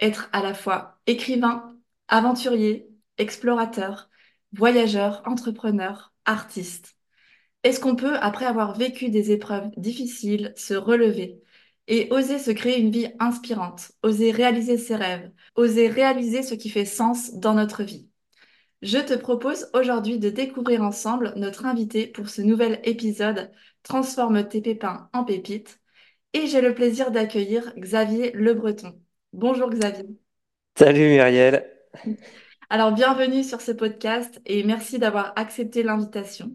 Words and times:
Être 0.00 0.28
à 0.32 0.42
la 0.42 0.54
fois 0.54 1.00
écrivain, 1.06 1.76
aventurier, 2.08 2.88
explorateur, 3.18 4.10
voyageur, 4.52 5.22
entrepreneur, 5.26 6.12
artiste 6.24 6.96
Est-ce 7.62 7.80
qu'on 7.80 7.96
peut, 7.96 8.16
après 8.16 8.46
avoir 8.46 8.76
vécu 8.76 9.10
des 9.10 9.32
épreuves 9.32 9.70
difficiles, 9.76 10.52
se 10.56 10.74
relever 10.74 11.42
et 11.88 12.08
oser 12.10 12.38
se 12.38 12.50
créer 12.50 12.80
une 12.80 12.90
vie 12.90 13.08
inspirante, 13.20 13.92
oser 14.02 14.32
réaliser 14.32 14.76
ses 14.78 14.96
rêves, 14.96 15.30
oser 15.54 15.88
réaliser 15.88 16.42
ce 16.42 16.54
qui 16.54 16.68
fait 16.68 16.84
sens 16.84 17.34
dans 17.34 17.54
notre 17.54 17.82
vie? 17.82 18.08
Je 18.82 18.98
te 18.98 19.14
propose 19.14 19.70
aujourd'hui 19.74 20.18
de 20.18 20.30
découvrir 20.30 20.82
ensemble 20.82 21.32
notre 21.36 21.64
invité 21.66 22.06
pour 22.06 22.28
ce 22.28 22.42
nouvel 22.42 22.80
épisode 22.84 23.50
Transforme 23.82 24.46
tes 24.48 24.60
pépins 24.60 25.08
en 25.12 25.24
pépites. 25.24 25.80
Et 26.34 26.46
j'ai 26.46 26.60
le 26.60 26.74
plaisir 26.74 27.10
d'accueillir 27.10 27.72
Xavier 27.78 28.32
Le 28.32 28.52
Breton. 28.54 29.00
Bonjour 29.36 29.68
Xavier. 29.68 30.08
Salut 30.78 31.08
Muriel. 31.10 31.70
Alors 32.70 32.92
bienvenue 32.92 33.44
sur 33.44 33.60
ce 33.60 33.70
podcast 33.70 34.40
et 34.46 34.64
merci 34.64 34.98
d'avoir 34.98 35.34
accepté 35.36 35.82
l'invitation. 35.82 36.52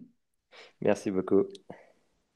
Merci 0.80 1.12
beaucoup. 1.12 1.44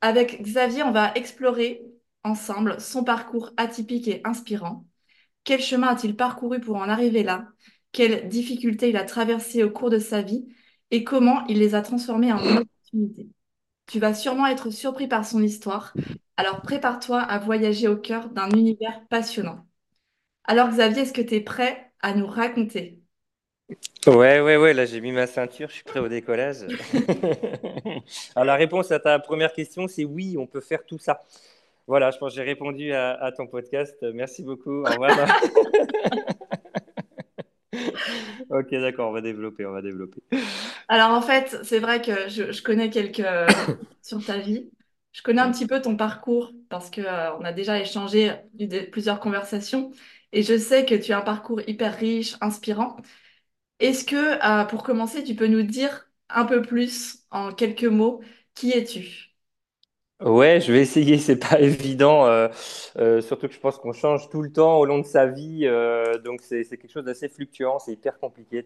Avec 0.02 0.40
Xavier, 0.40 0.84
on 0.84 0.92
va 0.92 1.12
explorer 1.16 1.82
ensemble 2.22 2.80
son 2.80 3.02
parcours 3.02 3.50
atypique 3.56 4.06
et 4.06 4.20
inspirant. 4.22 4.86
Quel 5.42 5.60
chemin 5.60 5.88
a-t-il 5.88 6.14
parcouru 6.14 6.60
pour 6.60 6.76
en 6.76 6.88
arriver 6.88 7.24
là? 7.24 7.48
Quelles 7.90 8.28
difficultés 8.28 8.90
il 8.90 8.96
a 8.96 9.04
traversées 9.04 9.64
au 9.64 9.70
cours 9.70 9.90
de 9.90 9.98
sa 9.98 10.22
vie? 10.22 10.46
Et 10.92 11.02
comment 11.02 11.44
il 11.48 11.58
les 11.58 11.74
a 11.74 11.82
transformées 11.82 12.32
en 12.32 12.38
opportunités? 12.38 13.30
Tu 13.86 13.98
vas 13.98 14.14
sûrement 14.14 14.46
être 14.46 14.70
surpris 14.70 15.08
par 15.08 15.26
son 15.26 15.42
histoire, 15.42 15.92
alors 16.36 16.62
prépare-toi 16.62 17.20
à 17.20 17.38
voyager 17.40 17.88
au 17.88 17.96
cœur 17.96 18.28
d'un 18.30 18.50
univers 18.50 19.04
passionnant. 19.08 19.66
Alors 20.46 20.68
Xavier, 20.68 21.02
est-ce 21.02 21.12
que 21.12 21.22
tu 21.22 21.34
es 21.34 21.40
prêt 21.40 21.90
à 22.00 22.14
nous 22.14 22.26
raconter? 22.26 23.00
Ouais, 24.06 24.40
ouais, 24.40 24.56
ouais, 24.56 24.72
là 24.72 24.84
j'ai 24.86 25.00
mis 25.00 25.10
ma 25.10 25.26
ceinture, 25.26 25.68
je 25.68 25.74
suis 25.74 25.84
prêt 25.84 25.98
au 25.98 26.08
décollage. 26.08 26.58
alors 28.36 28.44
la 28.44 28.54
réponse 28.54 28.92
à 28.92 29.00
ta 29.00 29.18
première 29.18 29.52
question, 29.52 29.88
c'est 29.88 30.04
oui, 30.04 30.36
on 30.38 30.46
peut 30.46 30.60
faire 30.60 30.84
tout 30.84 30.98
ça. 30.98 31.24
Voilà, 31.88 32.12
je 32.12 32.18
pense 32.18 32.30
que 32.30 32.36
j'ai 32.36 32.42
répondu 32.42 32.92
à, 32.92 33.12
à, 33.12 33.32
ton 33.32 33.46
podcast. 33.46 33.96
Merci 34.14 34.42
beaucoup. 34.42 34.82
Au 34.82 34.84
revoir. 34.84 35.10
ok, 38.50 38.70
d'accord, 38.70 39.10
on 39.10 39.12
va 39.12 39.20
développer, 39.20 39.66
on 39.66 39.72
va 39.72 39.82
développer. 39.82 40.20
Alors 40.88 41.10
en 41.10 41.22
fait, 41.22 41.58
c'est 41.62 41.78
vrai 41.78 42.00
que 42.00 42.28
je, 42.28 42.62
connais 42.62 42.90
quelques 42.90 43.22
sur 44.02 44.24
ta 44.24 44.38
vie. 44.38 44.70
Je 45.12 45.22
connais 45.22 45.40
un 45.40 45.50
petit 45.50 45.66
peu 45.66 45.80
ton 45.80 45.96
parcours 45.96 46.52
parce 46.68 46.90
que 46.90 47.00
euh, 47.00 47.34
on 47.36 47.44
a 47.44 47.52
déjà 47.52 47.80
échangé 47.80 48.32
plusieurs 48.92 49.18
conversations 49.18 49.90
et 50.36 50.42
je 50.44 50.58
sais 50.58 50.86
que 50.86 50.94
tu 50.94 51.12
as 51.12 51.18
un 51.18 51.22
parcours 51.22 51.60
hyper 51.68 51.96
riche, 51.98 52.36
inspirant. 52.40 52.96
Est-ce 53.80 54.04
que 54.04 54.16
euh, 54.62 54.64
pour 54.66 54.82
commencer, 54.84 55.24
tu 55.24 55.34
peux 55.36 55.46
nous 55.48 55.62
dire 55.62 56.10
un 56.30 56.44
peu 56.46 56.62
plus 56.62 57.24
en 57.30 57.52
quelques 57.52 57.84
mots 57.84 58.22
qui 58.54 58.72
es-tu? 58.72 59.34
Ouais, 60.22 60.60
je 60.62 60.72
vais 60.72 60.80
essayer, 60.80 61.18
c'est 61.18 61.36
pas 61.36 61.60
évident, 61.60 62.24
euh, 62.26 62.48
euh, 62.96 63.20
surtout 63.20 63.48
que 63.48 63.52
je 63.54 63.60
pense 63.60 63.76
qu'on 63.76 63.92
change 63.92 64.30
tout 64.30 64.40
le 64.40 64.50
temps 64.50 64.78
au 64.78 64.86
long 64.86 64.98
de 64.98 65.04
sa 65.06 65.26
vie, 65.26 65.66
donc 66.24 66.40
c'est 66.42 66.64
quelque 66.64 66.88
chose 66.90 67.04
d'assez 67.04 67.28
fluctuant, 67.28 67.78
c'est 67.78 67.92
hyper 67.92 68.18
compliqué 68.18 68.62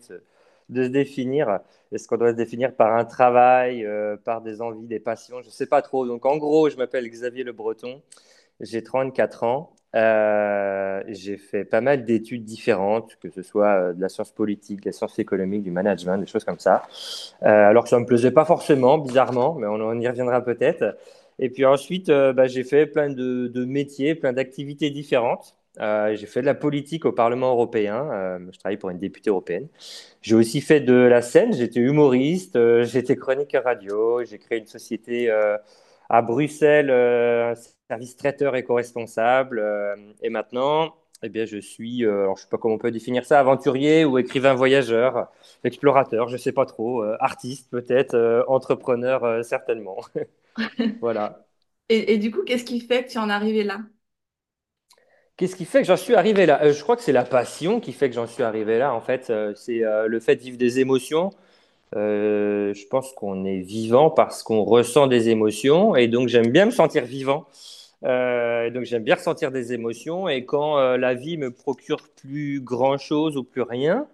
de 0.69 0.85
se 0.85 0.89
définir. 0.89 1.59
Est-ce 1.91 2.07
qu'on 2.07 2.17
doit 2.19 2.31
se 2.31 2.37
définir 2.37 2.77
par 2.77 2.95
un 2.95 3.05
travail, 3.05 3.85
par 4.25 4.43
des 4.43 4.63
envies, 4.63 4.87
des 4.87 5.01
passions? 5.01 5.43
Je 5.43 5.51
sais 5.51 5.67
pas 5.67 5.83
trop. 5.83 6.07
Donc 6.07 6.25
en 6.25 6.37
gros, 6.37 6.71
je 6.71 6.77
m'appelle 6.77 7.09
Xavier 7.11 7.43
Le 7.43 7.53
Breton, 7.53 8.01
j'ai 8.61 8.83
34 8.85 9.45
ans, 9.45 9.73
j'ai 9.95 11.37
fait 11.37 11.65
pas 11.65 11.81
mal 11.81 12.05
d'études 12.05 12.45
différentes, 12.45 13.17
que 13.21 13.31
ce 13.31 13.43
soit 13.43 13.93
de 13.93 14.01
la 14.01 14.09
science 14.09 14.33
politique, 14.33 14.81
de 14.81 14.87
la 14.87 14.93
science 14.93 15.19
économique, 15.19 15.63
du 15.63 15.71
management, 15.71 16.19
des 16.19 16.27
choses 16.27 16.45
comme 16.45 16.59
ça. 16.59 16.83
alors 17.43 17.85
que 17.85 17.91
ça 17.91 17.99
me 17.99 18.07
plaisait 18.07 18.31
pas 18.31 18.45
forcément, 18.45 18.99
bizarrement, 18.99 19.55
mais 19.55 19.67
on, 19.67 20.01
y 20.01 20.09
reviendra 20.09 20.43
peut-être. 20.43 20.97
Et 21.41 21.49
puis 21.49 21.65
ensuite, 21.65 22.11
euh, 22.11 22.35
bah, 22.35 22.47
j'ai 22.47 22.65
fait 22.65 22.87
plein 22.87 23.09
de, 23.09 23.65
métiers, 23.65 24.15
plein 24.15 24.35
d'activités 24.35 24.91
différentes. 24.91 25.57
Euh, 25.81 26.15
j'ai 26.15 26.27
fait 26.27 26.43
de 26.43 26.47
la 26.47 26.55
politique 26.55 27.07
au 27.07 27.13
Parlement 27.13 27.51
européen. 27.53 28.07
Euh, 28.13 28.39
je 28.53 28.59
travaille 28.59 28.77
pour 28.77 28.91
une 28.91 28.99
députée 28.99 29.31
européenne. 29.31 29.69
J'ai 30.21 30.35
aussi 30.35 30.61
fait 30.61 30.81
de 30.81 30.93
la 30.93 31.23
scène. 31.23 31.55
J'étais 31.55 31.81
humoriste. 31.81 32.59
j'étais 32.83 33.17
chroniqueur 33.17 33.65
radio. 33.65 34.23
J'ai 34.23 34.39
créé 34.39 34.59
une 34.59 34.67
société 34.67 35.33
à 36.11 36.23
Bruxelles, 36.23 36.91
un 36.91 37.55
service 37.89 38.17
traiteur 38.17 38.57
éco-responsable. 38.57 39.65
et 40.23 40.29
maintenant, 40.31 40.95
eh 41.23 41.29
bien, 41.29 41.45
je 41.47 41.59
suis, 41.59 42.05
alors 42.05 42.37
je 42.37 42.43
sais 42.43 42.49
pas 42.49 42.59
comment 42.59 42.75
on 42.75 42.79
peut 42.79 42.91
définir 42.91 43.25
ça, 43.25 43.41
aventurier 43.41 44.05
ou 44.05 44.19
écrivain 44.19 44.55
voyageur, 44.55 45.31
explorateur, 45.65 46.29
je 46.29 46.37
sais 46.37 46.53
pas 46.53 46.67
trop, 46.67 47.03
artiste 47.21 47.71
peut-être, 47.71 48.45
entrepreneur 48.49 49.45
certainement. 49.45 49.99
Voilà. 51.01 51.47
Et, 51.89 52.19
du 52.19 52.31
coup, 52.31 52.43
qu'est-ce 52.45 52.65
qui 52.65 52.81
fait 52.81 53.05
que 53.05 53.11
tu 53.11 53.19
en 53.19 53.29
es 53.29 53.33
arrivé 53.33 53.65
là? 53.65 53.81
Qu'est-ce 55.37 55.57
qui 55.57 55.65
fait 55.65 55.81
que 55.81 55.87
j'en 55.89 55.97
suis 55.97 56.15
arrivé 56.15 56.47
là? 56.47 56.63
Euh, 56.63 56.73
Je 56.73 56.83
crois 56.83 56.97
que 56.97 57.03
c'est 57.03 57.13
la 57.13 57.25
passion 57.25 57.81
qui 57.81 57.93
fait 57.93 58.09
que 58.09 58.15
j'en 58.15 58.27
suis 58.27 58.43
arrivé 58.45 58.79
là. 58.79 58.95
En 58.95 59.01
fait, 59.01 59.31
euh, 59.31 59.55
c'est 59.57 59.83
euh, 59.85 60.07
le 60.07 60.21
fait 60.21 60.37
de 60.37 60.43
vivre 60.43 60.59
des 60.59 60.79
émotions. 60.81 61.31
Je 61.95 62.87
pense 62.89 63.13
qu'on 63.13 63.45
est 63.45 63.61
vivant 63.61 64.11
parce 64.11 64.43
qu'on 64.43 64.65
ressent 64.65 65.07
des 65.07 65.29
émotions 65.31 65.97
et 65.97 66.09
donc 66.09 66.29
j'aime 66.29 66.49
bien 66.49 66.67
me 66.67 66.71
sentir 66.71 67.05
vivant. 67.05 67.47
et 68.05 68.71
donc 68.73 68.85
j'aime 68.85 69.05
bien 69.05 69.17
ressentir 69.17 69.51
des 69.53 69.73
émotions 69.73 70.29
et 70.29 70.45
quand 70.45 70.97
la 70.97 71.15
vie 71.15 71.37
me 71.37 71.51
procure 71.51 72.09
plus 72.17 72.61
grand 72.61 72.99
chose 72.99 73.37
ou 73.37 73.45
plus 73.45 73.63
rien, 73.63 74.07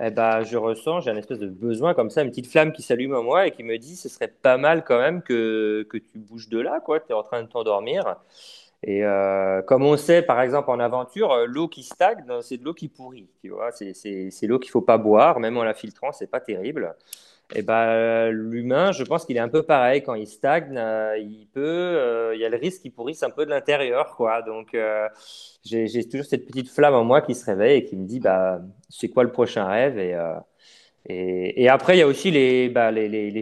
eh 0.00 0.10
ben, 0.10 0.42
je 0.42 0.56
ressens, 0.56 1.00
j'ai 1.02 1.10
un 1.10 1.16
espèce 1.16 1.38
de 1.38 1.46
besoin 1.46 1.94
comme 1.94 2.10
ça, 2.10 2.22
une 2.22 2.30
petite 2.30 2.48
flamme 2.48 2.72
qui 2.72 2.82
s'allume 2.82 3.14
en 3.14 3.22
moi 3.22 3.46
et 3.46 3.52
qui 3.52 3.62
me 3.62 3.78
dit 3.78 3.96
ce 3.96 4.08
serait 4.08 4.28
pas 4.42 4.56
mal 4.56 4.84
quand 4.84 4.98
même 4.98 5.22
que, 5.22 5.86
que 5.88 5.98
tu 5.98 6.18
bouges 6.18 6.48
de 6.48 6.58
là, 6.58 6.80
quoi. 6.80 6.98
Tu 7.00 7.10
es 7.10 7.12
en 7.14 7.22
train 7.22 7.42
de 7.42 7.48
t'endormir. 7.48 8.16
Et 8.86 9.02
euh, 9.02 9.62
comme 9.62 9.82
on 9.82 9.96
sait, 9.96 10.20
par 10.20 10.42
exemple, 10.42 10.70
en 10.70 10.78
aventure, 10.78 11.32
euh, 11.32 11.46
l'eau 11.46 11.68
qui 11.68 11.82
stagne, 11.82 12.22
c'est 12.42 12.58
de 12.58 12.64
l'eau 12.64 12.74
qui 12.74 12.88
pourrit. 12.88 13.30
Vois, 13.44 13.70
c'est 13.72 14.46
l'eau 14.46 14.58
qu'il 14.58 14.70
faut 14.70 14.82
pas 14.82 14.98
boire, 14.98 15.40
même 15.40 15.56
en 15.56 15.64
la 15.64 15.72
filtrant, 15.72 16.12
c'est 16.12 16.30
pas 16.30 16.40
terrible. 16.40 16.94
Et 17.54 17.62
ben, 17.62 18.28
l'humain, 18.28 18.92
je 18.92 19.02
pense 19.04 19.24
qu'il 19.24 19.38
est 19.38 19.40
un 19.40 19.48
peu 19.48 19.62
pareil. 19.62 20.02
Quand 20.02 20.14
il 20.14 20.26
stagne, 20.26 20.76
euh, 20.76 21.16
il 21.16 21.46
peut, 21.54 22.32
il 22.34 22.40
y 22.40 22.44
a 22.44 22.50
le 22.50 22.58
risque 22.58 22.82
qu'il 22.82 22.92
pourrisse 22.92 23.22
un 23.22 23.30
peu 23.30 23.46
de 23.46 23.50
l'intérieur, 23.50 24.16
quoi. 24.16 24.42
Donc, 24.42 24.76
j'ai 25.64 26.04
toujours 26.04 26.26
cette 26.26 26.46
petite 26.46 26.68
flamme 26.68 26.94
en 26.94 27.04
moi 27.04 27.22
qui 27.22 27.34
se 27.34 27.46
réveille 27.46 27.78
et 27.78 27.84
qui 27.84 27.96
me 27.96 28.06
dit, 28.06 28.20
bah, 28.20 28.60
c'est 28.90 29.08
quoi 29.08 29.22
le 29.22 29.32
prochain 29.32 29.66
rêve 29.66 29.98
et, 31.06 31.68
après, 31.68 31.96
il 31.96 32.00
y 32.00 32.02
a 32.02 32.06
aussi 32.06 32.30
les, 32.30 32.68
bah, 32.68 32.90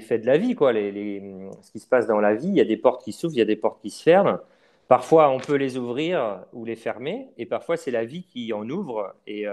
faits 0.01 0.23
de 0.23 0.27
la 0.27 0.39
vie, 0.39 0.55
quoi. 0.55 0.73
Ce 0.73 1.73
qui 1.73 1.81
se 1.81 1.89
passe 1.89 2.07
dans 2.07 2.21
la 2.21 2.35
vie. 2.35 2.49
Il 2.49 2.55
y 2.55 2.61
a 2.61 2.65
des 2.65 2.77
portes 2.77 3.05
qui 3.05 3.13
s'ouvrent, 3.13 3.35
il 3.35 3.39
y 3.39 3.43
a 3.43 3.45
des 3.45 3.57
portes 3.57 3.81
qui 3.81 3.91
se 3.91 4.03
ferment. 4.03 4.39
Parfois, 4.93 5.31
on 5.31 5.39
peut 5.39 5.55
les 5.57 5.79
ouvrir 5.79 6.45
ou 6.53 6.67
les 6.67 6.77
fermer, 6.77 7.29
et 7.39 7.47
parfois, 7.47 7.77
c'est 7.79 7.91
la 7.91 8.05
vie 8.05 8.25
qui 8.25 8.53
en 8.53 8.69
ouvre. 8.69 9.15
Et 9.27 9.47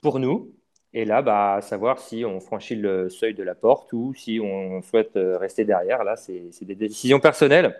pour 0.00 0.20
nous, 0.20 0.52
et 0.92 1.04
là, 1.04 1.22
bah, 1.22 1.60
savoir 1.62 2.00
si 2.00 2.24
on 2.24 2.40
franchit 2.40 2.74
le 2.74 3.08
seuil 3.08 3.34
de 3.34 3.44
la 3.44 3.54
porte 3.54 3.92
ou 3.92 4.12
si 4.14 4.40
on 4.42 4.82
souhaite 4.82 5.16
euh, 5.16 5.38
rester 5.38 5.64
derrière. 5.64 6.02
Là, 6.02 6.16
c'est 6.16 6.50
des 6.62 6.74
décisions 6.74 7.20
personnelles 7.20 7.76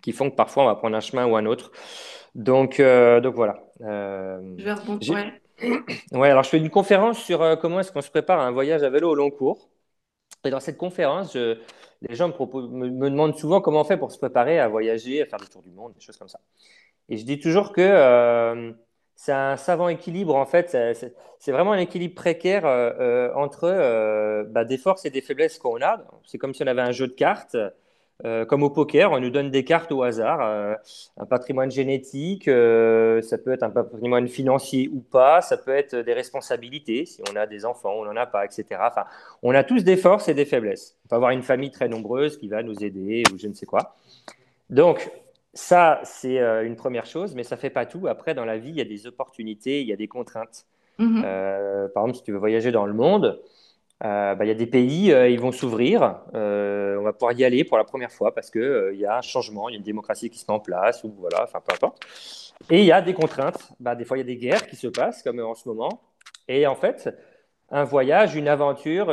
qui 0.00 0.12
font 0.12 0.30
que 0.30 0.36
parfois 0.36 0.62
on 0.62 0.66
va 0.66 0.76
prendre 0.76 0.96
un 0.96 1.00
chemin 1.00 1.26
ou 1.26 1.36
un 1.36 1.46
autre. 1.46 1.72
Donc, 2.36 2.78
euh, 2.78 3.20
donc 3.20 3.34
voilà. 3.34 3.64
Euh, 3.80 4.54
je 4.58 4.64
vais 4.64 4.70
ouais. 6.12 6.30
alors 6.30 6.42
je 6.42 6.50
fais 6.50 6.58
une 6.58 6.68
conférence 6.68 7.18
sur 7.18 7.58
comment 7.58 7.80
est-ce 7.80 7.90
qu'on 7.90 8.02
se 8.02 8.10
prépare 8.10 8.38
à 8.40 8.46
un 8.46 8.50
voyage 8.50 8.82
à 8.82 8.90
vélo 8.90 9.10
au 9.10 9.14
long 9.14 9.30
cours. 9.30 9.70
Et 10.46 10.50
dans 10.50 10.60
cette 10.60 10.78
conférence, 10.78 11.34
les 11.34 12.14
gens 12.14 12.28
me, 12.28 13.10
demandent 13.10 13.36
souvent 13.36 13.60
comment 13.60 13.80
on 13.80 13.84
fait 13.84 13.96
pour 13.96 14.12
se 14.12 14.18
préparer 14.18 14.58
à 14.58 14.68
voyager, 14.68 15.22
à 15.22 15.26
faire 15.26 15.40
des 15.40 15.46
tours 15.46 15.62
du 15.62 15.70
monde, 15.70 15.92
des 15.94 16.00
choses 16.00 16.16
comme 16.16 16.28
ça. 16.28 16.40
Et 17.08 17.16
je 17.16 17.24
dis 17.24 17.38
toujours 17.38 17.72
que 17.72 18.74
c'est 19.16 19.32
un 19.32 19.56
savant 19.56 19.88
équilibre, 19.88 20.36
en 20.36 20.44
fait. 20.44 20.76
C'est 21.38 21.52
vraiment 21.52 21.72
un 21.72 21.78
équilibre 21.78 22.14
précaire 22.14 22.66
euh, 22.66 22.92
euh, 23.00 23.34
entre 23.34 23.64
euh, 23.64 24.44
bah, 24.44 24.64
des 24.64 24.76
forces 24.76 25.06
et 25.06 25.10
des 25.10 25.22
faiblesses 25.22 25.58
qu'on 25.58 25.80
a. 25.82 26.04
C'est 26.26 26.38
comme 26.38 26.54
si 26.54 26.62
on 26.62 26.66
avait 26.66 26.82
un 26.82 26.92
jeu 26.92 27.08
de 27.08 27.12
cartes. 27.12 27.56
Euh, 28.24 28.46
comme 28.46 28.62
au 28.62 28.70
poker, 28.70 29.12
on 29.12 29.20
nous 29.20 29.28
donne 29.28 29.50
des 29.50 29.62
cartes 29.62 29.92
au 29.92 30.02
hasard, 30.02 30.40
euh, 30.40 30.74
un 31.18 31.26
patrimoine 31.26 31.70
génétique, 31.70 32.48
euh, 32.48 33.20
ça 33.20 33.36
peut 33.36 33.52
être 33.52 33.62
un 33.62 33.68
patrimoine 33.68 34.26
financier 34.26 34.88
ou 34.90 35.00
pas, 35.00 35.42
ça 35.42 35.58
peut 35.58 35.72
être 35.72 35.94
des 35.96 36.14
responsabilités, 36.14 37.04
si 37.04 37.20
on 37.30 37.36
a 37.36 37.46
des 37.46 37.66
enfants, 37.66 37.92
on 37.94 38.06
n'en 38.06 38.16
a 38.16 38.24
pas, 38.24 38.46
etc. 38.46 38.64
Enfin, 38.80 39.04
on 39.42 39.54
a 39.54 39.62
tous 39.64 39.84
des 39.84 39.98
forces 39.98 40.28
et 40.28 40.34
des 40.34 40.46
faiblesses. 40.46 40.96
On 41.04 41.08
peut 41.08 41.16
avoir 41.16 41.30
une 41.32 41.42
famille 41.42 41.70
très 41.70 41.88
nombreuse 41.88 42.38
qui 42.38 42.48
va 42.48 42.62
nous 42.62 42.82
aider 42.82 43.22
ou 43.34 43.38
je 43.38 43.48
ne 43.48 43.54
sais 43.54 43.66
quoi. 43.66 43.94
Donc, 44.70 45.10
ça, 45.52 46.00
c'est 46.04 46.38
une 46.38 46.76
première 46.76 47.06
chose, 47.06 47.34
mais 47.34 47.42
ça 47.42 47.56
ne 47.56 47.60
fait 47.60 47.70
pas 47.70 47.86
tout. 47.86 48.08
Après, 48.08 48.34
dans 48.34 48.44
la 48.44 48.56
vie, 48.58 48.70
il 48.70 48.76
y 48.76 48.80
a 48.80 48.84
des 48.84 49.06
opportunités, 49.06 49.82
il 49.82 49.86
y 49.86 49.92
a 49.92 49.96
des 49.96 50.08
contraintes. 50.08 50.66
Mhm. 50.98 51.22
par 51.92 52.04
exemple, 52.04 52.14
si 52.14 52.22
tu 52.22 52.32
veux 52.32 52.38
voyager 52.38 52.72
dans 52.72 52.86
le 52.86 52.94
monde, 52.94 53.38
euh, 54.04 54.34
bah, 54.34 54.44
il 54.44 54.48
y 54.48 54.50
a 54.50 54.54
des 54.54 54.66
pays, 54.66 55.10
euh, 55.12 55.28
ils 55.28 55.40
vont 55.40 55.52
s'ouvrir. 55.52 56.20
Euh, 56.34 56.98
on 56.98 57.02
va 57.02 57.12
pouvoir 57.12 57.32
y 57.32 57.44
aller 57.44 57.64
pour 57.64 57.78
la 57.78 57.84
première 57.84 58.12
fois 58.12 58.34
parce 58.34 58.50
que 58.50 58.90
il 58.92 59.00
y 59.00 59.06
a 59.06 59.16
un 59.16 59.22
changement, 59.22 59.68
il 59.68 59.72
y 59.72 59.76
a 59.76 59.78
une 59.78 59.84
démocratie 59.84 60.28
qui 60.28 60.38
se 60.38 60.44
met 60.48 60.54
en 60.54 60.60
place, 60.60 61.02
ou 61.04 61.14
voilà, 61.18 61.44
enfin 61.44 61.60
peu 61.66 61.74
importe. 61.74 62.04
Et 62.70 62.80
il 62.80 62.84
y 62.84 62.92
a 62.92 63.00
des 63.00 63.14
contraintes. 63.14 63.72
Bah, 63.80 63.94
des 63.94 64.04
fois, 64.04 64.18
il 64.18 64.20
y 64.20 64.24
a 64.24 64.26
des 64.26 64.36
guerres 64.36 64.66
qui 64.66 64.76
se 64.76 64.88
passent, 64.88 65.22
comme 65.22 65.40
en 65.40 65.54
ce 65.54 65.68
moment. 65.68 66.02
Et 66.48 66.66
en 66.66 66.74
fait, 66.74 67.08
un 67.70 67.84
voyage, 67.84 68.34
une 68.36 68.48
aventure, 68.48 69.10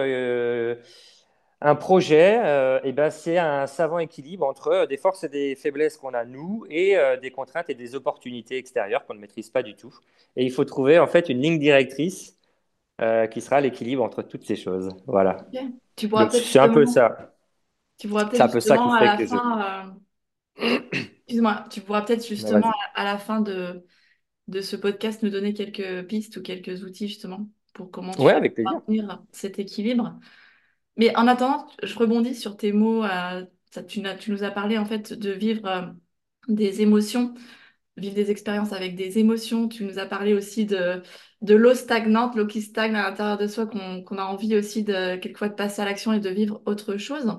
un 1.61 1.75
projet, 1.75 2.79
et 2.83 2.91
ben, 2.91 3.09
c'est 3.09 3.37
un 3.37 3.67
savant 3.67 3.99
équilibre 3.99 4.45
entre 4.45 4.85
des 4.87 4.97
forces 4.97 5.23
et 5.23 5.29
des 5.29 5.55
faiblesses 5.55 5.97
qu'on 5.97 6.13
a 6.13 6.25
nous 6.25 6.65
et 6.69 6.95
des 7.21 7.31
contraintes 7.31 7.69
et 7.69 7.73
des 7.73 7.95
opportunités 7.95 8.57
extérieures 8.57 9.05
qu'on 9.05 9.15
ne 9.15 9.19
maîtrise 9.19 9.49
pas 9.49 9.63
du 9.63 9.75
tout. 9.75 9.93
Et 10.35 10.45
il 10.45 10.51
faut 10.51 10.65
trouver 10.65 10.99
en 10.99 11.07
fait 11.07 11.29
une 11.29 11.41
ligne 11.41 11.59
directrice 11.59 12.37
euh, 13.01 13.27
qui 13.27 13.41
sera 13.41 13.61
l'équilibre 13.61 14.03
entre 14.03 14.21
toutes 14.21 14.45
ces 14.45 14.55
choses. 14.55 14.89
Voilà. 15.07 15.37
Ok. 15.53 15.61
Tu 15.95 16.07
pourras 16.07 16.23
Donc 16.23 16.31
peut-être 16.31 16.45
c'est 16.45 16.59
un 16.59 16.69
peu 16.69 16.85
justement, 16.85 17.07
ça. 17.07 17.35
tu 17.97 18.07
pourras 18.07 18.25
peut-être 18.25 18.51
peu 18.51 18.59
ça 18.59 18.77
qui 18.77 18.83
justement 18.83 18.93
à 18.93 19.05
la 19.05 19.27
fin, 19.27 19.95
euh, 20.61 20.77
excuse-moi, 20.91 21.65
tu 21.69 21.81
pourras 21.81 22.01
peut-être 22.01 22.27
justement 22.27 22.71
à, 22.95 23.03
la 23.03 23.17
fin 23.17 23.41
de, 23.41 23.85
de 24.47 24.61
ce 24.61 24.75
podcast 24.75 25.23
nous 25.23 25.29
donner 25.29 25.53
quelques 25.53 26.07
pistes 26.07 26.37
ou 26.37 26.41
quelques 26.41 26.83
outils 26.83 27.07
justement 27.07 27.47
pour 27.73 27.91
comment 27.91 28.11
tu 28.11 28.21
Ouais, 28.21 28.33
avec 28.33 28.57
maintenir 28.57 29.23
cet 29.31 29.59
équilibre. 29.59 30.19
Mais 30.97 31.15
en 31.15 31.27
attendant, 31.27 31.67
je 31.81 31.97
rebondis 31.97 32.35
sur 32.35 32.57
tes 32.57 32.71
mots. 32.71 33.03
euh, 33.03 33.45
ça, 33.71 33.83
tu, 33.83 34.01
tu 34.19 34.31
nous 34.31 34.43
as 34.43 34.51
parlé 34.51 34.77
en 34.77 34.85
fait 34.85 35.13
de 35.13 35.31
vivre 35.31 35.65
euh, 35.67 35.81
des 36.47 36.81
émotions, 36.81 37.33
vivre 37.97 38.15
des 38.15 38.31
expériences 38.31 38.73
avec 38.73 38.95
des 38.95 39.19
émotions. 39.19 39.67
Tu 39.67 39.85
nous 39.85 39.99
as 39.99 40.05
parlé 40.05 40.33
aussi 40.33 40.65
de, 40.65 41.01
de 41.41 41.55
l'eau 41.55 41.75
stagnante, 41.75 42.35
l'eau 42.35 42.47
qui 42.47 42.61
stagne 42.61 42.95
à 42.95 43.09
l'intérieur 43.09 43.37
de 43.37 43.47
soi, 43.47 43.67
qu'on 43.67 44.17
a 44.17 44.23
envie 44.23 44.55
aussi 44.55 44.83
de 44.83 45.15
quelquefois 45.17 45.49
de 45.49 45.55
passer 45.55 45.81
à 45.81 45.85
l'action 45.85 46.13
et 46.13 46.19
de 46.19 46.29
vivre 46.29 46.61
autre 46.65 46.97
chose. 46.97 47.37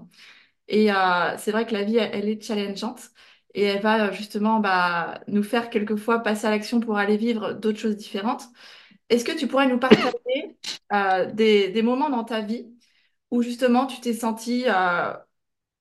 Et 0.69 0.93
euh, 0.93 1.37
c'est 1.39 1.53
vrai 1.53 1.67
que 1.67 1.73
la 1.75 1.85
vie, 1.85 1.97
elle, 1.99 2.29
est 2.29 2.43
challengeante 2.43 3.11
et 3.55 3.63
elle 3.65 3.83
va 3.83 4.09
euh, 4.09 4.13
justement 4.13 4.61
bah, 4.61 5.21
nous 5.29 5.43
faire 5.43 5.71
quelquefois 5.71 6.21
passer 6.21 6.47
à 6.47 6.51
l'action 6.51 6.81
pour 6.81 6.97
aller 6.99 7.17
vivre 7.17 7.53
d'autres 7.53 7.79
choses 7.79 7.97
différentes. 7.97 8.45
Est-ce 9.11 9.25
que 9.25 9.33
tu 9.37 9.47
pourrais 9.49 9.69
nous 9.69 9.79
partager 9.79 10.13
euh, 10.93 11.31
des, 11.33 11.69
des 11.71 11.83
moments 11.83 12.11
dans 12.11 12.25
ta 12.25 12.41
vie 12.41 12.67
où 13.31 13.43
justement 13.43 13.87
tu 13.87 14.01
t'es 14.01 14.15
senti 14.15 14.65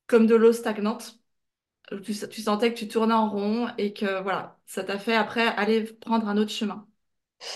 comme 0.08 0.28
de 0.28 0.36
l'eau 0.36 0.54
stagnante, 0.54 1.20
tu, 2.04 2.14
tu 2.30 2.42
sentais 2.42 2.74
que 2.74 2.80
tu 2.80 2.88
tournais 2.88 3.14
en 3.14 3.30
rond 3.30 3.70
et 3.78 3.94
que 3.94 4.22
voilà, 4.22 4.53
ça 4.66 4.84
t'a 4.84 5.00
fait 5.00 5.16
après 5.16 5.48
aller 5.48 5.84
prendre 5.86 6.28
un 6.28 6.38
autre 6.38 6.52
chemin. 6.52 6.88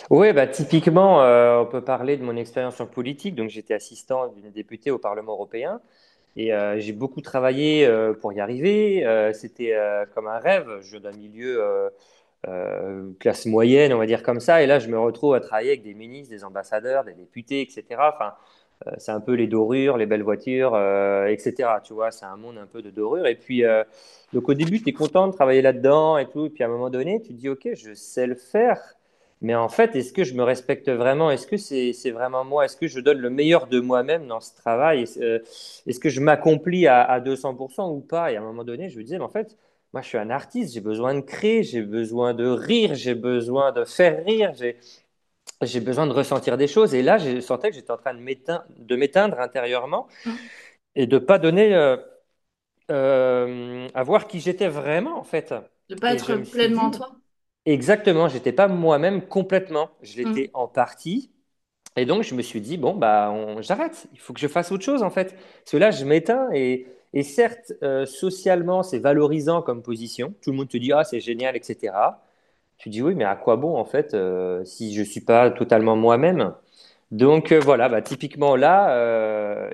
Oui, 0.10 0.34
bah, 0.34 0.48
typiquement, 0.48 1.22
euh, 1.24 1.60
on 1.60 1.66
peut 1.66 1.82
parler 1.84 2.18
de 2.18 2.24
mon 2.24 2.36
expérience 2.36 2.80
en 2.82 2.88
politique. 2.88 3.36
Donc, 3.36 3.50
j'étais 3.50 3.74
assistant 3.74 4.28
d'une 4.30 4.52
députée 4.52 4.92
au 4.92 4.98
Parlement 5.00 5.34
européen 5.34 5.82
et 6.36 6.54
euh, 6.54 6.80
j'ai 6.80 6.94
beaucoup 6.94 7.22
travaillé 7.22 7.86
euh, 7.88 8.14
pour 8.14 8.34
y 8.34 8.40
arriver. 8.40 9.04
C'était 9.34 9.76
comme 10.16 10.28
un 10.28 10.40
rêve. 10.40 10.68
Je 10.82 10.92
viens 10.98 11.00
d'un 11.12 11.18
milieu 11.18 11.62
classe 13.20 13.46
moyenne, 13.46 13.94
on 13.94 13.98
va 13.98 14.06
dire 14.06 14.24
comme 14.24 14.40
ça. 14.40 14.62
Et 14.64 14.68
là, 14.68 14.80
je 14.80 14.88
me 14.90 15.00
retrouve 15.00 15.34
à 15.36 15.40
travailler 15.42 15.70
avec 15.70 15.84
des 15.84 15.94
ministres, 15.94 16.30
des 16.34 16.44
ambassadeurs, 16.44 17.04
des 17.04 17.14
députés, 17.14 17.62
etc. 17.62 18.14
Enfin, 18.16 18.34
c'est 18.98 19.12
un 19.12 19.20
peu 19.20 19.34
les 19.34 19.48
dorures, 19.48 19.98
les 19.98 20.06
belles 20.06 20.24
voitures, 20.24 20.74
euh, 20.76 21.28
etc. 21.28 21.82
Tu 21.84 21.94
vois, 21.94 22.12
c'est 22.12 22.26
un 22.26 22.38
monde 22.38 22.58
un 22.58 22.68
peu 22.68 22.82
de 22.82 22.90
dorures. 22.90 23.28
Et 23.28 23.36
puis, 23.36 23.64
euh, 23.66 23.84
donc 24.34 24.48
au 24.50 24.54
début, 24.54 24.82
tu 24.82 24.90
es 24.90 24.94
content 24.94 25.28
de 25.28 25.34
travailler 25.34 25.62
là-dedans 25.62 26.18
et 26.18 26.28
tout. 26.30 26.46
Et 26.46 26.50
puis 26.50 26.64
à 26.64 26.68
un 26.68 26.70
moment 26.70 26.90
donné, 26.90 27.22
tu 27.22 27.30
te 27.30 27.34
dis, 27.34 27.50
OK, 27.50 27.68
je 27.74 27.94
sais 27.94 28.28
le 28.28 28.36
faire. 28.36 28.80
Mais 29.42 29.54
en 29.56 29.70
fait, 29.70 29.96
est-ce 29.96 30.14
que 30.14 30.24
je 30.24 30.34
me 30.34 30.44
respecte 30.44 30.90
vraiment? 30.90 31.30
Est-ce 31.30 31.46
que 31.48 31.58
c'est 31.58 32.12
vraiment 32.12 32.44
moi? 32.44 32.66
Est-ce 32.66 32.78
que 32.78 32.88
je 32.88 33.00
donne 33.00 33.20
le 33.20 33.30
meilleur 33.30 33.68
de 33.68 33.80
moi-même 33.80 34.28
dans 34.28 34.40
ce 34.40 34.56
travail? 34.56 35.04
Est-ce 35.04 35.20
euh, 35.22 36.00
que 36.02 36.10
je 36.10 36.22
m'accomplis 36.22 36.88
à, 36.88 37.04
à 37.04 37.20
200% 37.20 37.92
ou 37.96 38.00
pas? 38.00 38.32
Et 38.32 38.36
à 38.38 38.42
un 38.42 38.44
moment 38.44 38.64
donné, 38.64 38.90
je 38.90 38.98
me 38.98 39.04
disais, 39.04 39.18
mais 39.20 39.26
en 39.26 39.30
fait, 39.30 39.56
moi, 39.94 40.02
je 40.02 40.08
suis 40.08 40.18
un 40.18 40.30
artiste, 40.32 40.74
j'ai 40.74 40.82
besoin 40.82 41.14
de 41.16 41.22
créer, 41.22 41.64
j'ai 41.64 41.82
besoin 41.82 42.34
de 42.34 42.46
rire, 42.48 42.96
j'ai 42.96 43.16
besoin 43.16 43.72
de 43.72 43.86
faire 43.86 44.24
rire, 44.26 44.54
j'ai 45.64 45.80
besoin 45.82 46.08
de 46.08 46.14
ressentir 46.14 46.58
des 46.58 46.68
choses. 46.68 46.94
Et 46.94 47.02
là, 47.02 47.18
je 47.18 47.40
sentais 47.42 47.70
que 47.70 47.76
j'étais 47.76 47.92
en 47.92 47.98
train 47.98 48.14
de 48.14 48.20
m'éteindre, 48.96 49.40
intérieurement 49.40 50.08
Hein 50.26 50.50
et 50.96 51.08
de 51.08 51.18
pas 51.20 51.40
donner 51.40 51.76
euh, 51.76 51.98
euh, 52.92 53.88
à 53.94 54.04
voir 54.04 54.28
qui 54.28 54.40
j'étais 54.40 54.68
vraiment, 54.70 55.20
en 55.20 55.24
fait. 55.24 55.54
De 55.90 55.96
pas 55.96 56.14
Et 56.14 56.20
je 56.20 56.34
être 56.34 56.38
pleinement 56.38 56.90
dit, 56.90 56.92
toi. 56.92 57.20
exactement, 57.66 58.28
j'étais 58.30 58.54
pas 58.54 58.68
moi-même 58.68 59.28
complètement. 59.28 59.92
Je 60.02 60.18
Mm. 60.24 60.42
l'étais 60.42 60.52
en 60.54 60.68
partie. 60.68 61.32
Et 61.98 62.06
donc, 62.06 62.24
je 62.24 62.36
me 62.36 62.42
suis 62.44 62.62
dit, 62.62 62.78
bon, 62.78 62.96
bah, 62.96 63.34
j'arrête. 63.62 64.08
Il 64.14 64.20
faut 64.20 64.34
que 64.34 64.40
je 64.40 64.48
fasse 64.48 64.72
autre 64.72 64.84
chose, 64.86 65.04
en 65.04 65.10
fait. 65.10 65.36
Parce 65.36 65.72
que 65.72 65.78
là, 65.78 65.92
je 65.92 66.06
m'éteins 66.06 66.50
et, 66.54 66.88
et 67.14 67.24
certes, 67.24 67.74
euh, 67.84 68.06
socialement, 68.06 68.84
c'est 68.84 69.00
valorisant 69.00 69.62
comme 69.62 69.84
position. 69.84 70.34
Tout 70.42 70.52
le 70.52 70.58
monde 70.58 70.70
te 70.70 70.78
dit, 70.78 70.92
ah, 70.94 71.04
c'est 71.04 71.20
génial, 71.22 71.56
etc. 71.58 72.22
Tu 72.78 72.90
dis, 72.90 73.02
oui, 73.02 73.16
mais 73.16 73.24
à 73.26 73.36
quoi 73.36 73.56
bon, 73.56 73.76
en 73.78 73.86
fait, 73.86 74.14
euh, 74.14 74.64
si 74.66 74.94
je 74.94 75.02
suis 75.04 75.22
pas 75.22 75.50
totalement 75.52 75.96
moi-même? 75.96 76.54
Donc 77.12 77.52
euh, 77.54 77.60
voilà, 77.60 77.90
bah, 77.90 78.02
typiquement 78.02 78.56
là, 78.56 78.92
euh, 78.98 79.72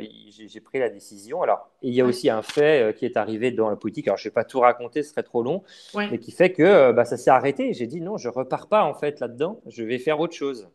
j'ai 0.48 0.62
pris 0.62 0.80
la 0.80 0.90
décision. 0.90 1.42
Alors, 1.42 1.70
il 1.82 1.94
y 1.94 2.02
a 2.02 2.06
aussi 2.06 2.30
un 2.30 2.42
fait 2.44 2.96
qui 2.98 3.06
est 3.06 3.18
arrivé 3.18 3.52
dans 3.52 3.70
la 3.70 3.76
politique. 3.76 4.08
Alors, 4.08 4.18
je 4.18 4.28
ne 4.28 4.32
vais 4.32 4.34
pas 4.34 4.46
tout 4.46 4.60
raconter, 4.62 5.04
ce 5.04 5.10
serait 5.12 5.24
trop 5.24 5.44
long, 5.44 5.64
Ouais. 5.94 6.12
mais 6.12 6.20
qui 6.20 6.32
fait 6.32 6.54
que 6.54 6.92
bah, 6.94 7.06
ça 7.06 7.18
s'est 7.18 7.32
arrêté. 7.32 7.74
J'ai 7.74 7.88
dit 7.88 8.02
non, 8.02 8.18
je 8.18 8.30
repars 8.30 8.68
pas 8.68 8.84
en 8.86 8.94
fait 8.94 9.20
là-dedans. 9.20 9.62
Je 9.68 9.84
vais 9.84 10.00
faire 10.00 10.20
autre 10.20 10.36
chose. 10.36 10.70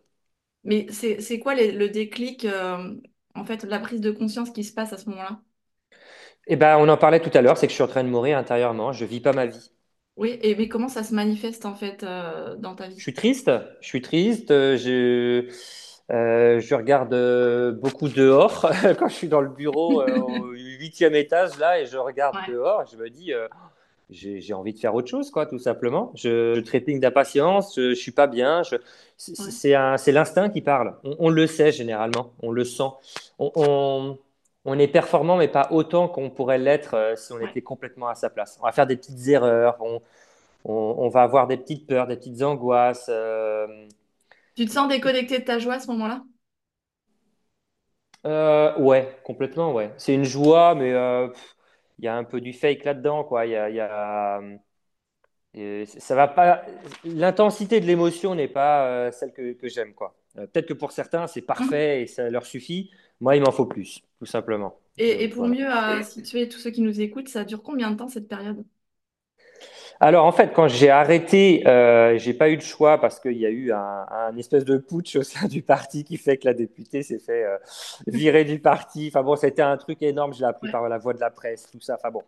Mais 0.65 0.87
c'est 0.93 1.39
quoi 1.41 1.55
les- 1.55 1.73
le 1.73 1.89
déclic, 1.89 2.47
en 3.35 3.45
fait, 3.45 3.65
la 3.65 3.79
prise 3.81 4.01
de 4.01 4.11
conscience 4.13 4.51
qui 4.51 4.63
se 4.65 4.73
passe 4.75 4.93
à 4.93 4.99
ce 4.99 5.09
moment-là? 5.11 5.43
Et 6.49 6.57
ben, 6.57 6.79
on 6.79 6.89
en 6.89 6.97
parlait 6.97 7.21
tout 7.21 7.31
à 7.37 7.43
l'heure, 7.43 7.57
c'est 7.59 7.67
que 7.67 7.71
je 7.71 7.75
suis 7.75 7.85
en 7.85 7.89
train 7.89 8.03
de 8.05 8.09
mourir 8.09 8.39
intérieurement. 8.39 8.93
Je 8.93 9.05
vis 9.05 9.21
pas 9.21 9.33
ma 9.33 9.47
vie. 9.47 9.71
Oui, 10.19 10.39
et 10.43 10.55
mais 10.55 10.69
comment 10.69 10.89
ça 10.91 11.03
se 11.05 11.15
manifeste 11.15 11.65
en 11.65 11.75
fait 11.75 12.03
euh, 12.03 12.57
dans 12.57 12.75
ta 12.75 12.89
Je 12.97 13.03
vie? 13.03 13.05
suis 13.05 13.15
triste. 13.15 13.51
Je 13.81 13.87
suis 13.87 14.03
triste. 14.03 14.49
Je 14.51 15.49
euh, 16.11 16.59
je 16.61 16.75
regarde 16.75 17.13
euh, 17.15 17.71
beaucoup 17.73 18.09
dehors 18.09 18.67
quand 18.99 19.09
je 19.09 19.15
suis 19.15 19.29
dans 19.29 19.41
le 19.43 19.51
bureau 19.51 20.03
au 20.03 20.47
huitième 20.53 21.15
étage 21.15 21.59
là 21.59 21.81
et 21.81 21.87
je 21.87 21.97
regarde 21.99 22.37
Ouais, 22.37 22.49
dehors. 22.49 22.85
Je 22.91 22.97
me 22.97 23.09
dis. 23.11 23.33
j'ai 24.11 24.55
envie 24.55 24.75
de 24.75 24.79
faire 24.81 24.95
autre 24.95 25.09
chose, 25.11 25.31
quoi, 25.31 25.47
tout 25.47 25.59
simplement. 25.61 26.13
Je, 26.17 26.55
je 26.55 26.61
trépigne 26.61 27.01
d'impatience, 27.01 27.75
je, 27.77 27.91
je 27.91 27.95
suis 27.97 28.13
pas 28.13 28.27
bien. 28.29 28.63
Je, 28.65 28.77
c'est 29.17 29.33
ouais. 29.39 29.53
l'instinct 30.13 30.51
qui 30.51 30.63
parle. 30.63 30.97
On, 31.05 31.17
on 31.21 31.31
le 31.31 31.47
sait 31.47 31.73
généralement, 31.73 32.33
on 32.43 32.53
le 32.53 32.65
sent. 32.65 32.85
On, 33.39 33.53
on- 33.57 34.19
on 34.65 34.79
est 34.79 34.89
performant, 34.89 35.37
mais 35.37 35.49
pas 35.49 35.69
autant 35.71 36.09
qu'on 36.09 36.29
pourrait 36.31 36.59
l'être 36.59 36.95
euh, 36.95 37.17
si 37.17 37.33
on 37.33 37.41
Ouais. 37.41 37.53
était 37.53 37.63
complètement 37.63 38.09
à 38.09 38.15
sa 38.15 38.29
place. 38.29 38.59
On 38.61 38.67
va 38.67 38.73
faire 38.73 38.87
des 38.87 38.97
petites 38.97 39.27
erreurs, 39.29 39.79
on, 39.81 40.03
on- 40.65 40.95
on 40.99 41.09
va 41.09 41.23
avoir 41.23 41.47
des 41.47 41.57
petites 41.57 41.87
peurs, 41.87 42.07
des 42.07 42.17
petites 42.17 42.43
angoisses. 42.43 43.07
euh, 43.09 43.67
Tu 44.57 44.67
te 44.67 44.71
sens 44.73 44.89
déconnecté 44.91 45.39
de 45.39 45.45
ta 45.45 45.59
joie 45.59 45.75
à 45.77 45.81
ce 45.81 45.87
moment-là? 45.87 46.23
euh, 48.27 48.77
ouais, 48.79 49.17
complètement, 49.25 49.73
ouais. 49.73 49.93
C'est 49.97 50.15
une 50.15 50.25
joie, 50.25 50.75
mais 50.75 50.93
euh, 50.93 51.29
il 51.99 52.05
y 52.05 52.09
a 52.09 52.17
un 52.17 52.25
peu 52.25 52.41
du 52.41 52.53
fake 52.53 52.85
là-dedans, 52.85 53.25
quoi. 53.25 53.47
Il 53.47 53.53
y 53.53 53.57
a, 53.57 53.71
il 53.71 53.77
y 53.77 53.81
a, 53.81 54.41
Et 55.55 55.87
ça 55.87 56.15
va 56.15 56.29
pas. 56.29 56.63
L'intensité 57.05 57.81
de 57.81 57.87
l'émotion 57.87 58.35
n'est 58.35 58.49
pas 58.49 58.87
euh, 58.87 59.13
celle 59.13 59.33
que, 59.33 59.53
que 59.55 59.69
j'aime, 59.69 59.95
quoi. 59.95 60.15
Euh, 60.37 60.47
peut-être 60.47 60.67
que 60.69 60.75
pour 60.75 60.93
certains, 60.93 61.27
c'est 61.27 61.43
parfait 61.43 62.03
et 62.03 62.07
ça 62.07 62.29
leur 62.31 62.45
suffit. 62.47 62.91
Moi, 63.21 63.37
il 63.37 63.43
m'en 63.43 63.51
faut 63.53 63.67
plus, 63.67 64.03
tout 64.19 64.27
simplement. 64.27 64.79
Et, 64.99 65.29
pour 65.29 65.47
voilà. 65.47 65.49
mieux 65.49 65.67
euh, 65.75 66.03
situer 66.03 66.49
tous 66.49 66.59
ceux 66.59 66.71
qui 66.71 66.83
nous 66.83 67.01
écoutent, 67.01 67.29
ça 67.29 67.45
dure 67.45 67.63
combien 67.63 67.91
de 67.91 67.97
temps 67.97 68.09
cette 68.09 68.29
période? 68.29 68.65
Alors 70.01 70.27
en 70.27 70.33
fait, 70.33 70.53
quand 70.55 70.69
j'ai 70.69 70.91
arrêté, 70.91 71.67
euh, 71.67 72.17
j'ai 72.19 72.33
pas 72.33 72.51
eu 72.51 72.57
de 72.57 72.63
choix 72.63 73.01
parce 73.01 73.19
qu'il 73.19 73.37
y 73.37 73.47
a 73.47 73.51
eu 73.51 73.73
un, 73.73 74.07
un 74.11 74.37
espèce 74.37 74.65
de 74.65 74.77
putsch 74.79 75.17
au 75.17 75.23
sein 75.25 75.49
du 75.49 75.63
parti 75.63 76.05
qui 76.05 76.17
fait 76.19 76.37
que 76.37 76.47
la 76.47 76.55
députée 76.55 77.03
s'est 77.03 77.19
fait 77.19 77.45
euh, 77.45 77.57
virer 78.07 78.45
du 78.45 78.61
parti. 78.61 79.09
Enfin 79.11 79.25
bon, 79.25 79.35
c'était 79.35 79.63
un 79.63 79.77
truc 79.77 80.01
énorme. 80.03 80.33
Je 80.35 80.39
l'ai 80.41 80.45
appris 80.47 80.69
Ouais. 80.69 80.71
par 80.71 80.89
la 80.89 80.99
voie 80.99 81.15
de 81.15 81.21
la 81.21 81.31
presse, 81.31 81.69
tout 81.71 81.81
ça. 81.81 81.97
Enfin 81.97 82.11
bon, 82.11 82.23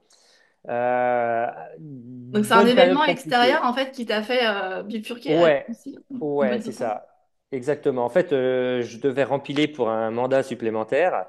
Euh, 0.68 1.46
Donc 1.78 2.44
c'est 2.44 2.52
un 2.54 2.66
événement 2.66 3.04
extérieur 3.04 3.64
en 3.64 3.72
fait 3.72 3.92
qui 3.92 4.04
t'a 4.06 4.22
fait 4.22 4.42
bifurquer 4.84 5.36
Ouais, 5.36 5.66
aussi, 5.68 5.96
ouais, 6.20 6.60
c'est 6.60 6.72
ça. 6.72 7.06
Exactement. 7.52 8.04
En 8.04 8.08
fait, 8.08 8.30
je 8.30 8.98
devais 8.98 9.24
rempiler 9.24 9.66
pour 9.68 9.90
un 9.90 10.10
mandat 10.10 10.42
supplémentaire. 10.42 11.26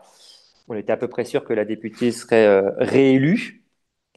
On 0.68 0.76
était 0.76 0.94
à 0.94 0.98
peu 0.98 1.08
près 1.08 1.26
sûr 1.26 1.44
que 1.44 1.54
la 1.54 1.66
députée 1.66 2.12
serait 2.12 2.62
réélue. 2.78 3.61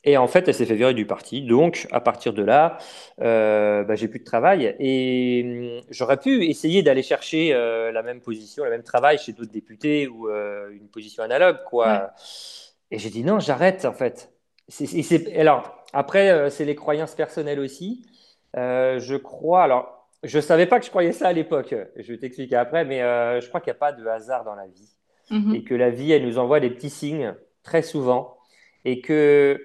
Et 0.06 0.16
en 0.18 0.26
fait, 0.26 0.46
elle 0.49 0.54
s'est 0.54 0.66
fait 0.66 0.75
virer 0.75 0.92
du 0.94 1.06
parti. 1.06 1.42
Donc, 1.42 1.87
à 1.90 2.00
partir 2.00 2.32
de 2.34 2.42
là, 2.42 2.76
euh, 3.23 3.84
bah, 3.84 3.94
j'ai 3.94 4.08
plus 4.08 4.18
de 4.20 4.25
travail. 4.25 4.76
Et 4.78 5.78
hum, 5.78 5.80
j'aurais 5.90 6.18
pu 6.18 6.44
essayer 6.44 6.82
d'aller 6.82 7.02
chercher 7.02 7.54
euh, 7.54 7.90
la 7.90 8.02
même 8.02 8.20
position, 8.20 8.64
le 8.64 8.70
même 8.70 8.82
travail 8.82 9.18
chez 9.18 9.32
d'autres 9.32 9.52
députés 9.52 10.06
ou 10.08 10.28
euh, 10.28 10.70
une 10.73 10.88
position 10.88 11.23
analogue, 11.23 11.56
Ouais. 11.56 11.62
quoi. 11.70 12.11
Et 12.90 12.99
j'ai 12.99 13.11
dit 13.11 13.25
non, 13.25 13.40
j'arrête, 13.40 13.84
en 13.87 13.92
fait. 13.94 14.30
Alors, 15.37 15.84
après, 15.92 16.50
c'est 16.50 16.64
les 16.64 16.75
croyances 16.75 17.14
personnelles 17.14 17.61
aussi. 17.61 18.04
Je 18.54 19.16
crois, 19.16 19.64
alors, 19.64 20.08
je 20.23 20.38
savais 20.40 20.66
pas 20.66 20.78
que 20.78 20.84
je 20.87 20.90
croyais 20.90 21.12
ça 21.12 21.28
à 21.28 21.32
l'époque. 21.32 21.75
Je 21.96 22.12
vais 22.12 22.18
t'expliquer 22.18 22.56
après, 22.56 22.84
mais 22.84 23.00
je 23.40 23.49
crois 23.49 23.61
qu'il 23.61 23.70
n'y 23.73 23.76
a 23.76 23.80
pas 23.80 23.92
de 23.92 24.06
hasard 24.06 24.44
dans 24.44 24.54
la 24.54 24.66
vie. 24.66 24.90
Et 25.30 25.34
Mhm. 25.34 25.64
que 25.64 25.75
la 25.75 25.90
vie, 25.90 26.12
elle 26.12 26.25
nous 26.26 26.38
envoie 26.38 26.61
des 26.61 26.70
petits 26.70 26.90
signes 26.90 27.34
très 27.62 27.82
souvent. 27.82 28.37
Et 28.84 29.00
que 29.00 29.58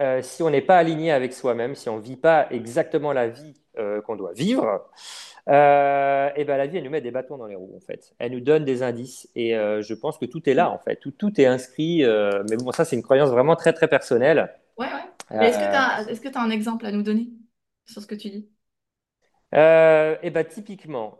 euh, 0.00 0.22
si 0.22 0.42
on 0.42 0.48
n'est 0.48 0.62
pas 0.62 0.78
aligné 0.78 1.12
avec 1.12 1.34
soi-même, 1.34 1.74
si 1.74 1.88
on 1.90 1.96
ne 1.96 2.02
vit 2.02 2.16
pas 2.16 2.46
exactement 2.50 3.12
la 3.12 3.28
vie 3.28 3.54
euh, 3.78 4.00
qu'on 4.00 4.16
doit 4.16 4.32
vivre, 4.32 4.88
euh, 5.48 6.30
et 6.36 6.44
ben 6.44 6.56
la 6.56 6.66
vie, 6.66 6.78
elle 6.78 6.84
nous 6.84 6.90
met 6.90 7.02
des 7.02 7.10
bâtons 7.10 7.36
dans 7.36 7.46
les 7.46 7.54
roues, 7.54 7.74
en 7.76 7.80
fait. 7.80 8.14
Elle 8.18 8.32
nous 8.32 8.40
donne 8.40 8.64
des 8.64 8.82
indices. 8.82 9.28
Et 9.34 9.50
je 9.50 9.94
pense 9.94 10.16
que 10.16 10.24
tout 10.24 10.48
est 10.48 10.54
là, 10.54 10.70
en 10.70 10.78
fait. 10.78 10.96
Tout, 10.96 11.10
tout 11.10 11.38
est 11.40 11.46
inscrit. 11.46 12.02
mais 12.48 12.56
bon, 12.56 12.72
ça, 12.72 12.84
c'est 12.84 12.96
une 12.96 13.02
croyance 13.02 13.30
vraiment 13.30 13.56
très, 13.56 13.72
très 13.72 13.88
personnelle. 13.88 14.54
Ouais, 14.78 14.86
ouais. 14.86 15.46
Est-ce 15.46 15.58
que 16.20 16.28
tu 16.28 16.38
as, 16.38 16.40
un 16.40 16.50
exemple 16.50 16.86
à 16.86 16.92
nous 16.92 17.02
donner 17.02 17.28
sur 17.84 18.00
ce 18.00 18.06
que 18.06 18.14
tu 18.14 18.30
dis? 18.30 18.48
et 19.52 20.30
ben 20.30 20.44
typiquement, 20.48 21.18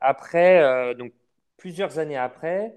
après, 0.00 0.94
donc 0.96 1.12
plusieurs 1.56 1.98
années 1.98 2.18
après, 2.18 2.74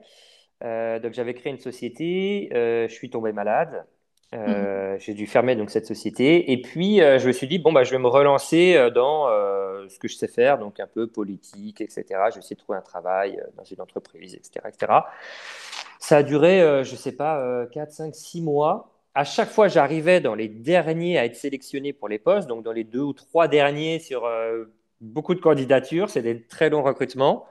donc 0.62 1.14
j'avais 1.14 1.34
créé 1.34 1.52
une 1.52 1.60
société, 1.60 2.48
je 2.54 2.94
suis 2.94 3.10
tombé 3.10 3.34
malade, 3.34 3.86
Mhm. 4.32 4.40
euh, 4.42 4.96
j'ai 5.00 5.16
dû 5.16 5.26
fermer 5.26 5.56
donc 5.56 5.72
cette 5.72 5.88
société, 5.88 6.52
et 6.52 6.62
puis 6.62 7.02
euh, 7.02 7.18
je 7.18 7.28
me 7.28 7.32
suis 7.32 7.48
dit 7.48 7.58
bon 7.58 7.74
bah 7.74 7.84
je 7.84 7.90
vais 7.90 7.98
me 7.98 8.08
relancer 8.08 8.76
euh, 8.76 8.92
dans 8.92 9.28
ce 9.90 9.98
que 9.98 10.08
je 10.08 10.16
sais 10.16 10.28
faire, 10.28 10.60
donc 10.60 10.80
un 10.80 10.86
peu 10.86 11.08
politique, 11.08 11.82
etc. 11.82 12.04
Je 12.30 12.36
vais 12.36 12.40
essayer 12.40 12.56
de 12.56 12.62
trouver 12.62 12.78
un 12.78 12.84
travail 12.84 13.42
dans 13.58 13.64
une 13.64 13.82
entreprise, 13.82 14.36
etc., 14.36 14.68
etc. 14.68 14.94
Ça 16.00 16.18
a 16.18 16.24
duré, 16.24 16.84
je 16.84 16.96
sais 16.96 17.12
pas, 17.12 17.40
euh, 17.42 17.66
4, 17.66 17.92
5, 17.92 18.16
6 18.16 18.42
mois. 18.42 18.92
À 19.16 19.24
chaque 19.24 19.50
fois, 19.50 19.68
j'arrivais 19.68 20.22
dans 20.22 20.36
les 20.36 20.48
derniers 20.48 21.18
à 21.18 21.26
être 21.26 21.36
sélectionné 21.36 21.92
pour 21.92 22.08
les 22.08 22.20
postes, 22.20 22.48
donc 22.48 22.64
dans 22.64 22.72
les 22.72 22.84
deux 22.84 23.02
ou 23.02 23.14
trois 23.14 23.48
derniers 23.48 23.98
sur 24.00 24.30
beaucoup 25.02 25.34
de 25.34 25.42
candidatures. 25.42 26.10
C'est 26.10 26.22
des 26.22 26.46
très 26.46 26.70
longs 26.70 26.84
recrutements. 26.84 27.46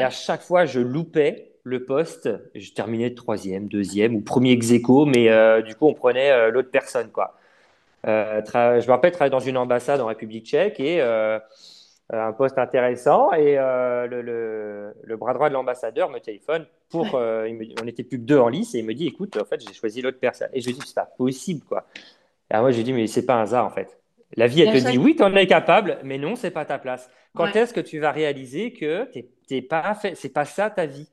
Et 0.00 0.02
à 0.02 0.10
chaque 0.10 0.40
fois, 0.40 0.64
je 0.64 0.80
loupais 0.80 1.51
le 1.64 1.84
poste. 1.84 2.28
Je 2.54 2.72
terminais 2.72 3.14
troisième, 3.14 3.68
deuxième 3.68 4.14
ou 4.16 4.20
premier 4.20 4.52
ex 4.52 4.70
aequo, 4.72 5.06
mais 5.06 5.28
euh, 5.30 5.62
du 5.62 5.74
coup, 5.74 5.86
on 5.86 5.94
prenait 5.94 6.30
euh, 6.30 6.50
l'autre 6.50 6.70
personne, 6.70 7.10
quoi. 7.10 7.36
Euh, 8.06 8.42
je 8.44 8.86
me 8.86 8.90
rappelle 8.90 9.12
travailler 9.12 9.30
dans 9.30 9.38
une 9.40 9.56
ambassade 9.56 10.00
en 10.00 10.06
République 10.06 10.46
tchèque 10.46 10.80
et 10.80 11.00
un 12.10 12.32
poste 12.32 12.58
intéressant. 12.58 13.32
Et 13.32 13.54
le, 13.56 14.22
le- 14.22 14.94
le 15.02 15.16
bras 15.16 15.34
droit 15.34 15.48
de 15.48 15.54
l'ambassadeur 15.54 16.10
me 16.10 16.18
téléphone 16.18 16.66
pour. 16.90 17.06
il 17.46 17.54
me 17.54 17.64
on 17.80 17.84
n'était 17.84 18.02
plus 18.04 18.18
que 18.18 18.24
deux 18.24 18.38
en 18.38 18.48
lice 18.48 18.74
et 18.74 18.80
il 18.80 18.84
me 18.86 18.94
dit 18.94 19.06
écoute, 19.06 19.36
en 19.36 19.44
fait, 19.44 19.60
j'ai 19.66 19.72
choisi 19.72 20.02
l'autre 20.02 20.18
personne. 20.20 20.48
Et 20.52 20.60
je 20.60 20.66
lui 20.66 20.74
dis 20.74 20.80
c'est 20.84 20.94
pas 20.94 21.06
possible, 21.16 21.64
quoi. 21.64 21.86
Et 22.50 22.54
alors 22.54 22.64
moi, 22.64 22.72
j'ai 22.72 22.82
dit 22.82 22.92
mais 22.92 23.06
c'est 23.06 23.26
pas 23.26 23.34
un 23.36 23.42
hasard, 23.42 23.66
en 23.66 23.70
fait. 23.70 23.98
La 24.36 24.46
vie, 24.48 24.62
elle 24.62 24.72
te 24.82 24.90
dit 24.90 24.98
oui, 24.98 25.16
tu 25.16 25.22
en 25.22 25.34
es 25.36 25.46
capable, 25.46 25.98
mais 26.04 26.18
non, 26.18 26.36
c'est 26.36 26.50
pas 26.50 26.64
ta 26.64 26.78
place. 26.78 27.08
Quand 27.34 27.44
Ouais. 27.44 27.58
est-ce 27.60 27.74
que 27.74 27.80
tu 27.80 27.98
vas 28.00 28.12
réaliser 28.12 28.72
que 28.72 29.08
t'es 29.46 29.62
pas 29.62 29.94
fait, 29.94 30.14
c'est 30.16 30.30
pas 30.32 30.44
ça 30.44 30.70
ta 30.70 30.86
vie? 30.86 31.08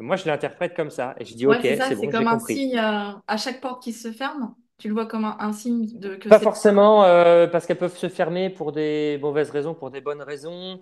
Moi, 0.00 0.16
je 0.16 0.26
l'interprète 0.26 0.74
comme 0.74 0.90
ça. 0.90 1.14
Et 1.18 1.24
je 1.24 1.34
dis 1.36 1.46
Ouais, 1.46 1.58
ok, 1.58 1.66
c'est 1.82 1.94
bon, 1.96 2.08
comme 2.08 2.26
un 2.28 2.38
compris. 2.38 2.62
signe 2.62 2.76
euh, 2.78 3.12
à 3.26 3.36
chaque 3.36 3.60
porte 3.60 3.82
qui 3.82 3.92
se 3.92 4.12
ferme. 4.12 4.54
Tu 4.78 4.88
le 4.88 4.94
vois 4.94 5.06
comme 5.06 5.24
un, 5.24 5.36
un 5.40 5.52
signe 5.52 5.86
de 5.98 6.16
que 6.16 6.28
Pas 6.28 6.38
forcément 6.38 7.04
euh, 7.04 7.48
parce 7.48 7.66
qu'elles 7.66 7.78
peuvent 7.78 7.96
se 7.96 8.08
fermer 8.08 8.50
pour 8.50 8.70
des 8.72 9.18
mauvaises 9.20 9.50
raisons, 9.50 9.74
pour 9.74 9.90
des 9.90 10.00
bonnes 10.00 10.22
raisons. 10.22 10.80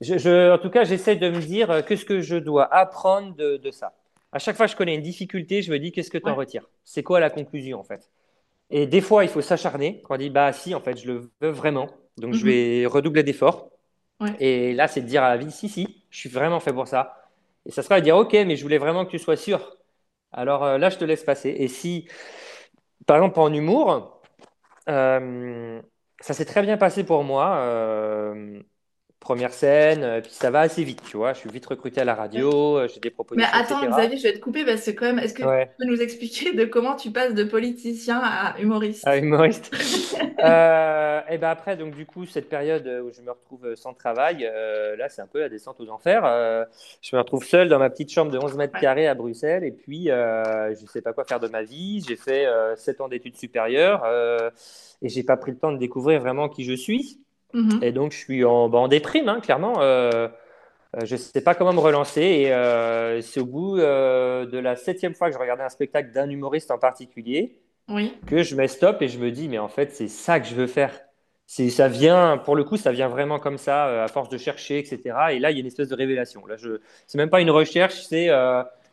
Je, 0.00 0.18
je- 0.18 0.52
en 0.52 0.58
tout 0.58 0.70
cas, 0.70 0.82
j'essaie 0.84 1.14
de 1.16 1.30
me 1.30 1.40
dire 1.40 1.70
euh, 1.70 1.82
qu'est-ce 1.82 2.04
que 2.04 2.20
je 2.20 2.36
dois 2.36 2.64
apprendre 2.74 3.34
de, 3.36 3.56
de 3.58 3.70
ça. 3.70 3.94
À 4.32 4.38
chaque 4.40 4.56
fois 4.56 4.66
que 4.66 4.72
je 4.72 4.76
connais 4.76 4.94
une 4.96 5.02
difficulté, 5.02 5.62
je 5.62 5.70
me 5.72 5.78
dis 5.78 5.92
qu'est-ce 5.92 6.10
que 6.10 6.18
tu 6.18 6.28
en 6.28 6.34
Ouais. 6.34 6.36
retires? 6.36 6.68
C'est 6.84 7.02
quoi 7.04 7.20
la 7.20 7.30
conclusion 7.30 7.78
en 7.80 7.84
fait? 7.84 8.10
Et 8.70 8.86
des 8.86 9.00
fois, 9.02 9.24
il 9.24 9.30
faut 9.30 9.42
s'acharner 9.42 10.02
quand 10.04 10.16
on 10.16 10.18
dit 10.18 10.30
bah 10.30 10.52
si, 10.52 10.74
en 10.74 10.80
fait, 10.80 10.98
je 10.98 11.08
le 11.12 11.30
veux 11.40 11.50
vraiment, 11.50 11.88
donc 12.18 12.34
je 12.34 12.44
Mhm. 12.44 12.46
vais 12.46 12.86
redoubler 12.86 13.22
d'efforts. 13.24 13.70
Ouais. 14.20 14.38
Et 14.38 14.74
là, 14.74 14.88
c'est 14.88 15.00
de 15.02 15.06
dire 15.06 15.22
à 15.24 15.30
la 15.30 15.36
vie 15.36 15.50
si, 15.52 15.68
si, 15.68 16.04
je 16.10 16.18
suis 16.18 16.28
vraiment 16.28 16.60
fait 16.60 16.72
pour 16.72 16.88
ça. 16.88 17.17
Et 17.68 17.72
ça 17.72 17.82
sera 17.82 18.00
de 18.00 18.04
dire 18.04 18.16
ok, 18.18 18.32
mais 18.34 18.56
je 18.56 18.62
voulais 18.64 18.78
vraiment 18.78 19.04
que 19.06 19.10
tu 19.12 19.18
sois 19.20 19.36
sûr. 19.36 19.76
Alors 20.32 20.64
euh, 20.64 20.78
là, 20.78 20.90
je 20.90 20.98
te 20.98 21.04
laisse 21.06 21.24
passer. 21.24 21.50
Et 21.50 21.68
si, 21.68 22.08
par 23.06 23.16
exemple, 23.16 23.40
en 23.40 23.52
humour, 23.52 24.22
euh, 24.88 25.82
ça 26.20 26.34
s'est 26.34 26.44
très 26.46 26.62
bien 26.62 26.78
passé 26.78 27.04
pour 27.04 27.24
moi. 27.24 27.58
euh, 27.58 28.62
première 29.20 29.52
scène, 29.52 30.02
euh, 30.02 30.20
puis 30.20 30.32
ça 30.32 30.50
va 30.50 30.60
assez 30.60 30.84
vite, 30.84 31.02
tu 31.02 31.16
vois. 31.16 31.32
Je 31.32 31.40
suis 31.40 31.50
vite 31.50 31.66
recruté 31.66 32.00
à 32.00 32.04
la 32.04 32.14
radio, 32.14 32.78
euh, 32.78 32.88
j'ai 32.88 33.00
des 33.00 33.08
Mais 33.08 33.10
propositions, 33.10 33.50
attends, 33.52 33.82
etc. 33.82 33.96
Xavier, 33.96 34.16
je 34.18 34.22
vais 34.22 34.32
te 34.34 34.38
couper 34.38 34.64
parce 34.64 34.84
que 34.84 34.90
quand 34.92 35.06
même, 35.06 35.18
est-ce 35.18 35.34
que 35.34 35.42
tu 35.42 35.68
peux 35.78 35.86
nous 35.86 36.00
expliquer 36.00 36.52
de 36.54 36.64
comment 36.64 36.96
tu 36.96 37.10
passes 37.10 37.34
de 37.34 37.44
politicien 37.44 38.20
à 38.22 38.48
à 38.48 38.58
humoriste? 38.60 39.06
humoriste. 39.06 39.70
Euh, 40.38 41.20
et 41.28 41.36
ben 41.36 41.48
après, 41.48 41.76
donc 41.76 41.96
du 41.96 42.06
coup, 42.06 42.24
cette 42.24 42.48
période 42.48 42.86
où 42.86 43.10
je 43.12 43.20
me 43.22 43.30
retrouve 43.30 43.74
sans 43.74 43.92
travail, 43.92 44.48
euh, 44.48 44.94
là, 44.96 45.08
c'est 45.08 45.20
un 45.20 45.26
peu 45.26 45.40
la 45.40 45.48
descente 45.48 45.80
aux 45.80 45.88
enfers. 45.88 46.24
Euh, 46.24 46.64
je 47.02 47.14
me 47.16 47.20
retrouve 47.20 47.44
seul 47.44 47.68
dans 47.68 47.78
ma 47.78 47.90
petite 47.90 48.10
chambre 48.10 48.30
de 48.30 48.38
11 48.38 48.56
mètres 48.56 48.78
carrés 48.78 49.06
à 49.08 49.14
Bruxelles, 49.14 49.64
et 49.64 49.72
puis 49.72 50.10
euh, 50.10 50.74
je 50.74 50.82
ne 50.82 50.86
sais 50.88 51.02
pas 51.02 51.12
quoi 51.12 51.24
faire 51.24 51.40
de 51.40 51.48
ma 51.48 51.62
vie. 51.62 52.02
J'ai 52.06 52.16
fait 52.16 52.46
euh, 52.46 52.76
7 52.76 53.00
ans 53.00 53.08
d'études 53.08 53.36
supérieures, 53.36 54.02
euh, 54.04 54.50
et 55.02 55.08
j'ai 55.08 55.22
pas 55.22 55.36
pris 55.36 55.52
le 55.52 55.58
temps 55.58 55.72
de 55.72 55.78
découvrir 55.78 56.20
vraiment 56.20 56.48
qui 56.48 56.64
je 56.64 56.74
suis. 56.74 57.20
Et 57.54 57.56
Mhm. 57.56 57.90
donc, 57.92 58.12
je 58.12 58.18
suis 58.18 58.44
en, 58.44 58.68
bah, 58.68 58.78
en 58.78 58.88
déprime, 58.88 59.28
hein, 59.28 59.40
clairement. 59.40 59.80
Euh, 59.80 60.28
euh, 60.96 61.04
je 61.04 61.14
ne 61.14 61.18
sais 61.18 61.40
pas 61.42 61.54
comment 61.54 61.72
me 61.72 61.80
relancer. 61.80 62.22
Et 62.22 62.52
euh, 62.52 63.20
c'est 63.20 63.40
au 63.40 63.46
bout 63.46 63.78
euh, 63.78 64.46
de 64.46 64.58
la 64.58 64.76
septième 64.76 65.14
fois 65.14 65.28
que 65.28 65.34
je 65.34 65.38
regardais 65.40 65.62
un 65.64 65.68
spectacle 65.68 66.12
d'un 66.12 66.28
humoriste 66.30 66.70
en 66.70 66.78
particulier 66.78 67.58
Oui. 67.88 68.14
que 68.26 68.42
je 68.42 68.56
mets 68.56 68.68
stop 68.68 69.02
et 69.02 69.08
je 69.08 69.18
me 69.18 69.30
dis, 69.30 69.48
mais 69.48 69.58
en 69.58 69.68
fait, 69.68 69.92
c'est 69.92 70.08
ça 70.08 70.40
que 70.40 70.46
je 70.46 70.54
veux 70.54 70.66
faire. 70.66 70.92
Ça 71.46 71.88
vient, 71.88 72.36
pour 72.38 72.56
le 72.56 72.64
coup, 72.64 72.76
ça 72.76 72.92
vient 72.92 73.08
vraiment 73.08 73.38
comme 73.38 73.56
ça, 73.58 74.04
à 74.04 74.08
force 74.08 74.28
de 74.28 74.36
chercher, 74.36 74.78
etc. 74.80 75.32
Et 75.32 75.38
là, 75.38 75.50
il 75.50 75.54
y 75.54 75.56
a 75.58 75.60
une 75.60 75.66
espèce 75.66 75.88
de 75.88 75.94
révélation. 75.94 76.46
Là, 76.46 76.56
je, 76.58 76.80
c'est 77.06 77.16
même 77.16 77.30
pas 77.30 77.40
une 77.40 77.50
recherche, 77.50 78.02
c'est, 78.06 78.28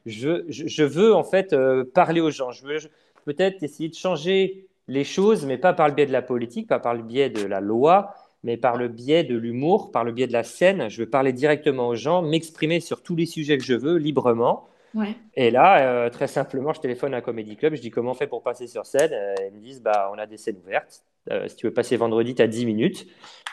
je, 0.06 0.46
je, 0.48 0.68
je 0.68 0.84
veux 0.84 1.14
en 1.14 1.26
fait 1.26 1.54
parler 1.94 2.22
aux 2.22 2.32
gens. 2.32 2.52
Je 2.52 2.66
veux 2.66 2.78
peut-être 3.26 3.62
essayer 3.64 3.90
de 3.90 3.96
changer 3.96 4.68
les 4.88 5.04
choses, 5.04 5.46
mais 5.46 5.58
pas 5.58 5.74
par 5.74 5.90
le 5.90 5.96
biais 5.96 6.06
de 6.06 6.14
la 6.14 6.22
politique, 6.22 6.68
pas 6.68 6.80
par 6.80 6.94
le 6.94 7.02
biais 7.04 7.30
de 7.30 7.46
la 7.46 7.60
loi, 7.60 8.14
mais 8.46 8.58
par 8.58 8.78
le 8.78 8.88
biais 8.88 9.24
de 9.24 9.36
l'humour, 9.36 9.92
par 9.92 10.04
le 10.04 10.12
biais 10.12 10.28
de 10.28 10.34
la 10.34 10.44
scène. 10.44 10.88
Je 10.88 11.02
veux 11.02 11.10
parler 11.10 11.34
directement 11.34 11.88
aux 11.88 11.96
gens, 11.96 12.22
m'exprimer 12.22 12.80
sur 12.80 13.02
tous 13.02 13.16
les 13.16 13.26
sujets 13.26 13.58
que 13.58 13.64
je 13.64 13.74
veux, 13.74 13.98
librement. 13.98 14.70
Ouais. 14.94 15.16
Et 15.34 15.50
là, 15.50 15.80
euh, 15.82 16.10
très 16.12 16.28
simplement, 16.28 16.72
je 16.72 16.80
téléphone 16.80 17.16
à 17.16 17.18
un 17.18 17.22
comédie 17.22 17.58
club, 17.58 17.74
je 17.74 17.82
dis 17.82 17.90
comment 17.90 18.12
on 18.12 18.14
fait 18.14 18.28
pour 18.28 18.44
passer 18.44 18.68
sur 18.68 18.86
scène? 18.86 19.12
Euh, 19.12 19.34
ils 19.48 19.58
me 19.58 19.60
disent, 19.60 19.82
bah, 19.82 20.12
on 20.14 20.20
a 20.20 20.28
des 20.28 20.38
scènes 20.38 20.58
ouvertes. 20.64 21.04
Euh, 21.32 21.48
si 21.48 21.56
tu 21.56 21.66
veux 21.66 21.74
passer 21.74 21.98
vendredi, 21.98 22.36
tu 22.36 22.44
as 22.44 22.48
10 22.48 22.68
minutes. 22.68 23.08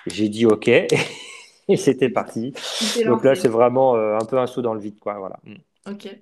J'ai 0.06 0.28
dit 0.28 0.44
OK. 0.44 0.68
Et 1.68 1.76
c'était 1.76 2.10
parti. 2.10 2.52
Donc 3.06 3.24
là, 3.24 3.34
c'est 3.34 3.48
vraiment 3.48 3.96
euh, 3.96 4.18
un 4.20 4.26
peu 4.26 4.38
un 4.38 4.46
saut 4.46 4.60
dans 4.60 4.74
le 4.74 4.80
vide, 4.80 4.98
quoi. 5.00 5.14
Voilà. 5.14 5.38
Mm. 5.44 5.90
Ok. 5.90 6.18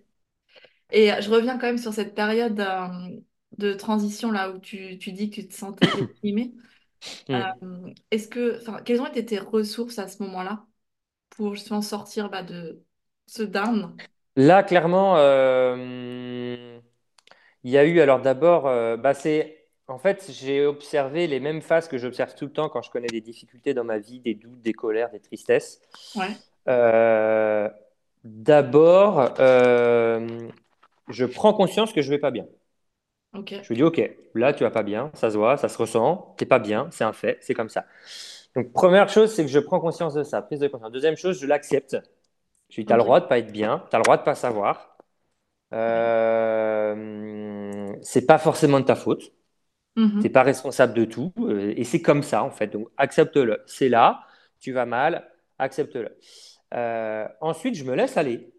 Et 0.92 1.10
je 1.20 1.30
reviens 1.30 1.58
quand 1.58 1.66
même 1.66 1.78
sur 1.78 1.92
cette 1.92 2.14
période 2.14 2.62
de 3.58 3.72
transition 3.74 4.30
là 4.30 4.50
où 4.50 4.58
tu, 4.58 4.96
tu 4.98 5.12
dis 5.12 5.28
que 5.28 5.36
tu 5.36 5.48
te 5.48 5.54
sentais 5.54 5.88
déprimé. 5.98 6.52
Euh, 7.34 7.38
Mm. 7.60 7.60
est-ce 8.10 8.28
que, 8.28 8.60
quelles 8.84 9.00
ont 9.00 9.06
été 9.06 9.24
tes 9.26 9.38
ressources 9.38 9.98
à 9.98 10.08
ce 10.08 10.22
moment-là 10.22 10.66
pour 11.30 11.54
justement 11.56 11.82
sortir 11.82 12.30
bah, 12.30 12.42
de 12.44 12.84
ce 13.26 13.42
down? 13.44 14.00
Là, 14.36 14.62
clairement, 14.62 15.16
euh, 15.16 16.78
il 17.64 17.70
y 17.70 17.78
a 17.78 17.84
eu, 17.84 18.00
alors 18.00 18.20
d'abord, 18.20 18.66
euh, 18.68 18.96
bah, 18.96 19.14
c'est. 19.14 19.58
En 19.88 19.98
fait, 19.98 20.30
j'ai 20.32 20.66
observé 20.66 21.26
les 21.26 21.40
mêmes 21.40 21.62
phases 21.62 21.88
que 21.88 21.98
j'observe 21.98 22.34
tout 22.36 22.46
le 22.46 22.52
temps 22.52 22.68
quand 22.68 22.82
je 22.82 22.90
connais 22.90 23.10
des 23.10 23.20
difficultés 23.20 23.74
dans 23.74 23.84
ma 23.84 23.98
vie, 23.98 24.20
des 24.20 24.34
doutes, 24.34 24.60
des 24.62 24.72
colères, 24.72 25.10
des 25.10 25.20
tristesses. 25.20 25.80
Ouais. 26.14 26.40
Euh, 26.68 27.68
d'abord, 28.24 29.34
euh, 29.40 30.48
je 31.08 31.26
prends 31.26 31.54
conscience 31.54 31.92
que 31.92 32.02
je 32.02 32.10
vais 32.10 32.18
pas 32.18 32.30
bien. 32.32 32.46
Je 33.62 33.72
me 33.72 33.76
dis, 33.76 33.82
OK, 33.82 34.00
là, 34.34 34.52
tu 34.54 34.64
vas 34.64 34.70
pas 34.70 34.82
bien, 34.82 35.10
ça 35.14 35.30
se 35.30 35.36
voit, 35.36 35.56
ça 35.58 35.68
se 35.68 35.76
ressent, 35.78 36.34
t'es 36.38 36.46
pas 36.46 36.58
bien, 36.58 36.88
c'est 36.90 37.04
un 37.04 37.12
fait, 37.12 37.38
c'est 37.42 37.52
comme 37.54 37.68
ça. 37.68 37.84
Donc, 38.56 38.72
première 38.72 39.08
chose, 39.08 39.32
c'est 39.34 39.44
que 39.44 39.50
je 39.50 39.58
prends 39.58 39.80
conscience 39.80 40.14
de 40.14 40.22
ça, 40.22 40.40
prise 40.42 40.60
de 40.60 40.68
conscience. 40.68 40.92
Deuxième 40.92 41.16
chose, 41.16 41.38
je 41.40 41.46
l'accepte. 41.46 41.96
Je 42.70 42.80
dis, 42.82 42.86
tu 42.86 42.92
as 42.92 42.96
le 42.96 43.02
droit 43.04 43.20
de 43.20 43.26
pas 43.26 43.38
être 43.38 43.52
bien, 43.52 43.84
tu 43.90 43.96
as 43.96 43.98
le 44.00 44.04
droit 44.04 44.16
de 44.18 44.22
pas 44.24 44.34
savoir. 44.36 44.96
Euh, 45.74 47.86
c'est 48.02 48.26
pas 48.26 48.38
forcément 48.38 48.80
de 48.80 48.84
ta 48.86 48.96
faute, 48.96 49.22
t'es 50.18 50.28
Mhm. 50.28 50.28
pas 50.30 50.42
responsable 50.42 50.94
de 50.94 51.04
tout, 51.04 51.32
euh, 51.40 51.72
et 51.76 51.84
c'est 51.84 52.02
comme 52.02 52.22
ça, 52.22 52.42
en 52.44 52.50
fait. 52.50 52.68
Donc, 52.68 52.88
accepte-le. 52.96 53.62
C'est 53.66 53.88
là, 53.88 54.20
tu 54.60 54.72
vas 54.72 54.86
mal, 54.86 55.28
accepte-le. 55.58 56.16
Euh, 56.74 57.26
ensuite, 57.40 57.74
je 57.76 57.84
me 57.84 57.94
laisse 57.94 58.16
aller 58.16 58.52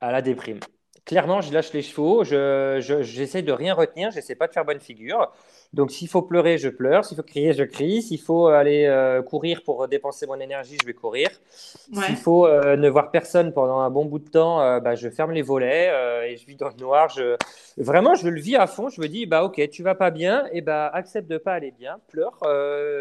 à 0.00 0.12
la 0.12 0.22
déprime. 0.22 0.60
Clairement, 1.04 1.40
je 1.40 1.52
lâche 1.52 1.72
les 1.72 1.82
chevaux, 1.82 2.24
je, 2.24 2.78
je- 2.80 3.02
j'essaie 3.02 3.42
de 3.42 3.52
rien 3.52 3.74
retenir, 3.74 4.10
j'essaie 4.10 4.34
pas 4.34 4.46
de 4.46 4.52
faire 4.52 4.64
bonne 4.64 4.80
figure. 4.80 5.30
Donc, 5.72 5.90
s'il 5.90 6.06
faut 6.08 6.22
pleurer, 6.22 6.56
je 6.56 6.68
pleure. 6.68 7.04
S'il 7.04 7.16
faut 7.16 7.22
crier, 7.24 7.52
je 7.52 7.64
crie. 7.64 8.00
S'il 8.00 8.20
faut 8.20 8.46
aller 8.46 8.84
euh, 8.86 9.22
courir 9.22 9.62
pour 9.64 9.88
dépenser 9.88 10.26
mon 10.26 10.38
énergie, 10.38 10.76
je 10.80 10.86
vais 10.86 10.94
courir. 10.94 11.28
S'il 11.50 11.98
Ouais. 11.98 12.16
faut 12.16 12.46
euh, 12.46 12.76
ne 12.76 12.88
voir 12.88 13.10
personne 13.10 13.52
pendant 13.52 13.80
un 13.80 13.90
bon 13.90 14.04
bout 14.04 14.20
de 14.20 14.28
temps, 14.28 14.60
euh, 14.60 14.78
bah, 14.80 14.94
je 14.94 15.08
ferme 15.10 15.32
les 15.32 15.42
volets 15.42 15.90
et 16.28 16.36
je 16.36 16.46
vis 16.46 16.54
dans 16.56 16.68
le 16.68 16.76
noir. 16.76 17.08
Je... 17.08 17.36
Vraiment, 17.76 18.14
je 18.14 18.28
le 18.28 18.40
vis 18.40 18.56
à 18.56 18.66
fond. 18.68 18.88
Je 18.88 19.00
me 19.00 19.08
dis, 19.08 19.26
bah, 19.26 19.42
ok, 19.44 19.68
tu 19.70 19.82
vas 19.82 19.96
pas 19.96 20.10
bien, 20.10 20.46
et 20.52 20.60
bah, 20.60 20.86
accepte 20.94 21.28
de 21.28 21.38
pas 21.38 21.54
aller 21.54 21.72
bien, 21.72 21.98
pleure, 22.08 22.38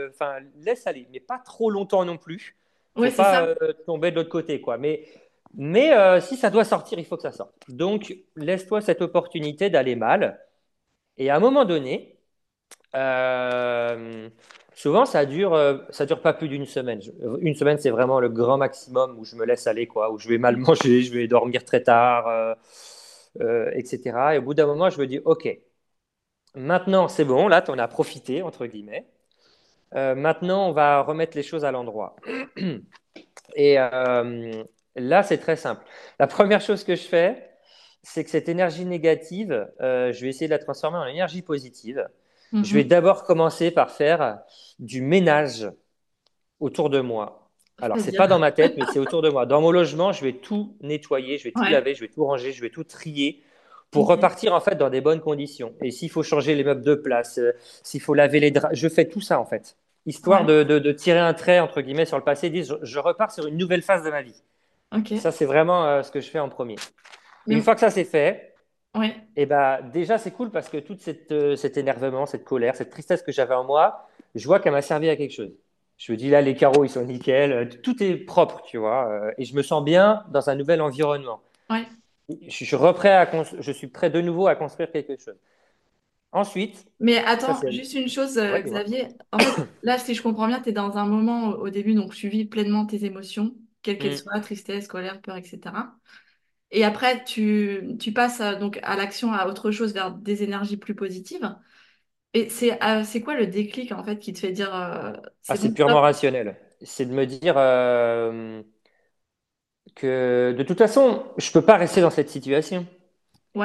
enfin, 0.10 0.38
laisse 0.62 0.88
aller, 0.88 1.08
mais 1.12 1.20
pas 1.20 1.38
trop 1.38 1.70
longtemps 1.70 2.06
non 2.06 2.18
plus. 2.18 2.56
Ouais, 2.96 3.10
pas 3.12 3.24
ça. 3.46 3.56
tomber 3.88 4.12
de 4.12 4.16
l'autre 4.18 4.30
côté, 4.30 4.62
quoi. 4.62 4.78
Mais 4.78 5.04
mais 5.56 5.94
euh, 5.94 6.20
si 6.22 6.36
ça 6.38 6.50
doit 6.50 6.64
sortir, 6.66 6.98
il 7.00 7.06
faut 7.06 7.16
que 7.16 7.22
ça 7.24 7.32
sorte. 7.32 7.54
Donc, 7.70 8.16
laisse-toi 8.36 8.82
cette 8.82 9.02
opportunité 9.02 9.70
d'aller 9.70 9.96
mal. 9.96 10.40
Et 11.18 11.30
à 11.30 11.38
un 11.38 11.40
moment 11.40 11.66
donné, 11.66 12.20
euh, 12.96 14.30
souvent 14.76 15.06
ça 15.06 15.26
dure, 15.26 15.54
euh, 15.54 15.80
ça 15.92 16.06
dure 16.06 16.22
pas 16.22 16.34
plus 16.34 16.50
d'une 16.50 16.66
semaine. 16.66 17.02
Une 17.42 17.56
semaine, 17.56 17.80
c'est 17.80 17.92
vraiment 17.92 18.20
le 18.20 18.30
grand 18.30 18.58
maximum 18.58 19.18
où 19.20 19.26
je 19.26 19.36
me 19.36 19.46
laisse 19.46 19.68
aller, 19.68 19.88
quoi, 19.88 20.12
où 20.12 20.20
je 20.20 20.30
vais 20.30 20.38
mal 20.40 20.58
manger, 20.60 21.04
je 21.04 21.14
vais 21.14 21.28
dormir 21.28 21.66
très 21.66 21.84
tard, 21.84 22.58
etc. 23.40 24.36
Et 24.36 24.38
au 24.40 24.42
bout 24.44 24.54
d'un 24.54 24.68
moment, 24.68 24.90
je 24.90 25.00
me 25.00 25.08
dis, 25.08 25.20
OK, 25.26 25.48
maintenant 26.56 27.08
c'est 27.08 27.26
bon, 27.26 27.48
là, 27.48 27.62
tu 27.62 27.72
en 27.72 27.88
profité, 27.88 28.42
entre 28.42 28.66
guillemets. 28.68 29.08
Maintenant, 29.94 30.70
on 30.70 30.74
va 30.74 31.02
remettre 31.04 31.38
les 31.38 31.44
choses 31.44 31.66
à 31.66 31.72
l'endroit. 31.72 32.16
Et 33.56 33.78
là, 34.96 35.24
c'est 35.24 35.38
très 35.38 35.56
simple. 35.56 35.84
La 36.20 36.28
première 36.28 36.62
chose 36.62 36.84
que 36.84 36.96
je 36.96 37.04
fais, 37.04 37.50
c'est 38.04 38.24
que 38.24 38.30
cette 38.30 38.50
énergie 38.50 38.86
négative, 38.86 39.68
euh, 39.82 40.12
je 40.14 40.22
vais 40.22 40.30
essayer 40.30 40.48
de 40.48 40.52
la 40.54 40.60
transformer 40.60 40.98
en 40.98 41.06
énergie 41.06 41.42
positive. 41.42 42.08
Je 42.62 42.74
vais 42.74 42.84
Mhm. 42.84 42.88
d'abord 42.88 43.24
commencer 43.24 43.72
par 43.72 43.92
faire 43.92 44.40
du 44.80 45.02
ménage 45.02 45.70
autour 46.60 46.90
de 46.90 47.00
moi. 47.00 47.50
Alors, 47.82 48.00
c'est 48.00 48.14
pas 48.14 48.28
C'est-à-dire. 48.28 48.30
dans 48.30 48.40
ma 48.40 48.52
tête, 48.52 48.76
mais 48.78 48.86
c'est 48.86 49.00
autour 49.00 49.22
de 49.22 49.30
moi. 49.30 49.46
Dans 49.46 49.62
mon 49.62 49.72
logement, 49.72 50.12
je 50.14 50.24
vais 50.24 50.34
tout 50.34 50.78
nettoyer, 50.82 51.38
je 51.38 51.46
vais 51.46 51.52
tout 51.52 51.62
Ouais. 51.62 51.70
laver, 51.70 51.96
je 51.96 52.02
vais 52.02 52.08
tout 52.08 52.26
ranger, 52.26 52.52
je 52.54 52.62
vais 52.62 52.70
tout 52.70 52.84
trier 52.84 53.44
pour 53.92 54.06
Ok. 54.06 54.10
repartir 54.10 54.54
en 54.54 54.62
fait 54.62 54.76
dans 54.76 54.90
des 54.90 55.02
bonnes 55.02 55.22
conditions. 55.22 55.74
Et 55.82 55.92
s'il 55.92 56.10
faut 56.10 56.24
changer 56.24 56.56
les 56.56 56.64
meubles 56.64 56.84
de 56.84 56.96
place, 56.96 57.38
euh, 57.40 57.52
s'il 57.84 58.02
faut 58.02 58.14
laver 58.14 58.40
les 58.40 58.52
draps, 58.52 58.76
je 58.76 58.88
fais 58.90 59.06
tout 59.10 59.22
ça 59.22 59.40
en 59.40 59.46
fait, 59.46 59.78
histoire 60.06 60.46
Ouais. 60.46 60.48
de, 60.48 60.64
de- 60.64 60.80
de 60.80 60.92
tirer 60.92 61.20
un 61.20 61.34
trait 61.34 61.60
entre 61.60 61.82
guillemets 61.82 62.06
sur 62.06 62.18
le 62.18 62.24
passé, 62.24 62.48
et 62.48 62.50
dire 62.50 62.66
je, 62.66 62.76
je 62.86 63.00
repars 63.00 63.32
sur 63.32 63.46
une 63.48 63.58
nouvelle 63.58 63.82
phase 63.84 64.04
de 64.04 64.10
ma 64.10 64.22
vie. 64.22 64.42
Ça, 65.18 65.32
c'est 65.32 65.46
vraiment 65.46 65.86
euh, 65.86 66.04
ce 66.04 66.12
que 66.12 66.22
je 66.22 66.30
fais 66.30 66.40
en 66.40 66.50
premier. 66.50 66.76
Une 67.48 67.62
fois 67.62 67.74
que 67.74 67.82
ça 67.82 67.90
c'est 67.90 68.04
fait, 68.04 68.56
ouais. 68.98 69.16
et 69.36 69.46
ben 69.46 69.82
déjà 69.94 70.18
c'est 70.18 70.32
cool 70.32 70.52
parce 70.52 70.70
que 70.70 70.78
cette, 71.00 71.32
euh, 71.32 71.56
cet 71.56 71.78
énervement, 71.78 72.26
cette 72.26 72.44
colère, 72.44 72.76
cette 72.76 72.90
tristesse 72.90 73.22
que 73.22 73.32
j'avais 73.32 73.56
en 73.56 73.64
moi, 73.64 74.08
je 74.36 74.46
vois 74.46 74.60
qu'elle 74.60 74.72
m'a 74.72 74.82
servi 74.82 75.10
à 75.10 75.16
quelque 75.16 75.34
chose. 75.34 75.52
Je 75.98 76.12
me 76.12 76.18
dis 76.18 76.30
là 76.30 76.42
les 76.42 76.56
carreaux 76.56 76.86
ils 76.86 76.90
sont 76.90 77.04
nickel, 77.04 77.52
euh, 77.52 77.66
tout 77.82 78.02
est 78.02 78.16
propre, 78.16 78.62
tu 78.66 78.78
vois, 78.78 79.10
euh, 79.10 79.32
et 79.38 79.46
je 79.46 79.56
me 79.56 79.62
sens 79.62 79.84
bien 79.84 80.24
dans 80.32 80.50
un 80.50 80.56
nouvel 80.56 80.82
environnement. 80.82 81.42
Ouais. 81.70 81.86
Je, 82.30 82.64
suis 82.66 82.76
reprêt 82.76 83.12
à 83.12 83.30
je 83.60 83.72
suis 83.72 83.88
prêt 83.88 84.10
de 84.10 84.22
nouveau 84.22 84.48
à 84.48 84.56
construire 84.56 84.92
quelque 84.92 85.18
chose. 85.18 85.36
Ensuite, 86.32 86.88
Mais 87.00 87.22
ça 87.22 87.30
attends, 87.30 87.56
c'est, 87.56 87.72
juste 87.72 87.94
une 87.94 88.08
chose, 88.08 88.38
ouais. 88.38 88.64
Xavier. 88.64 89.08
En 89.32 89.38
fait, 89.38 89.62
là, 89.84 90.00
si 90.00 90.16
je 90.16 90.24
comprends 90.24 90.48
bien, 90.48 90.62
tu 90.62 90.70
es 90.70 90.72
dans 90.72 90.98
un 90.98 91.06
moment 91.06 91.50
au 91.50 91.68
au 91.68 91.70
début, 91.70 91.94
donc 91.94 92.16
tu 92.16 92.28
vis 92.28 92.46
pleinement 92.46 92.88
tes 92.88 93.06
émotions, 93.06 93.54
quelles 93.84 94.00
qu'elles 94.00 94.16
Hmm. 94.16 94.18
soient, 94.18 94.40
tristesse, 94.42 94.88
colère, 94.90 95.22
peur, 95.22 95.38
etc. 95.38 95.98
Et 96.72 96.84
après, 96.86 97.24
tu, 97.26 97.98
tu 98.00 98.14
passes 98.14 98.42
euh, 98.42 98.56
donc 98.60 98.80
à 98.84 98.96
l'action, 98.98 99.34
à 99.34 99.48
autre 99.48 99.72
chose, 99.72 99.94
vers 99.94 100.12
des 100.14 100.44
énergies 100.44 100.78
plus 100.78 100.96
positives. 100.96 101.56
Et 102.34 102.50
c'est 102.50 102.84
euh, 102.84 103.04
quoi 103.24 103.36
le 103.36 103.48
déclic, 103.48 103.92
en 103.94 104.04
fait, 104.06 104.20
qui 104.20 104.34
te 104.34 104.40
fait 104.40 104.52
dire, 104.54 104.74
euh, 104.76 105.14
Ah, 105.48 105.56
c'est 105.56 105.74
purement 105.74 106.02
rationnel. 106.02 106.58
C'est 106.82 107.06
de 107.06 107.14
me 107.14 107.26
dire 107.26 107.56
euh, 107.58 108.62
que 109.96 110.54
de 110.58 110.64
toute 110.64 110.78
façon, 110.78 111.24
je 111.38 111.52
peux 111.52 111.62
pas 111.62 111.78
rester 111.78 112.02
dans 112.02 112.10
cette 112.10 112.30
situation. 112.30 112.86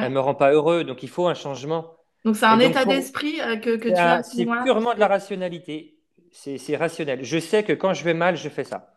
Elle 0.01 0.13
Ouais. 0.13 0.13
me 0.13 0.21
rend 0.21 0.35
pas 0.35 0.53
heureux, 0.53 0.85
donc 0.85 1.03
il 1.05 1.09
faut 1.11 1.29
un 1.29 1.35
changement. 1.35 1.97
Donc 2.25 2.37
c'est 2.37 2.47
un 2.47 2.61
état 2.61 2.85
d'esprit 2.85 3.41
euh, 3.41 3.57
que, 3.57 3.77
que 3.77 3.89
c'est 3.89 3.95
tu 3.95 4.09
as 4.11 4.19
à 4.19 4.23
c'est 4.23 4.47
purement 4.47 4.95
de 4.95 5.01
la 5.01 5.09
rationalité. 5.09 5.99
C'est 6.33 6.77
rationnel. 6.77 7.25
Je 7.25 7.39
sais 7.39 7.65
que 7.65 7.73
quand 7.73 7.95
je 7.95 8.05
vais 8.05 8.15
mal, 8.15 8.37
je 8.37 8.49
fais 8.49 8.65
ça. 8.65 8.95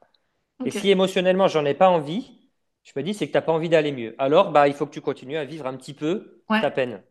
Et 0.65 0.71
si 0.71 0.89
émotionnellement, 0.89 1.47
j'en 1.47 1.65
ai 1.65 1.73
pas 1.73 1.89
envie, 1.89 2.31
je 2.83 2.91
me 2.95 3.03
dis, 3.03 3.13
c'est 3.13 3.27
que 3.27 3.33
t'as 3.33 3.41
pas 3.41 3.51
envie 3.51 3.69
d'aller 3.69 3.91
mieux. 3.91 4.15
Alors, 4.17 4.51
bah, 4.51 4.67
il 4.67 4.73
faut 4.73 4.85
que 4.85 4.91
tu 4.93 5.01
continues 5.01 5.37
à 5.37 5.45
vivre 5.45 5.67
un 5.67 5.75
petit 5.77 5.93
peu 5.93 6.43
Ouais. 6.49 6.61
ta 6.61 6.71
peine. 6.71 7.03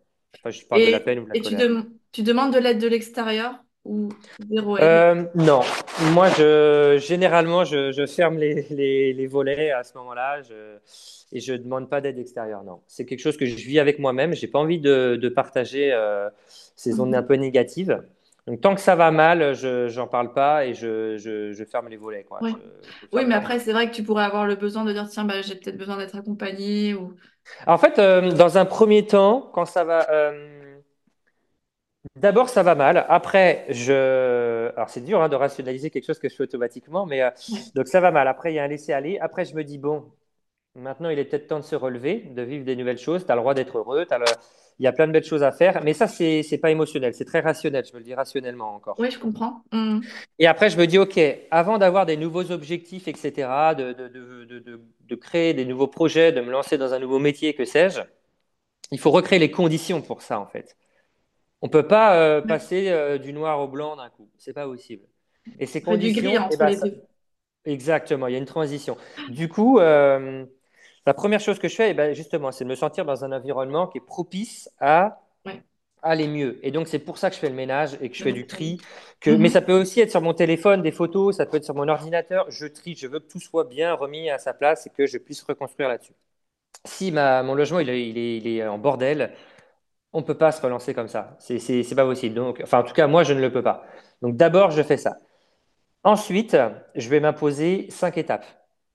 Enfin, 0.42 0.50
je 0.50 0.64
parle 0.66 0.82
de 0.82 0.90
la 0.90 1.00
Et, 1.00 1.00
peine 1.00 1.18
ou 1.20 1.24
de 1.24 1.30
la 1.30 1.34
et 1.34 1.42
tu, 1.42 1.56
tu 2.12 2.22
demandes 2.22 2.52
de 2.54 2.58
l'aide 2.58 2.80
de 2.80 2.86
l'extérieur 2.88 3.64
ou 3.84 4.08
zéro 4.50 4.78
aide? 4.78 5.02
Euh, 5.02 5.26
non, 5.34 5.60
moi 6.14 6.30
je 6.30 6.98
généralement 7.06 7.64
je, 7.64 7.92
je 7.92 8.06
ferme 8.06 8.38
les, 8.38 8.66
les, 8.70 9.12
les 9.12 9.26
volets 9.26 9.72
à 9.72 9.82
ce 9.84 9.96
moment-là 9.98 10.40
je, 10.40 10.78
et 11.32 11.40
je 11.40 11.52
demande 11.52 11.90
pas 11.90 12.00
d'aide 12.00 12.18
extérieure. 12.18 12.64
Non, 12.64 12.80
c'est 12.86 13.04
quelque 13.04 13.18
chose 13.20 13.36
que 13.36 13.44
je 13.44 13.54
vis 13.56 13.78
avec 13.78 13.98
moi-même. 13.98 14.32
J'ai 14.34 14.46
pas 14.46 14.58
envie 14.58 14.78
de, 14.80 15.18
de 15.20 15.28
partager 15.28 15.92
euh, 15.92 16.30
ces 16.76 16.98
ondes 17.00 17.14
un 17.14 17.22
Mhm. 17.22 17.22
peu 17.22 17.34
négatives. 17.34 18.02
Donc 18.50 18.60
tant 18.60 18.74
que 18.74 18.80
ça 18.80 18.96
va 18.96 19.12
mal, 19.12 19.54
je 19.54 19.86
j'en 19.86 20.08
parle 20.08 20.32
pas 20.32 20.66
et 20.66 20.74
je, 20.74 21.16
je, 21.18 21.52
je 21.52 21.64
ferme 21.64 21.88
les 21.88 21.96
volets 21.96 22.24
quoi. 22.24 22.40
Ouais. 22.42 22.50
Je, 22.50 22.90
je 22.90 23.06
Oui, 23.12 23.24
mais 23.26 23.36
après, 23.36 23.60
c'est 23.60 23.72
vrai 23.72 23.88
que 23.88 23.94
tu 23.94 24.02
pourrais 24.02 24.24
avoir 24.24 24.44
le 24.44 24.56
besoin 24.56 24.84
de 24.84 24.92
dire, 24.92 25.08
tiens, 25.08 25.24
bah, 25.24 25.40
j'ai 25.40 25.54
peut-être 25.54 25.76
besoin 25.78 25.96
d'être 25.96 26.16
accompagné 26.16 26.94
ou... 26.94 27.14
En 27.68 27.78
fait, 27.78 27.98
euh, 27.98 28.32
dans 28.32 28.58
un 28.58 28.64
premier 28.64 29.06
temps, 29.06 29.50
quand 29.54 29.66
ça 29.66 29.84
va, 29.84 30.10
euh, 30.10 30.78
D'abord, 32.16 32.48
ça 32.48 32.62
va 32.62 32.74
mal. 32.74 33.04
Après, 33.08 33.66
je. 33.68 34.70
Alors, 34.74 34.88
c'est 34.88 35.02
dur 35.02 35.20
hein, 35.22 35.28
de 35.28 35.36
rationaliser 35.36 35.90
quelque 35.90 36.06
chose 36.06 36.18
que 36.18 36.28
je 36.28 36.34
fais 36.34 36.44
automatiquement, 36.44 37.04
mais 37.06 37.22
euh, 37.22 37.30
Ouais. 37.52 37.60
donc 37.74 37.88
ça 37.88 38.00
va 38.00 38.10
mal. 38.10 38.26
Après, 38.26 38.52
il 38.52 38.56
y 38.56 38.58
a 38.58 38.64
un 38.64 38.68
laisser-aller. 38.68 39.18
Après, 39.20 39.44
je 39.44 39.54
me 39.54 39.64
dis, 39.64 39.76
bon, 39.78 40.10
maintenant, 40.76 41.10
il 41.10 41.18
est 41.18 41.24
peut-être 41.26 41.48
temps 41.48 41.60
de 41.60 41.64
se 41.64 41.76
relever, 41.76 42.20
de 42.20 42.42
vivre 42.42 42.64
des 42.64 42.76
nouvelles 42.76 42.98
choses. 42.98 43.26
Tu 43.26 43.32
as 43.32 43.36
le 43.36 43.40
droit 43.42 43.54
d'être 43.54 43.78
heureux. 43.78 44.06
le- 44.10 44.26
Il 44.80 44.84
y 44.84 44.88
a 44.88 44.92
plein 44.92 45.06
de 45.06 45.12
belles 45.12 45.24
choses 45.24 45.44
à 45.44 45.52
faire. 45.52 45.82
Mais 45.84 45.94
ça, 45.94 46.08
c'est 46.08 46.42
c'est 46.42 46.58
pas 46.58 46.72
émotionnel. 46.72 47.14
C'est 47.14 47.26
très 47.26 47.40
rationnel. 47.40 47.84
Je 47.86 47.92
me 47.94 47.98
le 47.98 48.04
dis 48.04 48.14
rationnellement 48.14 48.74
encore. 48.74 48.98
Oui, 48.98 49.10
je 49.10 49.18
comprends. 49.18 49.62
Mhm. 49.72 50.02
Et 50.38 50.46
après, 50.46 50.70
je 50.70 50.78
me 50.78 50.86
dis, 50.86 50.98
OK, 50.98 51.20
avant 51.50 51.78
d'avoir 51.78 52.06
des 52.06 52.16
nouveaux 52.16 52.50
objectifs, 52.50 53.08
etc., 53.08 53.74
de, 53.74 53.92
de, 53.92 54.08
de, 54.08 54.80
de, 55.00 55.14
créer 55.16 55.54
des 55.54 55.64
nouveaux 55.66 55.86
projets, 55.86 56.32
de 56.32 56.40
me 56.40 56.50
lancer 56.50 56.78
dans 56.78 56.94
un 56.94 56.98
nouveau 56.98 57.18
métier, 57.18 57.54
que 57.54 57.64
sais-je, 57.64 58.00
il 58.92 58.98
faut 59.00 59.10
recréer 59.10 59.38
les 59.38 59.50
conditions 59.50 60.02
pour 60.02 60.22
ça, 60.22 60.40
en 60.40 60.46
fait. 60.46 60.76
On 61.62 61.68
peut 61.68 61.86
pas 61.86 62.16
euh, 62.16 62.42
passer 62.42 62.88
euh, 62.90 63.18
du 63.18 63.32
noir 63.32 63.60
au 63.60 63.68
blanc 63.68 63.96
d'un 63.96 64.10
coup. 64.10 64.30
C'est 64.38 64.52
pas 64.54 64.66
possible. 64.66 65.04
Et 65.58 65.66
ces 65.66 65.82
Après, 65.82 65.98
du 65.98 66.12
gris 66.12 66.38
conditions, 66.38 66.44
eh 66.50 66.56
entre 66.56 66.58
ben, 66.58 66.70
les 66.70 66.76
ça- 66.76 66.86
deux. 66.88 67.02
exactement, 67.66 68.28
il 68.28 68.32
y 68.32 68.36
a 68.36 68.38
une 68.38 68.46
transition. 68.46 68.96
Du 69.28 69.48
coup, 69.48 69.78
euh, 69.80 70.46
la 71.06 71.14
première 71.14 71.40
chose 71.40 71.58
que 71.58 71.68
je 71.68 71.74
fais, 71.76 71.90
eh 71.90 71.94
ben, 71.94 72.14
justement, 72.14 72.52
c'est 72.52 72.64
de 72.64 72.70
me 72.70 72.74
sentir 72.74 73.04
dans 73.04 73.24
un 73.24 73.32
environnement 73.32 73.86
qui 73.88 73.98
est 73.98 74.00
propice 74.02 74.70
à 74.80 75.22
Ouais, 75.44 75.62
aller 76.02 76.28
mieux. 76.28 76.58
Et 76.66 76.70
donc, 76.72 76.88
c'est 76.88 76.98
pour 77.00 77.18
ça 77.18 77.30
que 77.30 77.36
je 77.36 77.40
fais 77.40 77.48
le 77.50 77.54
ménage 77.56 77.96
et 78.00 78.10
que 78.10 78.16
je 78.16 78.22
fais 78.22 78.32
du 78.32 78.46
tri. 78.46 78.80
Que... 79.20 79.30
Mais 79.36 79.48
ça 79.50 79.60
Mhm. 79.60 79.62
peut 79.62 79.78
aussi 79.80 80.00
être 80.00 80.10
sur 80.10 80.22
mon 80.22 80.34
téléphone, 80.34 80.82
des 80.82 80.92
photos, 80.92 81.36
ça 81.38 81.46
peut 81.46 81.58
être 81.58 81.64
sur 81.64 81.74
mon 81.76 81.88
ordinateur. 81.88 82.50
Je 82.50 82.66
trie, 82.66 82.96
je 82.96 83.06
veux 83.08 83.20
que 83.20 83.28
tout 83.28 83.40
soit 83.40 83.64
bien 83.64 83.94
remis 83.94 84.30
à 84.30 84.38
sa 84.38 84.54
place 84.54 84.86
et 84.86 84.90
que 84.90 85.06
je 85.06 85.18
puisse 85.18 85.42
reconstruire 85.42 85.88
là-dessus. 85.90 86.14
Si 86.86 87.10
ma, 87.12 87.42
mon 87.42 87.54
logement 87.54 87.80
il 87.80 87.90
est, 87.90 88.08
il 88.08 88.16
est- 88.18 88.36
il 88.38 88.46
est 88.48 88.66
en 88.66 88.78
bordel, 88.78 89.32
on 90.12 90.20
ne 90.20 90.24
peut 90.26 90.38
pas 90.38 90.52
se 90.52 90.62
relancer 90.62 90.94
comme 90.94 91.08
ça. 91.08 91.36
C'est 91.40 91.94
pas 91.96 92.04
possible. 92.06 92.34
Donc, 92.36 92.60
enfin, 92.62 92.80
en 92.80 92.84
tout 92.84 92.94
cas, 92.94 93.06
moi, 93.08 93.24
je 93.24 93.34
ne 93.34 93.40
le 93.40 93.52
peux 93.52 93.62
pas. 93.62 93.84
Donc, 94.22 94.36
d'abord, 94.36 94.70
je 94.72 94.82
fais 94.82 94.96
ça. 94.98 95.16
Ensuite, 96.04 96.56
je 96.96 97.08
vais 97.10 97.20
m'imposer 97.20 97.88
cinq 97.90 98.18
étapes. 98.18 98.46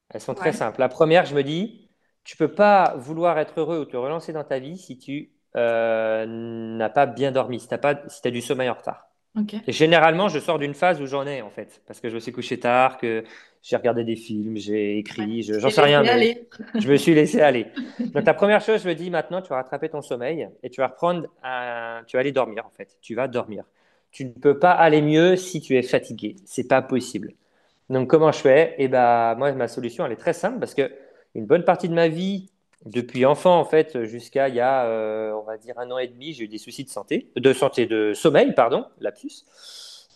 Elles 0.10 0.22
sont 0.22 0.36
très 0.36 0.52
Ouais, 0.52 0.54
simples. 0.54 0.80
La 0.82 0.90
première, 0.90 1.26
je 1.26 1.36
me 1.36 1.44
dis, 1.44 1.85
tu 2.26 2.38
peux 2.38 2.50
pas 2.54 2.96
vouloir 2.98 3.40
être 3.40 3.60
heureux 3.62 3.80
ou 3.82 3.86
te 3.86 3.98
relancer 3.98 4.34
dans 4.34 4.46
ta 4.46 4.60
vie 4.60 4.78
si 4.80 5.00
tu 5.00 5.32
euh, 5.58 6.26
n'as 6.28 6.90
pas 6.90 7.08
bien 7.08 7.32
dormi, 7.34 7.62
si 7.62 7.70
tu 7.70 7.76
as, 7.76 7.80
pas, 7.80 7.96
si 8.10 8.22
du 8.32 8.42
sommeil 8.42 8.70
en 8.70 8.76
retard. 8.76 9.10
Et 9.68 9.72
généralement, 9.72 10.30
je 10.30 10.40
sors 10.40 10.60
d'une 10.60 10.74
phase 10.76 11.02
où 11.02 11.08
j'en 11.08 11.26
ai, 11.28 11.42
en 11.42 11.50
fait, 11.50 11.82
parce 11.88 12.00
que 12.00 12.10
je 12.10 12.16
me 12.16 12.20
suis 12.20 12.32
couché 12.32 12.60
tard, 12.60 12.98
que 12.98 13.24
j'ai 13.64 13.76
regardé 13.78 14.04
des 14.04 14.16
films, 14.16 14.58
j'ai 14.58 14.98
Ouais. 15.18 15.28
écrit, 15.28 15.44
je- 15.44 15.60
Tu 15.60 15.60
j'en 15.60 15.70
t'es 15.72 15.72
sais 15.72 15.82
rien, 15.82 16.04
mais 16.04 16.30
je 16.78 16.90
me 16.92 16.98
suis 16.98 17.16
laissé 17.16 17.42
aller. 17.42 17.68
Donc, 18.14 18.26
la 18.26 18.34
première 18.34 18.62
chose, 18.62 18.84
je 18.84 18.88
me 18.90 18.96
dis 18.96 19.10
maintenant, 19.10 19.42
tu 19.42 19.50
vas 19.50 19.58
rattraper 19.58 19.90
ton 19.90 20.02
sommeil 20.02 20.50
et 20.64 20.70
tu 20.70 20.82
vas 20.82 20.88
reprendre 20.88 21.28
un... 21.44 22.04
Tu 22.08 22.16
vas 22.18 22.22
aller 22.22 22.32
dormir, 22.32 22.66
en 22.66 22.70
fait. 22.70 22.98
Tu 23.02 23.16
vas 23.16 23.28
dormir. 23.28 23.66
Tu 24.12 24.26
ne 24.26 24.32
peux 24.32 24.58
pas 24.60 24.72
aller 24.72 25.02
mieux 25.02 25.36
si 25.36 25.62
tu 25.62 25.76
es 25.78 25.82
fatigué. 25.84 26.36
C'est 26.46 26.68
pas 26.68 26.82
possible. 26.82 27.34
Donc, 27.90 28.10
comment 28.10 28.32
je 28.32 28.40
fais? 28.40 28.76
Eh 28.80 28.88
ben, 28.88 29.36
moi, 29.36 29.52
ma 29.54 29.68
solution, 29.68 30.06
elle 30.06 30.14
est 30.14 30.16
très 30.18 30.34
simple 30.34 30.60
parce 30.60 30.74
que 30.76 30.92
une 31.36 31.46
bonne 31.46 31.64
partie 31.66 31.90
de 31.90 31.94
ma 31.94 32.08
vie, 32.08 32.52
depuis 32.86 33.26
enfant, 33.26 33.60
en 33.60 33.66
fait, 33.66 34.04
jusqu'à 34.06 34.50
il 34.50 34.56
y 34.56 34.60
a, 34.60 34.86
euh, 34.86 35.34
on 35.34 35.44
va 35.44 35.58
dire, 35.58 35.78
un 35.80 35.90
an 35.92 35.98
et 35.98 36.08
demi, 36.08 36.34
j'ai 36.34 36.46
eu 36.46 36.48
des 36.48 36.58
soucis 36.60 36.84
de 36.84 36.90
santé, 36.90 37.32
de 37.36 37.54
santé, 37.54 37.86
de 37.88 38.14
sommeil, 38.14 38.54
pardon, 38.54 38.86
lapsus, 39.00 39.44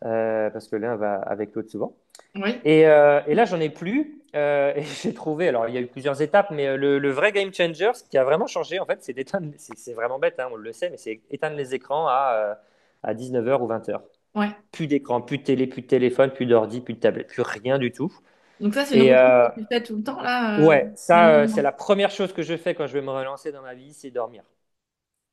euh, 0.05 0.49
parce 0.51 0.67
que 0.67 0.75
l'un 0.75 0.95
va 0.95 1.15
avec 1.15 1.53
l'autre 1.55 1.69
souvent. 1.71 1.95
Oui. 2.36 2.62
Et, 2.63 2.88
euh, 2.88 3.21
et 3.27 3.36
là, 3.36 3.45
j'en 3.45 3.60
ai 3.60 3.69
plus. 3.69 4.21
euh, 4.36 4.73
et 4.75 4.84
j'ai 5.03 5.13
trouvé, 5.13 5.47
alors 5.49 5.67
il 5.69 5.75
y 5.75 5.77
a 5.77 5.82
eu 5.82 5.88
plusieurs 5.88 6.21
étapes, 6.21 6.51
mais 6.51 6.77
le, 6.77 6.99
le 6.99 7.12
vrai 7.12 7.32
game 7.32 7.53
changer, 7.53 7.91
ce 7.95 8.03
qui 8.03 8.17
a 8.17 8.23
vraiment 8.23 8.47
changé, 8.47 8.79
en 8.79 8.86
fait, 8.86 8.99
c'est 9.03 9.13
d'éteindre, 9.13 9.51
c'est 9.58 9.77
c'est 9.77 9.93
vraiment 9.93 10.19
bête, 10.19 10.39
hein, 10.39 10.49
on 10.51 10.55
le 10.55 10.71
sait, 10.73 10.89
mais 10.89 10.97
c'est 10.97 11.21
éteindre 11.32 11.58
les 11.58 11.73
écrans 11.75 12.08
à, 12.08 12.34
euh, 12.36 12.55
à 13.03 13.13
19h 13.15 13.62
ou 13.62 13.67
20h. 13.67 14.01
Ouais. 14.36 14.49
Plus 14.71 14.88
d'écran, 14.88 15.21
plus 15.21 15.39
de 15.39 15.43
télé, 15.43 15.67
plus 15.67 15.82
de 15.82 15.88
téléphone, 15.88 16.32
plus 16.32 16.45
d'ordi, 16.45 16.82
plus 16.82 16.93
de 16.93 16.99
tablette, 16.99 17.27
plus 17.27 17.41
rien 17.41 17.79
du 17.79 17.91
tout. 17.91 18.13
Donc 18.60 18.74
ça, 18.74 18.86
c'est 18.86 18.98
une 19.00 19.13
euh, 19.13 19.50
que 19.56 19.60
tu 19.62 19.65
fais 19.67 19.84
tout 19.84 19.95
le 19.98 20.04
temps, 20.04 20.22
là, 20.22 20.60
euh, 20.60 20.67
ouais, 20.67 20.91
ça, 20.95 21.30
euh, 21.32 21.48
c'est 21.48 21.62
la 21.62 21.72
première 21.72 22.12
chose 22.12 22.34
que 22.34 22.41
je 22.43 22.58
fais 22.58 22.76
quand 22.76 22.88
je 22.88 22.93
vais 22.93 23.02
me 23.02 23.12
relancer 23.12 23.52
dans 23.52 23.62
ma 23.62 23.74
vie, 23.74 23.93
c'est 23.93 24.12
dormir. 24.12 24.43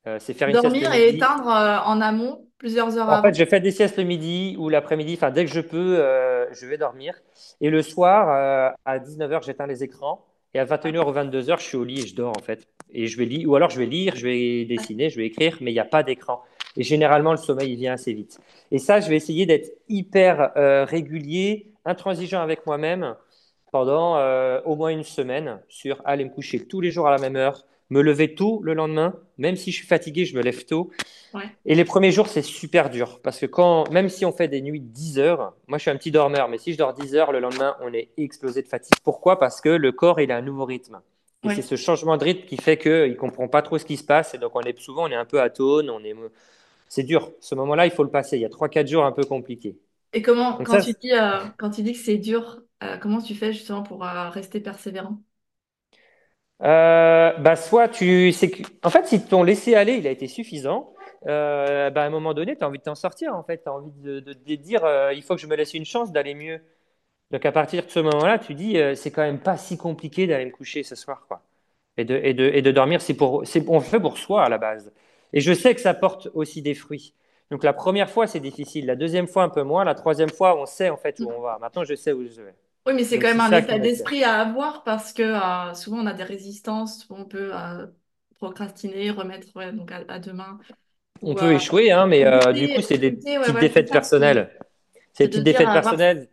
Euh, 0.07 0.19
c'est 0.21 0.35
faire 0.35 0.49
une 0.49 0.57
sieste 0.57 0.65
Dormir 0.65 0.93
et 0.95 1.09
éteindre 1.09 1.49
euh, 1.49 1.79
en 1.81 2.01
amont, 2.01 2.49
plusieurs 2.59 2.97
heures 2.97 3.09
En 3.09 3.19
fait, 3.19 3.35
avant. 3.35 3.35
je 3.35 3.45
fais 3.45 3.61
des 3.61 3.71
siestes 3.71 3.99
le 3.99 4.05
midi 4.05 4.57
ou 4.59 4.69
l'après-midi. 4.69 5.15
Enfin, 5.15 5.31
dès 5.31 5.45
que 5.45 5.51
je 5.51 5.61
peux, 5.61 5.99
euh, 6.01 6.53
je 6.53 6.67
vais 6.67 6.77
dormir. 6.79 7.15
Et 7.61 7.71
le 7.71 7.83
soir, 7.83 8.75
à 8.85 8.99
19h, 8.99 9.45
j'éteins 9.45 9.67
les 9.67 9.85
écrans. 9.85 10.25
Et 10.55 10.59
à 10.59 10.65
Ouais. 10.65 10.65
21h 10.65 11.09
ou 11.09 11.13
22h, 11.13 11.59
je 11.61 11.65
suis 11.65 11.77
au 11.77 11.85
lit 11.85 12.01
et 12.01 12.07
je 12.07 12.15
dors, 12.17 12.37
en 12.37 12.41
fait. 12.43 12.67
Et 12.91 13.07
je 13.07 13.17
vais 13.19 13.27
lire, 13.27 13.49
ou 13.49 13.55
alors 13.57 13.71
je 13.71 13.79
vais 13.79 13.87
lire, 13.87 14.17
je 14.17 14.27
vais 14.27 14.65
dessiner, 14.65 15.11
je 15.11 15.17
vais 15.19 15.27
écrire, 15.27 15.59
mais 15.61 15.71
il 15.71 15.75
n'y 15.75 15.81
a 15.81 15.85
pas 15.85 16.03
d'écran. 16.03 16.43
Et 16.77 16.83
généralement, 16.83 17.33
le 17.33 17.39
sommeil, 17.39 17.73
il 17.73 17.77
vient 17.77 17.95
assez 17.95 18.13
vite. 18.13 18.39
Et 18.71 18.79
ça, 18.79 19.01
je 19.01 19.09
vais 19.09 19.17
essayer 19.17 19.47
d'être 19.47 19.71
hyper 19.89 20.53
euh, 20.57 20.85
régulier, 20.85 21.73
intransigeant 21.85 22.41
avec 22.41 22.67
moi-même 22.67 23.15
pendant 23.73 24.17
euh, 24.17 24.61
au 24.65 24.77
moins 24.77 24.91
une 24.91 25.03
semaine 25.03 25.61
sur 25.69 26.01
aller 26.05 26.25
me 26.25 26.31
coucher 26.31 26.61
tous 26.67 26.81
les 26.81 26.91
jours 26.91 27.07
à 27.09 27.11
la 27.11 27.19
même 27.19 27.37
heure, 27.37 27.65
me 27.91 28.01
lever 28.01 28.35
tôt 28.35 28.61
le 28.63 28.75
lendemain, 28.75 29.15
même 29.39 29.57
si 29.57 29.71
je 29.71 29.77
suis 29.77 29.87
fatigué, 29.87 30.25
je 30.25 30.37
me 30.37 30.43
lève 30.43 30.65
tôt 30.65 30.91
Ouais. 31.35 31.43
et 31.67 31.75
les 31.75 31.85
premiers 31.85 32.13
jours, 32.13 32.29
c'est 32.29 32.41
super 32.41 32.89
dur 32.89 33.21
parce 33.23 33.39
que 33.39 33.47
quand, 33.47 33.91
même 33.91 34.09
si 34.09 34.25
on 34.25 34.33
fait 34.33 34.49
des 34.49 34.63
nuits 34.63 34.81
de 34.81 34.87
10 34.87 35.19
heures, 35.19 35.55
moi 35.67 35.77
je 35.77 35.83
suis 35.83 35.91
un 35.91 35.97
petit 35.97 36.11
dormeur, 36.11 36.49
mais 36.49 36.57
si 36.57 36.73
je 36.73 36.79
dors 36.79 36.95
10 36.95 37.15
heures, 37.15 37.33
le 37.33 37.41
lendemain, 37.41 37.77
on 37.83 37.93
est 37.93 38.09
explosé 38.17 38.63
de 38.63 38.69
fatigue. 38.69 38.95
Pourquoi? 39.05 39.39
Parce 39.39 39.61
que 39.61 39.69
le 39.69 39.93
corps, 39.93 40.21
il 40.21 40.33
a 40.33 40.37
un 40.37 40.41
nouveau 40.43 40.65
rythme. 40.65 41.01
Et 41.45 41.55
c'est 41.55 41.63
ce 41.63 41.77
changement 41.77 42.17
de 42.17 42.25
rythme 42.25 42.47
qui 42.47 42.57
fait 42.57 42.77
qu'il 42.77 43.11
ne 43.11 43.15
comprend 43.15 43.47
pas 43.49 43.63
trop 43.63 43.79
ce 43.79 43.85
qui 43.85 43.97
se 43.97 44.05
passe. 44.05 44.35
Et 44.35 44.39
donc, 44.39 44.53
on 44.55 44.63
est 44.63 44.77
souvent, 44.81 45.05
on 45.05 45.11
est 45.11 45.15
un 45.15 45.25
peu 45.25 45.41
atone, 45.41 45.91
on 45.91 46.03
est, 46.03 46.15
c'est 46.89 47.03
dur. 47.05 47.33
Ce 47.41 47.55
moment-là, 47.55 47.87
il 47.87 47.93
faut 47.93 48.05
le 48.05 48.11
passer. 48.11 48.37
Il 48.39 48.43
y 48.43 48.45
a 48.45 48.49
trois 48.51 48.69
quatre 48.69 48.89
jours 48.89 49.05
un 49.05 49.13
peu 49.13 49.25
compliqués. 49.25 49.79
Et 50.13 50.23
comment, 50.23 50.59
Donc 50.59 50.69
quand 50.69 50.79
ça, 50.79 50.79
tu 50.79 50.93
dis, 51.01 51.13
euh, 51.13 51.47
quand 51.59 51.71
tu 51.71 51.83
dis 51.83 51.93
que 51.93 51.99
c'est 51.99 52.19
dur, 52.19 52.63
euh, 52.83 52.97
comment 52.99 53.21
tu 53.23 53.35
fais 53.35 53.53
justement 53.53 53.83
pour 53.83 54.05
euh, 54.05 54.31
rester 54.31 54.61
persévérant? 54.61 55.23
Bah 56.61 57.57
soit 57.57 57.89
tu 57.89 58.35
en 58.83 58.91
fait 58.91 59.07
si 59.07 59.23
ton 59.27 59.43
laisser 59.43 59.75
aller 59.75 59.95
il 59.95 60.07
a 60.07 60.11
été 60.11 60.27
suffisant 60.27 60.95
bah 61.25 61.93
à 61.95 62.01
un 62.07 62.11
moment 62.11 62.33
donné 62.35 62.57
tu 62.57 62.65
as 62.65 62.69
envie 62.69 62.79
de 62.79 62.83
t'en 62.85 62.95
sortir 62.95 63.35
en 63.35 63.43
fait 63.43 63.63
tu 63.63 63.69
as 63.69 63.73
envie 63.75 63.91
de, 63.93 64.21
de, 64.21 64.33
de 64.33 64.55
dire 64.55 64.83
il 65.15 65.23
faut 65.23 65.35
que 65.35 65.41
je 65.41 65.47
me 65.47 65.55
laisse 65.57 65.75
une 65.75 65.85
chance 65.85 66.13
d'aller 66.13 66.35
mieux 66.35 66.61
donc 67.33 67.47
à 67.47 67.53
partir 67.53 67.85
de 67.87 67.91
ce 67.91 68.01
moment-là 68.01 68.39
tu 68.39 68.55
dis 68.55 68.79
c'est 68.97 69.11
quand 69.13 69.23
même 69.23 69.41
pas 69.41 69.57
si 69.59 69.79
compliqué 69.79 70.27
d'aller 70.27 70.47
me 70.47 70.53
coucher 70.53 70.83
ce 70.85 70.95
soir 70.97 71.27
quoi 71.29 71.43
et 71.99 72.05
de, 72.07 72.17
et 72.17 72.35
de, 72.35 72.45
et 72.47 72.63
de 72.63 72.73
dormir 72.73 73.01
c'est 73.03 73.15
pour 73.15 73.47
c'est 73.47 73.65
on 73.69 73.79
le 73.79 73.85
fait 73.85 74.01
pour 74.01 74.19
soi 74.19 74.45
à 74.45 74.49
la 74.51 74.59
base 74.59 74.93
et 75.33 75.41
je 75.41 75.53
sais 75.53 75.75
que 75.75 75.81
ça 75.81 75.95
porte 75.95 76.29
aussi 76.35 76.63
des 76.63 76.75
fruits. 76.75 77.15
Donc 77.51 77.63
la 77.63 77.73
première 77.73 78.11
fois 78.11 78.27
c'est 78.27 78.41
difficile. 78.41 78.87
La 78.87 78.97
deuxième 78.97 79.27
fois 79.27 79.45
un 79.45 79.49
peu 79.49 79.63
moins. 79.63 79.85
La 79.85 79.95
troisième 79.95 80.31
fois 80.31 80.61
on 80.61 80.67
sait 80.67 80.91
en 80.91 80.97
fait 80.97 81.21
où 81.21 81.31
on 81.31 81.41
va. 81.41 81.59
Maintenant 81.61 81.85
je 81.85 81.95
sais 81.95 82.13
où 82.13 82.27
je 82.27 82.43
vais. 82.43 82.55
Oui, 82.87 82.95
mais 82.95 83.05
c'est 83.05 83.19
quand 83.19 83.29
même 83.29 83.41
un 83.41 83.51
état 83.51 83.79
d'esprit 83.79 84.23
à 84.23 84.41
avoir 84.41 84.85
parce 84.85 85.13
que 85.13 85.23
euh, 85.23 85.75
souvent 85.75 85.99
on 85.99 86.07
a 86.07 86.13
des 86.13 86.23
résistances, 86.23 87.07
on 87.11 87.25
peut 87.25 87.51
euh, 87.53 87.87
procrastiner, 88.39 89.11
remettre 89.11 89.49
ouais, 89.57 89.73
donc 89.73 89.91
à, 89.91 90.03
à 90.09 90.19
demain. 90.19 90.59
On 91.23 91.33
ou 91.33 91.35
peut 91.35 91.47
euh, 91.47 91.57
échouer 91.57 91.91
hein, 91.91 92.07
mais 92.07 92.25
du 92.53 92.69
coup 92.69 92.83
c'est 92.83 92.99
des 92.99 93.11
ouais, 93.11 93.39
petites 93.41 93.55
ouais, 93.55 93.61
défaites 93.61 93.91
personnelles. 93.91 94.51
Ces 95.13 95.25
c'est 95.25 95.25
de 95.25 95.31
petites 95.31 95.45
défaites 95.45 95.73
personnelles, 95.73 96.29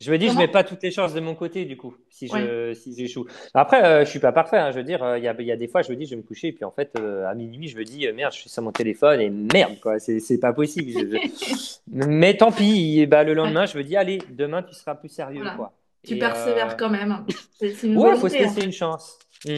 je 0.00 0.12
me 0.12 0.18
dis, 0.18 0.26
je 0.28 0.32
mets 0.32 0.42
comment? 0.46 0.52
pas 0.52 0.64
toutes 0.64 0.82
les 0.82 0.90
chances 0.92 1.12
de 1.12 1.20
mon 1.20 1.34
côté, 1.34 1.64
du 1.64 1.76
coup, 1.76 1.94
si 2.08 2.28
Ouais. 2.32 2.40
je, 2.40 2.74
si 2.74 2.94
j'échoue. 2.96 3.26
Après, 3.54 3.84
euh, 3.84 4.04
je 4.04 4.10
suis 4.10 4.20
pas 4.20 4.30
parfait, 4.32 4.58
hein, 4.58 4.70
je 4.70 4.76
veux 4.76 4.84
dire, 4.84 5.02
euh, 5.02 5.18
il 5.18 5.24
y 5.24 5.28
a, 5.28 5.34
il 5.38 5.46
y 5.46 5.50
a 5.52 5.56
des 5.56 5.66
fois, 5.68 5.82
je 5.82 5.90
me 5.90 5.96
dis, 5.96 6.04
je 6.06 6.10
vais 6.10 6.16
me 6.16 6.22
coucher, 6.22 6.48
et 6.48 6.52
puis 6.52 6.64
en 6.64 6.70
fait, 6.70 6.92
euh, 7.00 7.26
à 7.26 7.34
minuit, 7.34 7.66
je 7.68 7.76
me 7.76 7.84
dis, 7.84 8.06
euh, 8.06 8.12
merde, 8.12 8.32
je 8.32 8.38
suis 8.40 8.50
sur 8.50 8.62
mon 8.62 8.70
téléphone, 8.72 9.20
et 9.20 9.28
merde, 9.30 9.80
quoi, 9.80 9.98
c'est, 9.98 10.38
pas 10.40 10.52
possible. 10.52 10.90
je- 10.92 11.16
je- 11.16 11.78
Mais 12.06 12.36
tant 12.36 12.52
pis, 12.52 13.00
et 13.00 13.06
bah, 13.06 13.24
le 13.24 13.34
lendemain, 13.34 13.66
je 13.66 13.76
me 13.76 13.82
dis, 13.82 13.96
allez, 13.96 14.18
demain, 14.30 14.62
tu 14.62 14.74
seras 14.74 14.94
plus 14.94 15.08
sérieux, 15.08 15.40
voilà. 15.42 15.56
quoi. 15.56 15.72
Tu 16.06 16.14
Et 16.14 16.16
euh, 16.16 16.20
persévères 16.20 16.76
quand 16.76 16.90
même. 16.90 17.24
C'est 17.58 17.82
une 17.82 17.96
ouais, 17.98 18.14
faut 18.16 18.28
se 18.28 18.34
laisser 18.38 18.60
fait. 18.60 18.66
une 18.66 18.72
chance. 18.72 19.18
Mm. 19.44 19.50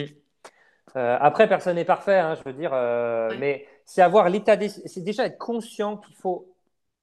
Euh, 0.97 1.17
après, 1.21 1.47
personne 1.47 1.75
n'est 1.75 1.85
parfait, 1.85 2.17
hein, 2.17 2.35
je 2.35 2.49
veux 2.49 2.57
dire, 2.57 2.71
euh, 2.73 3.29
Ouais. 3.29 3.37
mais 3.39 3.65
c'est 3.85 4.01
avoir 4.01 4.27
l'état 4.29 4.57
c'est 4.67 5.03
déjà 5.03 5.25
être 5.25 5.37
conscient 5.37 5.97
qu'il 5.97 6.15
faut 6.15 6.50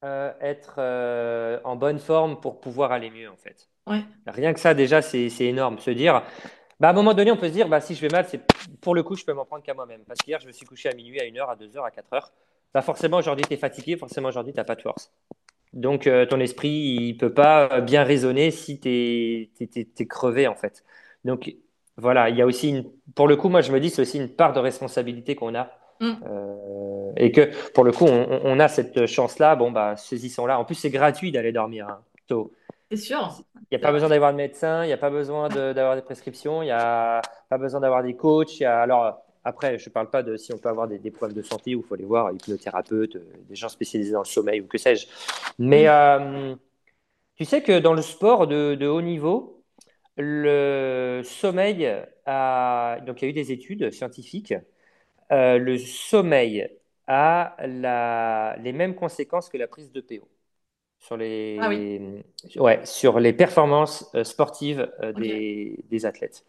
euh, 0.05 0.33
être 0.41 0.77
euh, 0.79 1.59
en 1.65 1.75
bonne 1.75 1.99
forme 1.99 2.41
pour 2.41 2.61
pouvoir 2.61 2.93
aller 2.93 3.11
mieux, 3.11 3.29
en 3.29 3.37
fait. 3.37 3.69
Ouais. 3.87 4.03
Rien 4.27 4.53
que 4.53 4.61
ça, 4.61 4.75
déjà, 4.75 5.03
c'est 5.03 5.29
énorme. 5.41 5.79
Se 5.79 5.91
dire, 5.91 6.23
bah, 6.79 6.89
à 6.89 6.91
un 6.93 6.95
moment 6.95 7.15
donné, 7.15 7.33
on 7.33 7.37
peut 7.37 7.49
se 7.49 7.53
dire, 7.53 7.69
bah, 7.69 7.81
si 7.81 7.95
je 7.95 8.01
vais 8.01 8.09
mal, 8.09 8.25
c'est 8.29 8.41
pour 8.81 8.95
le 8.95 9.03
coup, 9.03 9.17
je 9.17 9.25
peux 9.25 9.33
m'en 9.33 9.45
prendre 9.45 9.65
qu'à 9.65 9.75
moi-même. 9.75 10.03
Parce 10.07 10.21
qu'hier, 10.21 10.39
je 10.41 10.47
me 10.47 10.53
suis 10.53 10.67
couché 10.67 10.89
à 10.89 10.95
minuit, 10.95 11.21
à 11.21 11.25
une 11.25 11.39
heure, 11.39 11.51
à 11.51 11.57
deux 11.57 11.77
heures, 11.77 11.85
à 11.85 11.91
quatre 11.91 12.13
heures. 12.13 12.33
Bah, 12.73 12.83
forcément, 12.83 13.17
aujourd'hui, 13.17 13.45
tu 13.47 13.55
es 13.55 13.57
fatigué, 13.57 13.97
forcément, 13.97 14.29
aujourd'hui, 14.29 14.53
tu 14.53 14.59
n'as 14.59 14.65
pas 14.65 14.77
de 14.77 14.83
force. 14.83 15.13
Donc, 15.73 16.07
euh, 16.07 16.27
ton 16.27 16.39
esprit, 16.39 16.69
il 16.71 17.17
peut 17.17 17.35
pas 17.35 17.81
bien 17.81 18.05
raisonner 18.05 18.51
si 18.53 18.79
tu 18.79 18.89
es, 18.89 20.07
crevé, 20.09 20.47
en 20.47 20.55
fait. 20.55 20.85
Donc, 21.25 21.53
voilà, 21.97 22.31
il 22.31 22.37
y 22.37 22.43
a 22.43 22.47
aussi 22.47 22.71
une. 22.71 22.85
Pour 23.17 23.27
le 23.27 23.35
coup, 23.35 23.49
moi, 23.49 23.63
je 23.63 23.73
me 23.73 23.81
dis, 23.81 23.91
c'est 23.91 24.03
aussi 24.03 24.19
une 24.19 24.29
part 24.29 24.53
de 24.53 24.61
responsabilité 24.61 25.35
qu'on 25.35 25.57
a. 25.57 25.73
Mm. 26.01 26.23
Euh, 26.27 27.13
et 27.17 27.33
que, 27.33 27.51
pour 27.73 27.85
le 27.85 27.93
coup, 27.93 28.07
on, 28.07 28.41
on 28.45 28.61
a 28.61 28.69
cette 28.69 29.07
chance-là. 29.07 29.57
Bon, 29.57 29.71
bah, 29.71 29.97
saisissons-la. 29.97 30.59
En 30.59 30.65
plus, 30.65 30.75
c'est 30.75 30.91
gratuit 30.91 31.33
d'aller 31.33 31.53
dormir 31.53 31.89
hein, 31.89 32.01
tôt. 32.27 32.53
C'est 32.91 32.97
sûr. 32.97 33.45
Il 33.71 33.77
n'y 33.77 33.83
a 33.83 33.87
pas 33.87 33.93
besoin 33.93 34.09
d'avoir 34.09 34.33
de 34.33 34.37
médecin, 34.39 34.85
il 34.85 34.87
n'y 34.87 34.93
a 34.95 34.97
pas 34.97 35.11
besoin 35.11 35.49
de- 35.49 35.73
d'avoir 35.75 35.95
des 35.97 36.03
prescriptions, 36.03 36.63
il 36.63 36.67
n'y 36.67 36.71
a 36.71 37.21
pas 37.51 37.59
besoin 37.59 37.81
d'avoir 37.81 38.03
des 38.03 38.15
coachs. 38.17 38.59
il 38.61 38.63
Y 38.63 38.67
a, 38.67 38.81
alors, 38.81 39.23
après, 39.45 39.79
je 39.79 39.89
ne 39.89 39.93
parle 39.93 40.09
pas 40.11 40.23
de 40.23 40.37
si 40.37 40.53
on 40.55 40.59
peut 40.59 40.69
avoir 40.71 40.89
des, 40.89 40.99
des 40.99 41.11
problèmes 41.11 41.37
de 41.37 41.43
santé 41.43 41.75
où 41.75 41.81
il 41.81 41.85
faut 41.87 41.95
aller 41.95 42.05
voir 42.05 42.33
hypnothérapeute, 42.33 43.17
euh, 43.17 43.31
des 43.49 43.55
gens 43.57 43.69
spécialisés 43.69 44.13
dans 44.13 44.21
le 44.21 44.25
sommeil 44.25 44.61
ou 44.63 44.67
que 44.67 44.79
sais-je. 44.79 45.07
Mais 45.59 45.85
Mm. 45.85 45.89
euh, 45.89 46.55
tu 47.37 47.45
sais 47.45 47.63
que 47.63 47.79
dans 47.81 47.95
le 47.95 48.03
sport 48.03 48.47
de, 48.47 48.75
de 48.75 48.87
haut 48.87 49.03
niveau, 49.03 49.65
le 50.17 51.23
sommeil 51.25 51.89
a. 52.27 52.99
Donc, 53.07 53.23
il 53.23 53.27
y 53.27 53.29
a 53.29 53.31
eu 53.31 53.35
des 53.35 53.53
études 53.53 53.91
scientifiques. 53.93 54.55
Euh, 55.33 55.59
le 55.59 55.79
sommeil 55.79 56.69
a 57.07 57.57
la- 57.67 58.57
les 58.63 58.73
mêmes 58.73 58.95
conséquences 58.95 59.49
que 59.49 59.59
la 59.59 59.69
prise 59.69 59.93
de 59.93 60.01
PO 60.01 60.29
sur 60.99 61.17
Ah 61.57 61.69
oui. 61.69 61.79
les, 61.79 62.25
ouais, 62.57 62.81
sur 62.85 63.21
les 63.21 63.33
performances 63.33 64.11
euh, 64.15 64.25
sportives 64.25 64.91
euh, 65.03 65.13
des, 65.13 66.07
athlètes. 66.07 66.45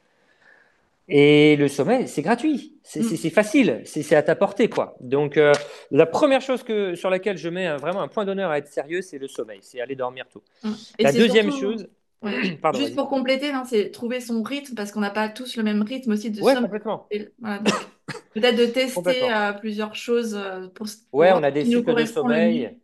Et 1.11 1.55
le 1.55 1.67
sommeil, 1.67 2.07
c'est 2.07 2.21
gratuit, 2.21 2.77
c'est 2.83 3.01
Mm. 3.01 3.15
facile, 3.31 3.81
c'est 3.85 4.15
à 4.15 4.21
ta 4.21 4.35
portée, 4.35 4.69
quoi. 4.69 4.95
Donc, 4.99 5.37
euh, 5.37 5.53
la 5.89 6.05
première 6.05 6.39
chose 6.41 6.61
que, 6.61 6.93
sur 6.93 7.09
laquelle 7.09 7.35
je 7.37 7.49
mets 7.49 7.65
un- 7.65 7.77
vraiment 7.77 8.01
un 8.01 8.07
point 8.07 8.25
d'honneur 8.25 8.51
à 8.51 8.59
être 8.59 8.67
sérieux, 8.67 9.01
c'est 9.01 9.17
le 9.17 9.27
sommeil, 9.27 9.57
c'est 9.63 9.81
aller 9.81 9.95
dormir 9.95 10.27
tôt. 10.29 10.43
Mm. 10.63 10.73
Et 10.99 11.05
La 11.05 11.13
deuxième 11.13 11.49
surtout, 11.49 11.51
chose, 11.51 11.89
ouais. 12.21 12.41
pardon, 12.61 12.79
Juste 12.79 12.95
pour 12.95 13.09
compléter, 13.09 13.51
c'est 13.67 13.91
trouver 13.91 14.21
son 14.21 14.43
rythme 14.43 14.75
parce 14.75 14.91
qu'on 14.91 14.99
n'a 15.01 15.11
pas 15.11 15.29
tous 15.29 15.55
le 15.57 15.63
même 15.63 15.81
rythme 15.81 16.11
aussi 16.11 16.31
de 16.31 16.41
Ouais, 16.41 16.43
sommeil. 16.43 16.69
complètement, 16.69 17.09
Voilà, 17.39 17.63
peut-être 18.33 18.57
de 18.57 18.65
tester 18.67 19.31
euh, 19.33 19.53
plusieurs 19.53 19.95
choses 19.95 20.35
euh, 20.35 20.67
pour, 20.69 20.87
Ouais, 21.11 21.31
on 21.33 21.43
a 21.43 21.51
des 21.51 21.65
cycles 21.65 21.95
de 21.95 22.05
sommeil 22.05 22.75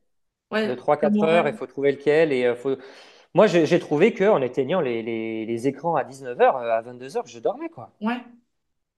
de 0.66 0.74
Ouais, 0.74 0.76
trois 0.76 0.98
comme 1.02 1.18
quatre 1.18 1.24
heures, 1.24 1.48
horaire. 1.48 1.50
il 1.50 1.54
faut 1.56 1.68
trouver 1.68 1.92
lequel. 1.94 2.32
Et 2.34 2.46
euh, 2.46 2.56
faut... 2.56 2.78
Moi, 3.36 3.48
j'ai 3.48 3.80
trouvé 3.80 4.14
qu'en 4.14 4.42
éteignant 4.42 4.82
les, 4.82 5.04
les, 5.04 5.46
les 5.46 5.68
écrans 5.68 5.96
à 5.96 6.04
19h, 6.06 6.58
à 6.58 6.82
22h, 6.82 7.28
je 7.28 7.40
dormais, 7.40 7.70
quoi. 7.70 7.92
Ouais. 8.00 8.24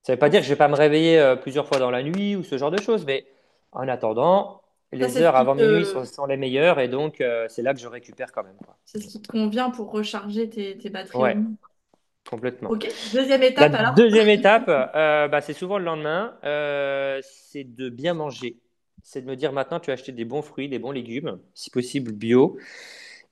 Ça 0.04 0.14
ne 0.14 0.16
veut 0.16 0.20
pas 0.20 0.30
dire 0.30 0.40
que 0.42 0.46
je 0.46 0.50
ne 0.52 0.56
vais 0.56 0.58
pas 0.58 0.68
me 0.70 0.76
réveiller 0.76 1.20
euh, 1.20 1.36
plusieurs 1.36 1.68
fois 1.68 1.80
dans 1.80 1.92
la 1.92 2.02
nuit 2.04 2.36
ou 2.36 2.44
ce 2.44 2.58
genre 2.58 2.72
de 2.72 2.80
choses, 2.82 3.06
mais 3.06 3.26
en 3.72 3.88
attendant, 3.88 4.62
les 4.92 5.22
heures 5.22 5.36
avant 5.36 5.56
minuit 5.56 5.86
sont, 5.86 6.06
sont 6.06 6.26
les 6.26 6.38
meilleures 6.38 6.80
et 6.80 6.88
donc 6.88 7.22
euh, 7.22 7.48
c'est 7.50 7.62
là 7.62 7.74
que 7.74 7.80
je 7.80 7.88
récupère 7.88 8.32
quand 8.32 8.44
même. 8.44 8.58
C'est 8.86 9.00
ce 9.02 9.08
qui 9.08 9.22
te 9.22 9.28
convient 9.28 9.70
pour 9.70 9.92
recharger 9.92 10.50
tes, 10.50 10.78
tes 10.78 10.90
batteries 10.90 11.20
Ouais, 11.20 11.38
complètement. 12.30 12.72
Ok. 12.72 12.88
Deuxième 13.14 13.44
La 13.58 13.70
étape 13.70 13.74
alors. 13.74 13.96
deuxième 13.96 14.30
étape, 14.30 14.66
euh, 14.70 15.28
bah, 15.28 15.42
c'est 15.42 15.54
souvent 15.54 15.78
le 15.80 15.86
lendemain, 15.86 16.38
euh, 16.44 17.20
c'est 17.24 17.64
de 17.64 17.90
bien 17.90 18.14
manger. 18.14 18.58
C'est 19.04 19.22
de 19.22 19.28
me 19.28 19.36
dire 19.36 19.54
maintenant, 19.54 19.80
tu 19.80 19.90
as 19.90 19.94
acheté 19.94 20.12
des 20.12 20.26
bons 20.26 20.42
fruits, 20.42 20.70
des 20.70 20.80
bons 20.80 20.92
légumes, 20.92 21.40
si 21.54 21.70
possible 21.72 22.12
bio. 22.12 22.58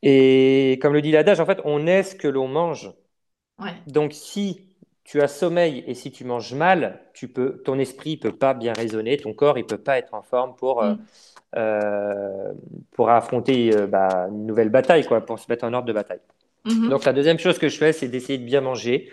Et 0.04 0.80
comme 0.82 0.94
le 0.94 1.02
dit 1.02 1.12
l'adage, 1.12 1.40
en 1.40 1.46
fait, 1.46 1.60
on 1.66 1.88
est 1.88 2.04
ce 2.04 2.16
que 2.16 2.28
l'on 2.28 2.48
mange. 2.48 2.92
Ouais. 3.60 3.76
Donc, 3.88 4.14
si 4.14 4.75
tu 5.06 5.22
as 5.22 5.28
sommeil 5.30 5.84
et 5.88 5.94
si 5.94 6.12
tu 6.12 6.26
manges 6.26 6.54
mal, 6.54 7.00
tu 7.14 7.28
peux, 7.30 7.62
ton 7.64 7.80
esprit 7.80 8.16
ne 8.22 8.30
peut 8.30 8.36
pas 8.36 8.54
bien 8.54 8.74
raisonner, 8.74 9.16
ton 9.18 9.34
corps 9.34 9.58
il 9.58 9.66
peut 9.66 9.78
pas 9.78 9.98
être 10.00 10.14
en 10.14 10.24
forme 10.24 10.56
pour, 10.56 10.84
euh, 10.84 10.94
Mm. 10.96 10.98
euh, 11.58 12.54
pour 12.92 13.10
affronter 13.10 13.74
euh, 13.76 13.88
bah, 13.88 14.28
une 14.30 14.46
nouvelle 14.46 14.70
bataille, 14.70 15.06
quoi, 15.06 15.22
pour 15.22 15.40
se 15.40 15.46
mettre 15.48 15.64
en 15.64 15.74
ordre 15.74 15.88
de 15.88 15.94
bataille. 15.94 16.20
Mhm. 16.66 16.90
Donc, 16.90 17.06
la 17.06 17.14
deuxième 17.14 17.38
chose 17.40 17.60
que 17.60 17.70
je 17.70 17.78
fais, 17.78 17.94
c'est 17.94 18.08
d'essayer 18.08 18.40
de 18.40 18.44
bien 18.44 18.62
manger. 18.62 19.10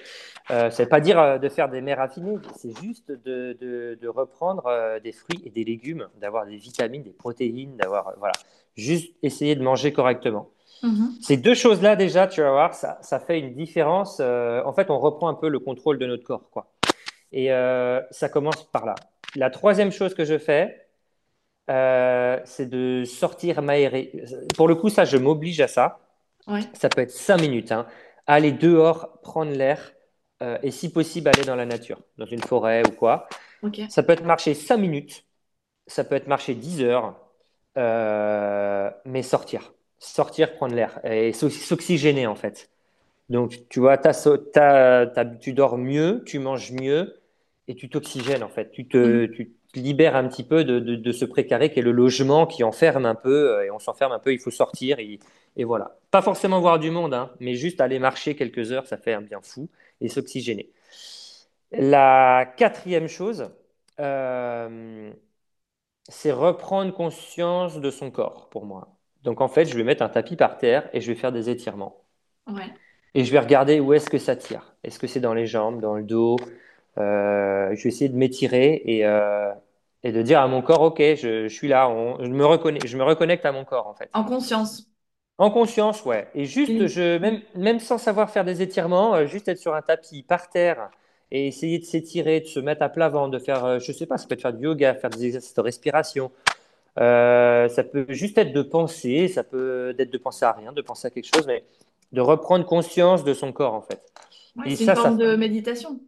Euh, 0.50 0.70
ça 0.70 0.82
ne 0.82 0.86
veut 0.86 0.90
pas 0.90 1.00
dire 1.00 1.38
de 1.38 1.48
faire 1.48 1.68
des 1.68 1.80
mets 1.80 1.94
raffinés, 1.94 2.36
c'est 2.56 2.72
juste 2.82 3.12
de, 3.12 3.56
de- 3.60 3.96
de 4.00 4.08
reprendre 4.08 4.64
des 5.04 5.12
fruits 5.12 5.40
et 5.44 5.50
des 5.50 5.62
légumes, 5.62 6.08
d'avoir 6.20 6.46
des 6.46 6.56
vitamines, 6.56 7.02
des 7.04 7.12
protéines, 7.12 7.76
d'avoir, 7.76 8.14
voilà, 8.18 8.32
juste 8.76 9.14
essayer 9.22 9.54
de 9.54 9.62
manger 9.62 9.92
correctement. 9.92 10.50
Mhm. 10.82 11.22
Ces 11.22 11.36
deux 11.36 11.54
choses-là, 11.54 11.96
déjà, 11.96 12.26
tu 12.26 12.40
vas 12.42 12.50
voir, 12.50 12.74
ça, 12.74 12.98
ça 13.02 13.20
fait 13.20 13.38
une 13.38 13.54
différence. 13.54 14.18
Euh, 14.20 14.62
en 14.64 14.72
fait, 14.72 14.90
on 14.90 14.98
reprend 14.98 15.28
un 15.28 15.34
peu 15.34 15.48
le 15.48 15.60
contrôle 15.60 15.98
de 15.98 16.06
notre 16.06 16.24
corps, 16.24 16.50
quoi. 16.50 16.72
Et 17.32 17.52
euh, 17.52 18.00
ça 18.10 18.28
commence 18.28 18.64
par 18.72 18.86
là. 18.86 18.94
La 19.36 19.50
troisième 19.50 19.92
chose 19.92 20.14
que 20.14 20.24
je 20.24 20.38
fais, 20.38 20.88
euh, 21.70 22.40
c'est 22.44 22.68
de 22.68 23.04
sortir 23.04 23.62
m'aérer. 23.62 24.12
Pour 24.56 24.68
le 24.68 24.76
coup, 24.76 24.90
ça, 24.90 25.04
je 25.04 25.16
m'oblige 25.18 25.60
à 25.60 25.68
ça. 25.68 26.00
Ouais, 26.46 26.66
Ça 26.74 26.88
peut 26.88 27.02
être 27.02 27.12
cinq 27.12 27.40
minutes. 27.40 27.72
hein. 27.72 27.86
Aller 28.26 28.52
dehors, 28.52 29.20
prendre 29.22 29.52
l'air, 29.52 29.92
et 30.62 30.70
si 30.72 30.92
possible, 30.92 31.28
aller 31.28 31.44
dans 31.44 31.56
la 31.56 31.66
nature, 31.66 32.00
dans 32.18 32.26
une 32.26 32.42
forêt 32.42 32.82
ou 32.88 32.92
quoi. 32.92 33.28
ok. 33.62 33.78
Ça 33.88 34.02
peut 34.02 34.12
être 34.14 34.24
marcher 34.24 34.54
cinq 34.54 34.78
minutes, 34.78 35.26
ça 35.86 36.04
peut 36.04 36.16
être 36.16 36.28
marcher 36.28 36.54
10 36.54 36.82
heures, 36.82 37.16
mais 39.04 39.22
sortir. 39.22 39.72
Sortir, 40.04 40.54
prendre 40.54 40.74
l'air 40.74 41.00
et 41.04 41.32
s'o- 41.32 41.50
s'oxygéner 41.50 42.26
en 42.26 42.34
fait. 42.34 42.70
Donc, 43.30 43.68
tu 43.70 43.80
vois, 43.80 43.98
tu 45.40 45.52
dors 45.52 45.78
mieux, 45.78 46.22
tu 46.26 46.38
manges 46.38 46.72
mieux 46.72 47.20
et 47.68 47.74
tu 47.74 47.88
t'oxygènes 47.88 48.42
en 48.42 48.48
fait. 48.48 48.70
Tu 48.72 48.88
te, 48.88 49.26
Mhm. 49.26 49.26
tu 49.26 49.52
te 49.72 49.78
libères 49.80 50.16
un 50.16 50.28
petit 50.28 50.44
peu 50.44 50.64
de, 50.64 50.80
de- 50.80 50.96
de 50.96 51.12
ce 51.12 51.24
précaré 51.24 51.70
qui 51.72 51.78
est 51.80 51.82
le 51.82 51.92
logement 51.92 52.46
qui 52.46 52.64
enferme 52.64 53.06
un 53.06 53.14
peu 53.14 53.58
euh, 53.58 53.64
et 53.66 53.70
on 53.70 53.78
s'enferme 53.78 54.12
un 54.12 54.18
peu, 54.18 54.32
il 54.32 54.38
faut 54.40 54.50
sortir 54.50 54.98
et, 54.98 55.18
et 55.56 55.64
voilà. 55.64 55.96
Pas 56.10 56.22
forcément 56.22 56.60
voir 56.60 56.78
du 56.78 56.90
monde, 56.90 57.14
hein, 57.14 57.30
mais 57.40 57.54
juste 57.54 57.80
aller 57.80 57.98
marcher 57.98 58.36
quelques 58.36 58.72
heures, 58.72 58.86
ça 58.86 58.96
fait 58.98 59.14
un 59.14 59.22
bien 59.22 59.40
fou 59.42 59.68
et 60.00 60.08
s'oxygéner. 60.08 60.70
La 61.72 62.46
quatrième 62.56 63.08
chose, 63.08 63.50
euh, 64.00 65.12
c'est 66.08 66.32
reprendre 66.32 66.94
conscience 66.94 67.80
de 67.80 67.90
son 67.90 68.10
corps 68.12 68.48
pour 68.50 68.66
moi. 68.66 68.96
Donc 69.22 69.40
en 69.40 69.48
fait, 69.48 69.64
je 69.66 69.76
vais 69.76 69.84
mettre 69.84 70.02
un 70.02 70.08
tapis 70.08 70.36
par 70.36 70.58
terre 70.58 70.88
et 70.92 71.00
je 71.00 71.08
vais 71.12 71.16
faire 71.18 71.32
des 71.32 71.50
étirements. 71.50 71.96
Ouais. 72.46 72.72
Et 73.14 73.24
je 73.24 73.32
vais 73.32 73.38
regarder 73.38 73.80
où 73.80 73.92
est-ce 73.92 74.08
que 74.08 74.18
ça 74.18 74.36
tire. 74.36 74.74
Est-ce 74.84 74.98
que 74.98 75.06
c'est 75.06 75.20
dans 75.20 75.34
les 75.34 75.46
jambes, 75.46 75.80
dans 75.80 75.94
le 75.96 76.02
dos? 76.02 76.36
Euh, 76.98 77.74
je 77.74 77.82
vais 77.82 77.88
essayer 77.88 78.08
de 78.08 78.16
m'étirer 78.16 78.82
et, 78.86 79.06
euh, 79.06 79.52
et 80.02 80.12
de 80.12 80.22
dire 80.22 80.40
à 80.40 80.48
mon 80.48 80.62
corps, 80.62 80.80
OK, 80.82 80.98
je, 81.00 81.48
je 81.48 81.54
suis 81.54 81.68
là, 81.68 81.88
on- 81.88 82.22
je 82.22 82.28
me 82.30 82.44
reconnais, 82.46 82.80
je 82.84 82.96
me 82.96 83.04
reconnecte 83.04 83.44
à 83.46 83.52
mon 83.52 83.64
corps 83.64 83.86
en 83.86 83.94
fait. 83.94 84.10
En 84.12 84.24
conscience. 84.24 84.86
En 85.38 85.50
conscience, 85.50 86.04
ouais. 86.04 86.28
Et 86.34 86.44
juste, 86.44 86.86
je, 86.86 87.18
même, 87.18 87.40
même 87.54 87.80
sans 87.80 87.98
savoir 87.98 88.30
faire 88.30 88.44
des 88.44 88.62
étirements, 88.62 89.14
euh, 89.14 89.26
juste 89.26 89.48
être 89.48 89.58
sur 89.58 89.74
un 89.74 89.82
tapis 89.82 90.22
par 90.22 90.48
terre 90.50 90.90
et 91.30 91.48
essayer 91.48 91.78
de 91.78 91.84
s'étirer, 91.84 92.40
de 92.40 92.46
se 92.46 92.60
mettre 92.60 92.82
à 92.82 92.88
plat 92.88 93.08
ventre, 93.08 93.30
de 93.30 93.38
faire, 93.38 93.80
je 93.80 93.92
sais 93.92 94.06
pas, 94.06 94.18
ça 94.18 94.26
peut 94.28 94.34
être 94.34 94.42
faire 94.42 94.52
du 94.52 94.64
yoga, 94.64 94.94
faire 94.94 95.10
des 95.10 95.24
exercices 95.26 95.54
de 95.54 95.60
respiration. 95.62 96.30
Euh, 96.98 97.68
ça 97.68 97.84
peut 97.84 98.06
juste 98.10 98.38
être 98.38 98.52
de 98.52 98.62
penser, 98.62 99.28
ça 99.28 99.44
peut 99.44 99.94
être 99.98 100.10
de 100.12 100.18
penser 100.18 100.44
à 100.44 100.52
rien, 100.52 100.72
de 100.72 100.82
penser 100.82 101.06
à 101.08 101.10
quelque 101.10 101.26
chose, 101.34 101.46
mais 101.46 101.64
de 102.12 102.20
reprendre 102.20 102.66
conscience 102.66 103.24
de 103.24 103.34
son 103.34 103.52
corps 103.52 103.74
en 103.74 103.82
fait. 103.82 104.02
C'est 104.74 104.84
une 104.84 104.92
ça, 104.94 104.94
forme 104.94 105.16
de 105.18 105.36
méditation. 105.36 106.00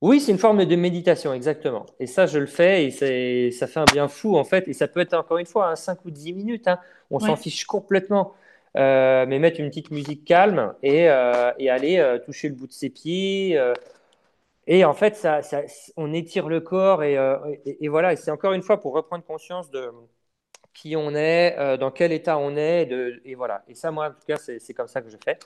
oui, 0.00 0.20
c'est 0.20 0.30
une 0.30 0.38
forme 0.38 0.64
de 0.64 0.76
méditation, 0.76 1.32
exactement. 1.34 1.84
Et 1.98 2.06
ça, 2.06 2.26
je 2.26 2.38
le 2.38 2.46
fais 2.46 2.86
et 2.86 3.50
ça 3.50 3.66
fait 3.66 3.80
un 3.80 3.84
bien 3.86 4.06
fou, 4.06 4.36
en 4.36 4.44
fait. 4.44 4.68
Et 4.68 4.72
ça 4.72 4.86
peut 4.86 5.00
être, 5.00 5.14
encore 5.14 5.38
une 5.38 5.46
fois, 5.46 5.70
hein, 5.70 5.76
5 5.76 6.04
ou 6.04 6.10
10 6.12 6.32
minutes. 6.32 6.68
hein. 6.68 6.78
On 7.10 7.18
s'en 7.18 7.34
Ouais. 7.34 7.36
fiche 7.36 7.64
complètement. 7.64 8.34
Euh, 8.76 9.26
mais 9.26 9.40
mettre 9.40 9.58
une 9.60 9.68
petite 9.70 9.90
musique 9.90 10.24
calme 10.24 10.74
et, 10.84 11.08
euh, 11.10 11.50
et 11.58 11.68
aller 11.70 12.18
toucher 12.24 12.48
le 12.48 12.54
bout 12.54 12.68
de 12.68 12.72
ses 12.72 12.90
pieds. 12.90 13.58
et 14.66 14.84
en 14.84 14.92
fait, 14.94 15.16
ça, 15.16 15.42
ça- 15.42 15.62
on 15.96 16.12
étire 16.12 16.48
le 16.48 16.60
corps. 16.60 17.02
Et, 17.02 17.14
et- 17.64 17.84
et 17.84 17.88
voilà, 17.88 18.12
et 18.12 18.16
c'est 18.16 18.30
encore 18.30 18.52
une 18.52 18.62
fois 18.62 18.80
pour 18.80 18.92
reprendre 18.94 19.24
conscience 19.24 19.70
de 19.70 19.90
qui 20.80 20.96
on 20.96 21.14
est, 21.14 21.56
euh, 21.58 21.76
dans 21.76 21.90
quel 21.90 22.12
état 22.12 22.38
on 22.38 22.56
est. 22.56 22.86
De, 22.86 23.20
et 23.24 23.34
voilà. 23.34 23.64
Et 23.68 23.74
ça, 23.74 23.90
moi, 23.90 24.08
en 24.08 24.10
tout 24.10 24.26
cas, 24.26 24.36
c'est 24.38 24.74
comme 24.74 24.88
ça 24.88 25.02
que 25.02 25.10
je 25.10 25.16
fais. 25.24 25.38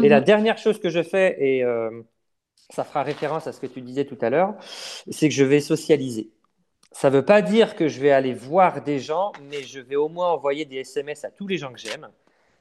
Et 0.00 0.08
la 0.08 0.20
Mhm. 0.20 0.24
dernière 0.24 0.58
chose 0.58 0.80
que 0.80 0.90
je 0.90 1.02
fais, 1.02 1.36
et 1.40 1.64
euh, 1.64 2.02
ça 2.70 2.84
fera 2.84 3.02
référence 3.02 3.46
à 3.46 3.52
ce 3.52 3.60
que 3.60 3.66
tu 3.66 3.80
disais 3.82 4.04
tout 4.04 4.18
à 4.20 4.30
l'heure, 4.30 4.54
c'est 5.10 5.28
que 5.28 5.34
je 5.34 5.44
vais 5.44 5.60
socialiser. 5.60 6.30
Ça 6.92 7.10
ne 7.10 7.16
veut 7.16 7.24
pas 7.24 7.42
dire 7.42 7.76
que 7.76 7.88
je 7.88 8.00
vais 8.00 8.12
aller 8.12 8.34
voir 8.34 8.82
des 8.82 9.00
gens, 9.00 9.32
mais 9.50 9.62
je 9.64 9.80
vais 9.80 9.96
au 9.96 10.08
moins 10.08 10.30
envoyer 10.32 10.64
des 10.66 10.78
SMS 10.78 11.24
à 11.24 11.30
tous 11.30 11.46
les 11.48 11.58
gens 11.58 11.72
que 11.72 11.78
j'aime. 11.80 12.08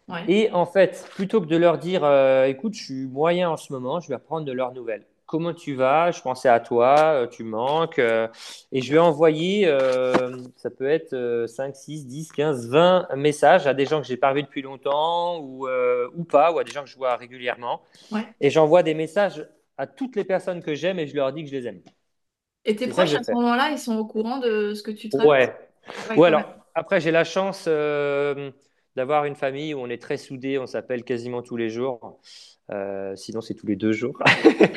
Ouais. 0.07 0.27
Et 0.27 0.51
en 0.51 0.65
fait, 0.65 1.07
plutôt 1.15 1.41
que 1.41 1.47
de 1.47 1.57
leur 1.57 1.77
dire, 1.79 2.03
euh, 2.03 2.45
écoute, 2.45 2.73
je 2.75 2.83
suis 2.83 3.07
moyen 3.07 3.49
en 3.49 3.57
ce 3.57 3.73
moment, 3.73 3.99
je 3.99 4.09
vais 4.09 4.19
prendre 4.19 4.45
de 4.45 4.51
leurs 4.51 4.73
nouvelles. 4.73 5.05
Comment 5.27 5.53
tu 5.53 5.75
vas? 5.75 6.11
Je 6.11 6.21
pensais 6.21 6.49
à 6.49 6.59
toi, 6.61 7.23
euh, 7.23 7.27
tu 7.27 7.43
manques. 7.43 7.99
euh, 7.99 8.29
et 8.71 8.81
je 8.81 8.93
vais 8.93 8.99
envoyer, 8.99 9.67
euh, 9.67 10.41
ça 10.57 10.71
peut 10.71 10.87
être 10.89 11.13
euh, 11.13 11.47
5, 11.47 11.75
6, 11.75 12.07
10, 12.07 12.31
15, 12.31 12.67
20 12.69 13.07
messages 13.15 13.67
à 13.67 13.73
des 13.75 13.85
gens 13.85 14.01
que 14.01 14.07
j'ai 14.07 14.17
pas 14.17 14.33
vus 14.33 14.43
depuis 14.43 14.61
longtemps 14.63 15.39
ou, 15.41 15.67
euh, 15.67 16.09
ou 16.15 16.23
pas, 16.25 16.53
ou 16.53 16.59
à 16.59 16.63
des 16.65 16.71
gens 16.71 16.83
que 16.83 16.89
je 16.89 16.97
vois 16.97 17.17
régulièrement. 17.17 17.81
Ouais. 18.11 18.35
Et 18.41 18.49
j'envoie 18.51 18.83
des 18.83 18.93
messages 18.95 19.47
à 19.77 19.87
toutes 19.87 20.15
les 20.17 20.25
personnes 20.25 20.63
que 20.63 20.75
j'aime 20.75 20.99
et 20.99 21.07
je 21.07 21.15
leur 21.15 21.33
dis 21.33 21.43
que 21.43 21.49
je 21.51 21.55
les 21.57 21.67
aime. 21.67 21.81
Et 22.65 22.75
tes 22.75 22.87
proches 22.87 23.15
à 23.15 23.23
ce 23.23 23.33
moment-là, 23.33 23.71
ils 23.71 23.79
sont 23.79 23.97
au 23.97 24.05
courant 24.05 24.37
de 24.39 24.73
ce 24.75 24.83
que 24.83 24.91
tu 24.91 25.09
traverses? 25.09 25.33
Ouais. 25.35 25.55
Ouais, 26.09 26.17
Ou 26.17 26.23
quand 26.23 26.25
alors, 26.25 26.43
même. 26.47 26.61
après, 26.75 26.99
j'ai 27.01 27.11
la 27.11 27.23
chance 27.23 27.65
euh, 27.67 28.51
d'avoir 28.95 29.25
une 29.25 29.35
famille 29.35 29.73
où 29.73 29.79
on 29.79 29.89
est 29.89 30.01
très 30.01 30.17
soudés, 30.17 30.59
on 30.59 30.67
s'appelle 30.67 31.03
quasiment 31.03 31.41
tous 31.41 31.57
les 31.57 31.69
jours. 31.69 32.19
Euh, 32.69 33.15
sinon, 33.15 33.39
c'est 33.41 33.53
tous 33.53 33.67
les 33.67 33.75
deux 33.75 33.93
jours. 33.93 34.21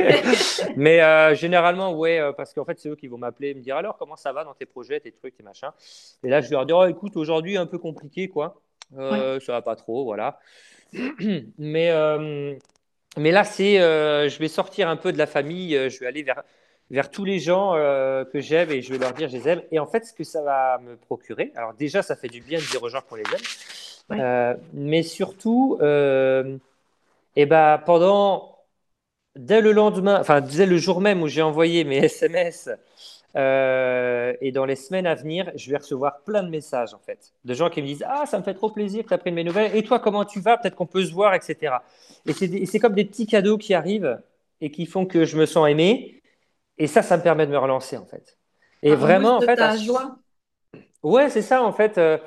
Mais 0.76 1.02
euh, 1.02 1.34
généralement, 1.34 1.92
ouais, 1.92 2.20
euh, 2.20 2.32
parce 2.32 2.54
qu'en 2.54 2.64
fait, 2.64 2.78
c'est 2.78 2.88
eux 2.88 2.96
qui 2.96 3.08
vont 3.08 3.18
m'appeler 3.18 3.48
et 3.48 3.54
me 3.54 3.60
dire 3.60 3.76
alors, 3.76 3.96
comment 3.98 4.16
ça 4.16 4.32
va 4.32 4.44
dans 4.44 4.54
tes 4.54 4.66
projets, 4.66 5.00
tes 5.00 5.10
trucs, 5.10 5.36
tes 5.36 5.42
machins? 5.42 5.70
Et 6.22 6.28
là, 6.28 6.40
je 6.40 6.50
leur 6.50 6.66
dire, 6.66 6.76
oh, 6.78 6.86
écoute, 6.86 7.16
aujourd'hui, 7.16 7.56
un 7.56 7.66
peu 7.66 7.78
compliqué, 7.78 8.28
quoi. 8.28 8.60
Ouais. 8.92 9.38
Ça 9.40 9.52
va 9.52 9.62
pas 9.62 9.76
trop, 9.76 10.04
voilà. 10.04 10.38
Mais, 11.58 11.92
mais 13.16 13.32
là, 13.32 13.42
c'est, 13.42 13.74
je 13.76 14.38
vais 14.38 14.46
sortir 14.46 14.88
un 14.88 14.96
peu 14.96 15.12
de 15.12 15.18
la 15.18 15.26
famille, 15.26 15.90
je 15.90 15.98
vais 15.98 16.06
aller 16.06 16.22
vers, 16.22 16.44
vers 16.90 17.10
tous 17.10 17.24
les 17.24 17.40
gens 17.40 17.74
que 17.74 18.40
j'aime 18.40 18.70
et 18.70 18.82
je 18.82 18.92
vais 18.92 18.98
leur 18.98 19.12
dire 19.12 19.28
je 19.28 19.36
les 19.36 19.48
aime. 19.48 19.62
Et 19.72 19.80
en 19.80 19.86
fait, 19.86 20.04
ce 20.04 20.12
que 20.12 20.22
ça 20.22 20.42
va 20.42 20.78
me 20.78 20.96
procurer, 20.96 21.52
alors 21.56 21.74
déjà, 21.74 22.02
ça 22.02 22.14
fait 22.14 22.28
du 22.28 22.40
bien 22.40 22.60
de 22.60 22.64
dire 22.64 22.80
aux 22.82 22.88
gens 22.88 23.00
qu'on 23.08 23.16
les 23.16 23.24
aime, 23.24 24.16
Ouais. 24.16 24.56
Mais 24.72 25.02
surtout, 25.02 25.78
et 27.36 27.46
ben, 27.46 27.78
pendant, 27.84 28.58
dès 29.36 29.60
le 29.60 29.72
lendemain, 29.72 30.20
enfin, 30.20 30.40
dès 30.40 30.66
le 30.66 30.78
jour 30.78 31.00
même 31.00 31.22
où 31.22 31.28
j'ai 31.28 31.42
envoyé 31.42 31.84
mes 31.84 31.98
SMS, 32.04 32.70
euh, 33.36 34.34
et 34.40 34.52
dans 34.52 34.64
les 34.64 34.76
semaines 34.76 35.06
à 35.06 35.14
venir, 35.14 35.52
je 35.56 35.70
vais 35.70 35.76
recevoir 35.78 36.22
plein 36.24 36.42
de 36.42 36.48
messages 36.50 36.94
en 36.94 36.98
fait, 36.98 37.32
de 37.44 37.54
gens 37.54 37.70
qui 37.70 37.82
me 37.82 37.86
disent 37.86 38.04
Ah, 38.08 38.26
ça 38.26 38.38
me 38.38 38.44
fait 38.44 38.54
trop 38.54 38.70
plaisir 38.70 39.04
que 39.04 39.08
tu 39.08 39.14
as 39.14 39.18
pris 39.18 39.30
de 39.30 39.36
mes 39.36 39.44
nouvelles. 39.44 39.76
Et 39.76 39.82
toi, 39.84 40.00
comment 40.00 40.24
tu 40.24 40.40
vas? 40.40 40.58
Peut-être 40.58 40.76
qu'on 40.76 40.86
peut 40.86 41.04
se 41.04 41.12
voir, 41.12 41.34
etc. 41.34 41.84
Et 42.26 42.32
c'est 42.34 42.80
comme 42.80 42.94
des 42.94 43.04
petits 43.04 43.26
cadeaux 43.26 43.58
qui 43.58 43.74
arrivent 43.74 44.20
et 44.60 44.70
qui 44.70 44.86
font 44.86 45.06
que 45.06 45.24
je 45.24 45.36
me 45.38 45.46
sens 45.46 45.68
aimé. 45.68 46.22
Et 46.78 46.86
ça, 46.88 47.02
ça 47.02 47.16
me 47.18 47.22
permet 47.22 47.46
de 47.46 47.52
me 47.52 47.58
relancer 47.58 47.96
en 47.96 48.06
fait. 48.06 48.38
Et 48.82 48.94
Un 48.94 48.96
vraiment, 48.96 49.36
en 49.38 49.42
fait, 49.42 49.60
à 49.62 49.70
ta 49.70 49.70
ch- 49.70 49.78
joie. 49.78 50.18
ouais, 51.02 51.30
c'est 51.30 51.42
ça 51.42 51.62
en 51.62 51.72
fait. 51.72 51.98
Euh, 51.98 52.18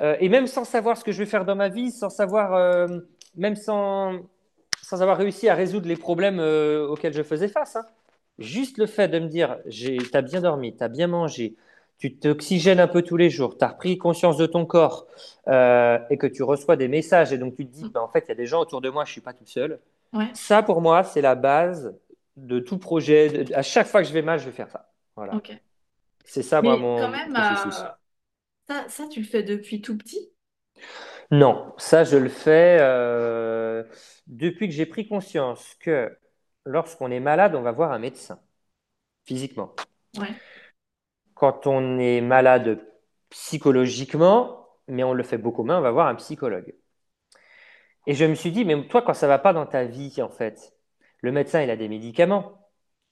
euh, 0.00 0.16
et 0.20 0.28
même 0.28 0.46
sans 0.46 0.64
savoir 0.64 0.96
ce 0.96 1.04
que 1.04 1.12
je 1.12 1.18
vais 1.18 1.26
faire 1.26 1.44
dans 1.44 1.56
ma 1.56 1.68
vie, 1.68 1.90
sans 1.90 2.10
savoir, 2.10 2.54
euh, 2.54 2.88
même 3.36 3.56
sans, 3.56 4.20
sans 4.80 5.02
avoir 5.02 5.16
réussi 5.18 5.48
à 5.48 5.54
résoudre 5.54 5.88
les 5.88 5.96
problèmes 5.96 6.40
euh, 6.40 6.86
auxquels 6.88 7.12
je 7.14 7.22
faisais 7.22 7.48
face. 7.48 7.76
hein. 7.76 7.86
Juste 8.38 8.78
le 8.78 8.86
fait 8.86 9.08
de 9.08 9.18
me 9.18 9.26
dire, 9.28 9.58
j'ai, 9.66 9.98
t'as 10.10 10.22
bien 10.22 10.40
dormi, 10.40 10.74
t'as 10.74 10.88
bien 10.88 11.06
mangé, 11.06 11.54
tu 11.98 12.16
t'oxygènes 12.16 12.80
un 12.80 12.88
peu 12.88 13.02
tous 13.02 13.16
les 13.16 13.30
jours, 13.30 13.56
t'as 13.58 13.68
repris 13.68 13.98
conscience 13.98 14.36
de 14.38 14.46
ton 14.46 14.64
corps 14.66 15.06
euh, 15.48 15.98
et 16.10 16.16
que 16.18 16.26
tu 16.26 16.42
reçois 16.42 16.76
des 16.76 16.88
messages 16.88 17.32
et 17.32 17.38
donc 17.38 17.54
tu 17.56 17.66
te 17.66 17.72
dis, 17.72 17.90
bah, 17.90 18.02
en 18.02 18.08
fait, 18.08 18.24
il 18.26 18.28
y 18.30 18.32
a 18.32 18.34
des 18.34 18.46
gens 18.46 18.60
autour 18.60 18.80
de 18.80 18.88
moi, 18.90 19.04
je 19.04 19.12
suis 19.12 19.20
pas 19.20 19.34
tout 19.34 19.46
seul. 19.46 19.78
Ouais. 20.12 20.32
Ça, 20.32 20.62
pour 20.62 20.80
moi, 20.80 21.04
c'est 21.04 21.20
la 21.20 21.34
base 21.34 21.94
de 22.36 22.58
tout 22.60 22.78
projet. 22.78 23.52
À 23.54 23.62
chaque 23.62 23.86
fois 23.86 24.02
que 24.02 24.08
je 24.08 24.12
vais 24.14 24.22
mal, 24.22 24.38
je 24.40 24.46
vais 24.46 24.52
faire 24.52 24.70
ça. 24.70 24.90
Voilà. 25.16 25.42
C'est 26.24 26.42
ça, 26.42 26.62
moi, 26.62 26.76
Mais 26.76 26.80
quand 26.96 27.08
mon 27.08 27.10
même, 27.10 27.36
euh, 27.36 27.70
ça, 28.68 28.88
ça, 28.88 29.06
tu 29.08 29.20
le 29.20 29.26
fais 29.26 29.42
depuis 29.44 29.80
tout 29.82 29.96
petit? 29.96 30.32
Non, 31.30 31.72
ça, 31.78 32.04
je 32.04 32.16
le 32.16 32.28
fais 32.28 32.78
euh, 32.80 33.84
depuis 34.32 34.66
que 34.66 34.74
j'ai 34.74 34.86
pris 34.86 35.06
conscience 35.06 35.76
que 35.78 36.16
lorsqu'on 36.64 37.10
est 37.10 37.20
malade, 37.20 37.54
on 37.54 37.62
va 37.62 37.72
voir 37.72 37.92
un 37.92 37.98
médecin, 37.98 38.40
physiquement. 39.26 39.74
Ouais. 40.18 40.28
Quand 41.34 41.66
on 41.66 41.98
est 41.98 42.20
malade 42.20 42.80
psychologiquement, 43.28 44.66
mais 44.88 45.04
on 45.04 45.12
le 45.12 45.22
fait 45.22 45.38
beaucoup 45.38 45.64
moins, 45.64 45.78
on 45.78 45.82
va 45.82 45.90
voir 45.90 46.06
un 46.06 46.14
psychologue. 46.14 46.74
Et 48.06 48.14
je 48.14 48.24
me 48.24 48.34
suis 48.34 48.52
dit, 48.52 48.64
mais 48.64 48.86
toi, 48.88 49.02
quand 49.02 49.14
ça 49.14 49.28
va 49.28 49.38
pas 49.38 49.52
dans 49.52 49.66
ta 49.66 49.84
vie, 49.84 50.20
en 50.22 50.30
fait, 50.30 50.74
le 51.20 51.30
médecin, 51.30 51.62
il 51.62 51.70
a 51.70 51.76
des 51.76 51.88
médicaments. 51.88 52.58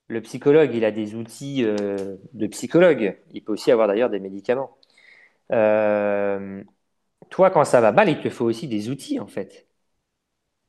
Le 0.08 0.20
psychologue, 0.22 0.74
il 0.74 0.84
a 0.84 0.90
des 0.90 1.14
outils 1.14 1.64
euh, 1.64 2.16
de 2.32 2.46
psychologue. 2.48 3.18
Il 3.32 3.44
peut 3.44 3.52
aussi 3.52 3.70
avoir 3.70 3.86
d'ailleurs 3.88 4.10
des 4.10 4.20
médicaments. 4.20 4.76
Euh, 5.52 6.62
toi, 7.28 7.50
quand 7.50 7.64
ça 7.64 7.80
va 7.80 7.92
mal, 7.92 8.08
il 8.08 8.20
te 8.20 8.30
faut 8.30 8.46
aussi 8.46 8.68
des 8.68 8.88
outils, 8.90 9.20
en 9.20 9.26
fait. 9.26 9.69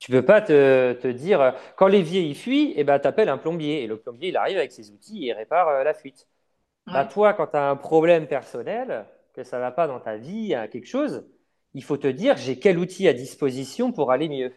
Tu 0.01 0.11
peux 0.11 0.25
pas 0.25 0.41
te, 0.41 0.93
te 0.95 1.07
dire, 1.07 1.55
quand 1.77 1.87
l'évier 1.87 2.21
il 2.23 2.35
fuit, 2.35 2.73
eh 2.75 2.83
ben, 2.83 2.99
tu 2.99 3.07
appelles 3.07 3.29
un 3.29 3.37
plombier. 3.39 3.83
Et 3.83 3.87
le 3.87 3.97
plombier, 3.99 4.29
il 4.29 4.37
arrive 4.37 4.57
avec 4.57 4.73
ses 4.73 4.91
outils 4.91 5.25
et 5.25 5.29
il 5.29 5.33
répare 5.33 5.69
euh, 5.69 5.83
la 5.85 5.93
fuite. 5.93 6.27
Bah, 6.91 7.05
Ouais. 7.05 7.05
toi, 7.05 7.33
quand 7.33 7.47
tu 7.47 7.57
as 7.57 7.69
un 7.69 7.75
problème 7.77 8.27
personnel, 8.27 9.05
que 9.33 9.43
ça 9.43 9.59
va 9.59 9.71
pas 9.71 9.87
dans 9.87 9.99
ta 9.99 10.17
vie, 10.17 10.55
a 10.55 10.67
quelque 10.67 10.87
chose, 10.87 11.25
il 11.75 11.83
faut 11.83 11.97
te 11.97 12.07
dire, 12.07 12.37
j'ai 12.37 12.59
quel 12.59 12.79
outil 12.79 13.07
à 13.07 13.13
disposition 13.13 13.91
pour 13.93 14.11
aller 14.11 14.29
mieux. 14.29 14.53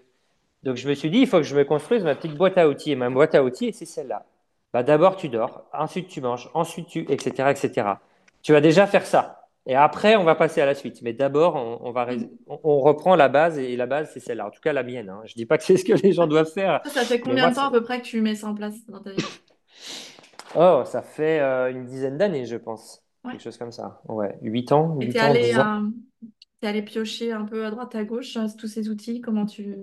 Donc 0.64 0.76
je 0.76 0.88
me 0.88 0.94
suis 0.94 1.10
dit, 1.10 1.18
il 1.20 1.26
faut 1.28 1.36
que 1.38 1.44
je 1.44 1.56
me 1.56 1.64
construise 1.64 2.02
ma 2.04 2.16
petite 2.16 2.36
boîte 2.36 2.58
à 2.58 2.68
outils. 2.68 2.92
Et 2.92 2.96
ma 2.96 3.10
boîte 3.10 3.34
à 3.36 3.44
outils, 3.44 3.72
c'est 3.72 3.86
celle-là. 3.86 4.26
Bah, 4.74 4.82
D'abord, 4.82 5.16
tu 5.16 5.28
dors, 5.30 5.64
ensuite 5.72 6.08
tu 6.08 6.20
manges, 6.20 6.50
ensuite 6.54 6.88
tu, 6.88 7.00
etc., 7.10 7.50
etc. 7.52 8.02
Tu 8.42 8.52
vas 8.52 8.60
déjà 8.60 8.86
faire 8.86 9.06
ça. 9.06 9.43
Et 9.66 9.74
après, 9.74 10.16
on 10.16 10.24
va 10.24 10.34
passer 10.34 10.60
à 10.60 10.66
la 10.66 10.74
suite. 10.74 11.00
Mais 11.02 11.12
d'abord, 11.14 11.56
on, 11.56 11.78
on, 11.88 11.92
va, 11.92 12.06
on, 12.46 12.60
on 12.64 12.80
reprend 12.80 13.16
la 13.16 13.28
base 13.28 13.58
et 13.58 13.76
la 13.76 13.86
base, 13.86 14.10
c'est 14.12 14.20
celle-là. 14.20 14.48
En 14.48 14.50
tout 14.50 14.60
cas, 14.60 14.72
la 14.74 14.82
mienne. 14.82 15.08
Hein. 15.08 15.22
Je 15.24 15.34
dis 15.34 15.46
pas 15.46 15.56
que 15.58 15.64
c'est 15.64 15.76
ce 15.78 15.84
que 15.84 15.94
les 15.94 16.12
gens 16.12 16.26
doivent 16.26 16.52
faire. 16.52 16.80
Ça, 16.86 17.02
fait 17.04 17.18
combien 17.20 17.48
de 17.50 17.54
temps 17.54 17.68
à 17.68 17.70
peu 17.70 17.82
près 17.82 18.00
que 18.00 18.06
tu 18.06 18.20
mets 18.20 18.34
ça 18.34 18.48
en 18.48 18.54
place 18.54 18.74
dans 18.88 19.00
ta 19.00 19.10
vie? 19.12 19.24
Oh, 20.56 20.82
ça 20.86 21.02
fait 21.02 21.40
euh, 21.40 21.70
une 21.70 21.84
dizaine 21.84 22.16
d'années, 22.16 22.46
je 22.46 22.56
pense. 22.56 23.02
Ouais. 23.24 23.32
Quelque 23.32 23.42
chose 23.42 23.58
comme 23.58 23.72
ça. 23.72 24.00
Ouais, 24.08 24.38
8 24.42 24.70
ans, 24.72 24.96
Et 25.00 25.06
8 25.06 25.12
t'es 25.14 25.20
ans, 25.20 25.30
allé, 25.30 25.40
10 25.50 25.58
ans. 25.58 25.82
euh, 26.62 26.68
allé 26.68 26.82
piocher 26.82 27.32
un 27.32 27.44
peu 27.44 27.64
à 27.66 27.70
droite 27.70 27.94
à 27.94 28.04
gauche 28.04 28.36
euh, 28.36 28.46
tous 28.58 28.68
ces 28.68 28.88
outils, 28.88 29.20
comment 29.20 29.46
tu, 29.46 29.76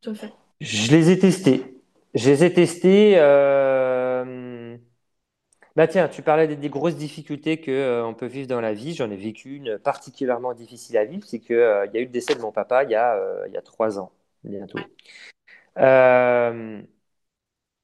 tu 0.00 0.08
as 0.10 0.14
fait? 0.14 0.32
Je 0.60 0.90
les 0.92 1.10
ai 1.10 1.18
testés. 1.18 1.82
Je 2.14 2.30
les 2.30 2.44
ai 2.44 2.52
testés. 2.52 3.14
euh, 3.18 3.71
Bah 5.76 5.88
tiens, 5.88 6.08
tu 6.08 6.22
parlais 6.22 6.46
des, 6.46 6.56
des 6.56 6.68
grosses 6.68 6.96
difficultés 6.96 7.60
que 7.60 7.70
euh, 7.70 8.04
on 8.06 8.14
peut 8.14 8.26
vivre 8.26 8.46
dans 8.46 8.60
la 8.60 8.74
vie. 8.74 8.94
J'en 8.94 9.10
ai 9.10 9.16
vécu 9.16 9.56
une 9.56 9.78
particulièrement 9.78 10.52
difficile 10.54 10.96
à 10.98 11.04
vivre, 11.04 11.24
c'est 11.26 11.40
que 11.40 11.54
euh, 11.54 11.86
il 11.86 11.94
y 11.94 11.98
a 11.98 12.00
eu 12.00 12.04
le 12.04 12.10
décès 12.10 12.34
de 12.34 12.40
mon 12.40 12.52
papa 12.52 12.84
il 12.84 12.90
y 12.90 12.94
a 12.94 13.14
euh, 13.16 13.44
il 13.48 13.54
y 13.54 13.56
a 13.56 13.62
trois 13.62 13.98
ans 13.98 14.12
bientôt. 14.44 14.78
Euh, 15.78 16.82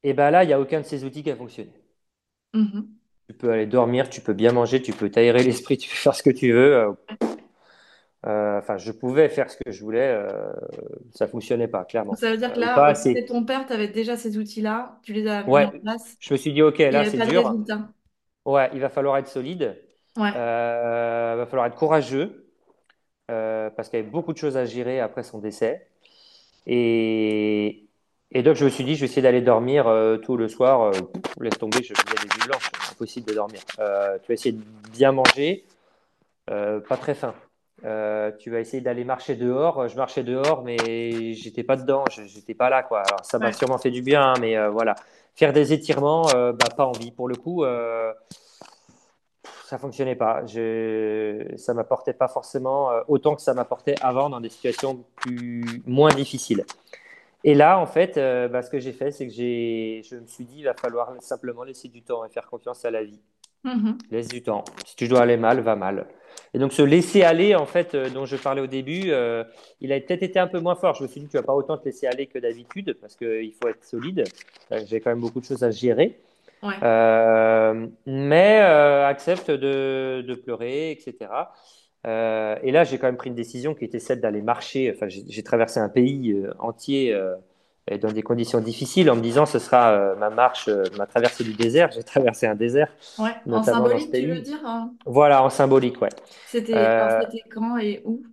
et 0.03 0.13
ben 0.13 0.33
là, 0.33 0.43
il 0.43 0.51
y 0.51 0.53
a 0.53 0.59
aucun 0.61 0.81
de 0.81 0.85
ces 0.87 1.05
outils 1.05 1.23
qui 1.23 1.31
a 1.31 1.37
fonctionné. 1.37 1.71
Mhm. 2.55 2.99
Tu 3.29 3.35
peux 3.35 3.51
aller 3.53 3.67
dormir, 3.67 4.11
tu 4.11 4.21
peux 4.21 4.35
bien 4.35 4.53
manger, 4.53 4.83
tu 4.83 4.93
peux 4.93 5.11
t'aérer 5.11 5.43
l'esprit, 5.43 5.79
tu 5.79 5.89
peux 5.89 5.95
faire 5.97 6.15
ce 6.15 6.23
que 6.23 6.31
tu 6.31 6.53
veux. 6.53 6.95
Enfin, 8.25 8.77
je 8.77 8.93
pouvais 8.93 9.29
faire 9.29 9.51
ce 9.51 9.57
que 9.57 9.71
je 9.71 9.83
voulais, 9.83 10.09
euh, 10.09 10.53
ça 11.15 11.27
fonctionnait 11.29 11.69
pas, 11.69 11.79
Donc 11.81 11.89
clairement, 11.91 12.15
ça 12.17 12.31
veut 12.31 12.37
dire 12.37 12.51
Euh, 12.51 12.55
que 12.55 12.59
ou 12.59 12.61
là, 12.61 12.85
assez. 12.87 13.25
ton 13.27 13.45
père, 13.45 13.67
tu 13.67 13.73
avais 13.73 13.89
déjà 13.89 14.17
ces 14.17 14.37
outils-là, 14.39 14.99
tu 15.03 15.13
les 15.13 15.27
as 15.27 15.45
mis 15.45 15.51
Ouais, 15.53 15.67
en 15.67 15.71
place 15.71 16.17
je 16.21 16.35
me 16.35 16.39
suis 16.39 16.53
dit, 16.53 16.63
ok, 16.63 16.79
il 16.79 16.91
là 16.91 17.05
c'est 17.05 17.19
dur. 17.27 17.55
Ouais, 18.45 18.71
il 18.73 18.81
va 18.81 18.89
falloir 18.89 19.17
être 19.19 19.29
solide. 19.29 19.77
Ouais. 20.17 20.33
Euh, 20.35 21.35
va 21.37 21.47
falloir 21.47 21.67
être 21.67 21.77
courageux 21.77 22.47
euh, 23.31 23.71
parce 23.71 23.89
qu'il 23.89 23.99
y 23.99 24.03
avait 24.03 24.11
beaucoup 24.11 24.33
de 24.33 24.39
choses 24.39 24.57
à 24.57 24.65
gérer 24.65 25.01
après 25.01 25.23
son 25.23 25.39
décès. 25.39 25.87
Et, 26.67 27.87
et 28.33 28.43
donc, 28.43 28.57
je 28.57 28.65
me 28.65 28.71
suis 28.71 28.85
dit, 28.85 28.95
je 28.95 29.01
vais 29.01 29.07
essayer 29.07 29.23
d'aller 29.23 29.41
dormir 29.43 29.87
euh, 29.89 30.19
tout 30.19 30.37
le 30.37 30.49
soir. 30.49 30.83
Euh, 30.83 30.93
laisse 31.41 31.59
tomber, 31.59 31.83
je 31.83 31.95
faisais 31.95 32.17
des 32.17 32.29
nuits 32.29 32.47
blanches. 32.47 32.71
Impossible 32.93 33.27
de 33.29 33.35
dormir. 33.35 33.61
Euh, 33.81 34.19
tu 34.23 34.29
vas 34.29 34.35
essayer 34.35 34.53
de 34.53 34.63
bien 34.93 35.13
manger, 35.13 35.65
euh, 36.51 36.81
pas 36.81 36.97
très 36.97 37.15
faim. 37.15 37.35
Euh, 37.85 38.33
tu 38.39 38.51
vas 38.51 38.59
essayer 38.61 38.81
d'aller 38.81 39.05
marcher 39.05 39.37
dehors. 39.37 39.87
Je 39.89 39.97
marchais 39.97 40.25
dehors, 40.25 40.63
mais 40.65 41.33
j'étais 41.35 41.63
pas 41.63 41.77
dedans. 41.77 42.05
Je- 42.11 42.25
J'étais 42.25 42.55
pas 42.55 42.71
là, 42.71 42.83
quoi. 42.83 43.01
Alors, 43.01 43.25
ça 43.25 43.39
m'a 43.39 43.47
Ouais. 43.47 43.53
sûrement 43.53 43.79
fait 43.79 43.91
du 43.91 44.03
bien, 44.03 44.23
hein, 44.23 44.35
mais 44.41 44.57
euh, 44.57 44.69
voilà. 44.71 44.95
Faire 45.37 45.53
des 45.53 45.73
étirements, 45.73 46.29
euh, 46.35 46.53
bah, 46.53 46.67
pas 46.77 46.85
envie. 46.87 47.13
Pour 47.13 47.29
le 47.29 47.37
coup, 47.37 47.65
euh, 47.65 48.13
ça 49.65 49.79
fonctionnait 49.79 50.17
pas. 50.17 50.45
Je, 50.47 51.53
ça 51.57 51.75
m'apportait 51.75 52.15
pas 52.15 52.29
forcément 52.29 52.91
euh, 52.91 53.03
autant 53.07 53.37
que 53.37 53.43
ça 53.43 53.55
m'apportait 53.55 53.95
avant 54.01 54.29
dans 54.31 54.41
des 54.41 54.49
situations 54.49 55.05
plus, 55.17 55.83
moins 55.87 56.11
difficiles. 56.11 56.65
Et 57.45 57.55
là, 57.55 57.79
en 57.79 57.87
fait, 57.87 58.17
euh, 58.17 58.49
bah, 58.49 58.63
ce 58.63 58.71
que 58.71 58.81
j'ai 58.81 58.93
fait, 58.93 59.13
c'est 59.13 59.27
que 59.29 59.33
je 59.33 60.17
me 60.17 60.27
suis 60.27 60.45
dit, 60.45 60.59
il 60.59 60.65
va 60.65 60.75
falloir 60.75 61.13
simplement 61.21 61.63
laisser 61.63 61.87
du 61.89 62.03
temps 62.03 62.25
et 62.25 62.29
faire 62.29 62.49
confiance 62.49 62.85
à 62.85 62.91
la 62.91 63.05
vie. 63.05 63.21
Mhm. 63.63 63.99
Laisse 64.11 64.29
du 64.29 64.43
temps. 64.43 64.65
Si 64.85 64.97
tu 64.97 65.07
dois 65.07 65.21
aller 65.21 65.37
mal, 65.37 65.61
va 65.61 65.77
mal. 65.77 66.09
Et 66.55 66.59
donc, 66.59 66.73
ce 66.73 66.83
laisser 66.83 67.23
aller, 67.23 67.55
en 67.55 67.67
fait, 67.67 67.95
euh, 67.95 68.09
dont 68.09 68.25
je 68.25 68.37
parlais 68.37 68.61
au 68.63 68.67
début, 68.67 69.11
euh, 69.11 69.45
il 69.81 69.93
a 69.93 70.01
peut-être 70.01 70.23
été 70.23 70.39
un 70.39 70.47
peu 70.47 70.61
moins 70.61 70.75
fort. 70.75 70.95
Je 70.95 71.03
me 71.03 71.09
suis 71.09 71.21
dit, 71.21 71.29
tu 71.29 71.37
vas 71.37 71.43
pas 71.43 71.55
autant 71.55 71.77
te 71.77 71.85
laisser 71.85 72.07
aller 72.07 72.27
que 72.27 72.39
d'habitude, 72.39 72.97
parce 73.01 73.17
qu'il 73.17 73.53
faut 73.61 73.69
être 73.69 73.85
solide. 73.85 74.25
Euh, 74.73 74.81
J'ai 74.87 75.01
quand 75.01 75.11
même 75.11 75.21
beaucoup 75.21 75.41
de 75.41 75.45
choses 75.45 75.63
à 75.63 75.71
gérer. 75.71 76.19
Ouais. 76.63 76.75
Euh, 76.83 77.87
mais 78.07 78.61
euh, 78.63 79.07
accepte 79.07 79.51
de, 79.51 80.25
de 80.27 80.35
pleurer, 80.35 80.91
etc. 80.91 81.31
Euh, 82.07 82.57
et 82.63 82.73
là, 82.73 82.85
j'ai 82.85 82.99
quand 82.99 83.07
même 83.07 83.17
pris 83.17 83.29
une 83.29 83.37
décision 83.37 83.75
qui 83.75 83.85
était 83.85 83.99
celle 83.99 84.21
d'aller 84.21 84.43
marcher. 84.43 84.93
Enfin, 84.95 85.09
j'ai 85.09 85.43
traversé 85.43 85.81
un 85.81 85.89
pays 85.89 86.33
euh, 86.33 86.53
entier 86.59 87.13
euh, 87.13 87.35
et 87.91 87.99
dans 87.99 88.13
des 88.13 88.23
conditions 88.23 88.61
difficiles 88.61 89.11
en 89.11 89.17
me 89.17 89.21
disant 89.23 89.47
ce 89.47 89.59
sera 89.59 89.91
euh, 89.93 90.17
ma 90.17 90.31
marche, 90.31 90.69
euh, 90.69 90.91
ma 90.97 91.07
traversée 91.07 91.45
du 91.45 91.55
désert. 91.55 91.91
J'ai 91.95 92.05
traversé 92.05 92.47
un 92.47 92.55
désert, 92.55 92.89
Ouais. 93.19 93.35
En 93.51 93.63
symbolique, 93.63 94.15
tu 94.15 94.27
veux 94.27 94.41
dire? 94.41 94.65
hein? 94.65 94.97
Voilà, 95.07 95.43
en 95.43 95.51
symbolique, 95.51 96.01
ouais. 96.03 96.11
C'était, 96.45 96.97
Euh, 96.97 97.23
quand 97.51 97.79
et 97.79 98.03
où? 98.05 98.25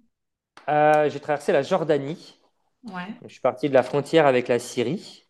j'ai 0.67 1.19
traversé 1.19 1.51
la 1.51 1.61
Jordanie. 1.61 2.39
Ouais. 2.83 3.21
Je 3.25 3.29
suis 3.33 3.41
parti 3.41 3.69
de 3.69 3.73
la 3.73 3.83
frontière 3.83 4.27
avec 4.27 4.47
la 4.47 4.59
Syrie, 4.59 5.25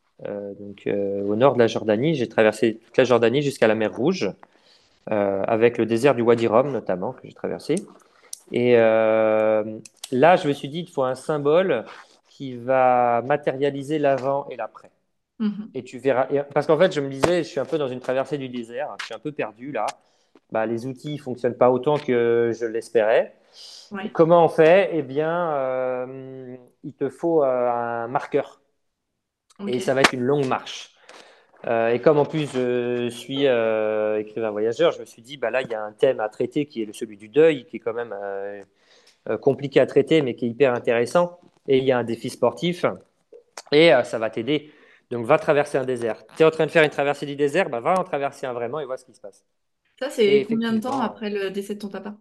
donc 0.60 0.84
au 0.88 1.36
nord 1.36 1.54
de 1.56 1.60
la 1.60 1.68
Jordanie. 1.68 2.16
J'ai 2.16 2.30
traversé 2.30 2.80
toute 2.86 2.98
la 2.98 3.04
Jordanie 3.06 3.42
jusqu'à 3.42 3.68
la 3.68 3.76
mer 3.76 3.96
Rouge, 3.96 4.32
avec 5.08 5.78
le 5.78 5.86
désert 5.86 6.16
du 6.16 6.22
Wadi 6.22 6.48
Rum 6.48 6.72
notamment 6.72 7.14
que 7.14 7.22
j'ai 7.28 7.34
traversé. 7.34 7.76
Et 8.52 8.74
là, 8.76 9.66
je 10.38 10.48
me 10.48 10.54
suis 10.54 10.70
dit, 10.70 10.80
il 10.82 10.90
faut 10.92 11.04
un 11.04 11.16
symbole 11.16 11.86
qui 12.36 12.56
va 12.58 13.22
matérialiser 13.26 14.00
l'avant 14.00 14.48
et 14.50 14.56
l'après. 14.58 14.92
Mhm. 15.40 15.76
Et 15.76 15.84
tu 15.84 16.00
verras. 16.00 16.28
et- 16.32 16.44
parce 16.54 16.68
qu'en 16.68 16.78
fait, 16.78 16.94
je 16.94 17.02
me 17.02 17.10
disais, 17.10 17.44
je 17.44 17.50
suis 17.50 17.60
un 17.60 17.66
peu 17.66 17.78
dans 17.78 17.88
une 17.88 18.00
traversée 18.00 18.38
du 18.38 18.50
désert, 18.50 18.96
je 19.02 19.06
suis 19.06 19.14
un 19.16 19.20
peu 19.20 19.32
perdu 19.32 19.72
là. 19.72 19.86
Bah, 20.52 20.66
les 20.66 20.88
outils 20.88 21.16
ne 21.16 21.20
fonctionnent 21.22 21.58
pas 21.58 21.72
autant 21.72 21.98
que 21.98 22.52
je 22.60 22.66
l'espérais. 22.66 23.36
Ouais. 23.92 24.12
Comment 24.14 24.46
on 24.46 24.50
fait? 24.50 24.92
Eh 24.94 25.04
bien, 25.04 25.52
euh, 25.54 26.58
il 26.84 26.94
te 26.94 27.10
faut 27.10 27.44
euh, 27.44 27.48
un 27.72 28.08
marqueur 28.08 28.62
et 29.68 29.80
ça 29.80 29.94
va 29.94 30.02
être 30.02 30.14
une 30.14 30.22
longue 30.22 30.46
marche. 30.46 30.92
Euh, 31.68 31.90
et 31.90 32.02
comme 32.02 32.20
en 32.20 32.26
plus 32.26 32.52
je 32.54 33.10
suis 33.10 33.46
écrivain 33.46 34.52
voyageur, 34.52 34.92
je 34.92 35.00
me 35.02 35.06
suis 35.06 35.22
dit, 35.22 35.38
bah 35.38 35.52
là, 35.52 35.62
il 35.62 35.70
y 35.70 35.76
a 35.76 35.84
un 35.84 35.94
thème 35.94 36.20
à 36.20 36.30
traiter 36.30 36.66
qui 36.68 36.84
est 36.84 36.94
celui 36.94 37.18
du 37.18 37.30
deuil, 37.30 37.66
qui 37.66 37.78
est 37.78 37.80
quand 37.80 37.94
même 37.94 38.14
compliqué 39.42 39.80
à 39.80 39.86
traiter, 39.86 40.22
mais 40.22 40.36
qui 40.36 40.46
est 40.46 40.50
hyper 40.50 40.74
intéressant. 40.74 41.40
Et 41.68 41.78
il 41.80 41.84
y 41.84 41.92
a 41.92 41.98
un 41.98 42.04
défi 42.04 42.30
sportif, 42.30 42.86
et 43.72 43.94
euh, 43.94 44.04
ça 44.04 44.20
va 44.20 44.30
t'aider. 44.30 44.72
Donc, 45.12 45.26
va 45.26 45.38
traverser 45.38 45.78
un 45.78 45.86
désert. 45.86 46.24
Tu 46.36 46.44
es 46.44 46.46
en 46.46 46.52
train 46.52 46.66
de 46.66 46.72
faire 46.72 46.84
une 46.84 46.90
traversée 46.90 47.26
du 47.26 47.36
désert, 47.36 47.70
bah, 47.70 47.80
va 47.80 48.00
en 48.00 48.04
traverser 48.04 48.48
un 48.48 48.54
vraiment 48.54 48.80
et 48.80 48.86
vois 48.86 48.98
ce 48.98 49.06
qui 49.06 49.14
se 49.14 49.22
passe. 49.22 49.46
Ça, 50.00 50.10
c'est 50.10 50.46
combien 50.48 50.72
de 50.74 50.80
temps 50.80 51.00
après 51.02 51.30
le 51.30 51.52
décès 51.52 51.76
de 51.76 51.80
ton 51.80 51.90
papa? 51.90 52.18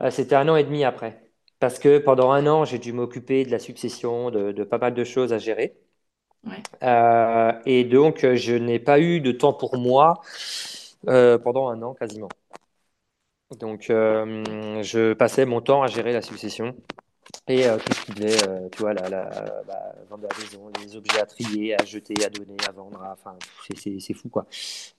euh, 0.00 0.10
c'était 0.10 0.36
un 0.36 0.48
an 0.48 0.56
et 0.56 0.64
demi 0.64 0.84
après. 0.84 1.20
Parce 1.60 1.78
que 1.78 1.98
pendant 1.98 2.30
un 2.32 2.46
an, 2.46 2.64
j'ai 2.64 2.78
dû 2.78 2.92
m'occuper 2.92 3.44
de 3.44 3.50
la 3.50 3.58
succession, 3.58 4.30
de, 4.30 4.52
de 4.52 4.64
pas 4.64 4.78
mal 4.78 4.94
de 4.94 5.04
choses 5.04 5.32
à 5.32 5.38
gérer. 5.38 5.76
Ouais. 6.44 6.68
Euh, 6.82 7.52
et 7.66 7.84
donc, 7.84 8.26
je 8.34 8.54
n'ai 8.54 8.78
pas 8.78 9.00
eu 9.00 9.20
de 9.20 9.32
temps 9.32 9.52
pour 9.52 9.76
moi 9.76 10.20
pendant 11.06 11.68
un 11.68 11.82
an 11.82 11.94
quasiment. 11.94 12.28
Donc, 13.60 13.84
je 13.88 15.12
passais 15.14 15.46
mon 15.46 15.60
temps 15.60 15.82
à 15.82 15.86
gérer 15.86 16.12
la 16.12 16.22
succession 16.22 16.74
et 17.48 17.66
euh, 17.66 17.78
tout 17.78 17.92
ce 17.92 18.00
qui 18.06 18.12
devait, 18.12 18.48
euh, 18.48 18.68
tu 18.70 18.78
vois, 18.82 18.94
la, 18.94 19.10
bah, 19.10 19.94
vendre 20.10 20.24
la 20.30 20.38
maison, 20.38 20.70
les 20.82 20.96
objets 20.96 21.20
à 21.20 21.26
trier, 21.26 21.74
à 21.80 21.84
jeter, 21.84 22.14
à 22.24 22.30
donner, 22.30 22.56
à 22.68 22.72
vendre, 22.72 23.00
enfin, 23.12 23.36
c'est 23.76 24.14
fou 24.14 24.28
quoi. 24.28 24.46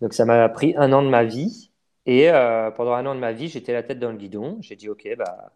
Donc, 0.02 0.14
ça 0.14 0.26
m'a 0.26 0.48
pris 0.50 0.74
un 0.78 0.92
an 0.94 1.04
de 1.04 1.10
ma 1.10 1.24
vie 1.24 1.72
et 2.06 2.30
euh, 2.30 2.72
pendant 2.72 2.94
un 2.94 3.06
an 3.06 3.16
de 3.16 3.20
ma 3.20 3.32
vie, 3.34 3.48
j'étais 3.48 3.74
la 3.74 3.84
tête 3.84 4.00
dans 4.00 4.12
le 4.12 4.18
guidon. 4.18 4.58
J'ai 4.62 4.76
dit, 4.76 4.90
ok, 4.90 5.08
bah, 5.18 5.52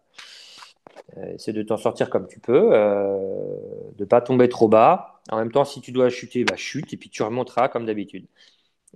euh, 1.16 1.34
c'est 1.38 1.52
de 1.52 1.62
t'en 1.62 1.76
sortir 1.76 2.10
comme 2.10 2.26
tu 2.28 2.40
peux, 2.40 2.70
euh, 2.72 3.16
de 3.96 4.04
pas 4.04 4.20
tomber 4.20 4.48
trop 4.48 4.68
bas. 4.68 5.20
En 5.30 5.38
même 5.38 5.52
temps, 5.52 5.64
si 5.64 5.80
tu 5.80 5.92
dois 5.92 6.08
chuter, 6.10 6.44
bah, 6.44 6.56
chute 6.56 6.92
et 6.92 6.96
puis 6.96 7.10
tu 7.10 7.22
remonteras 7.22 7.68
comme 7.68 7.86
d'habitude. 7.86 8.26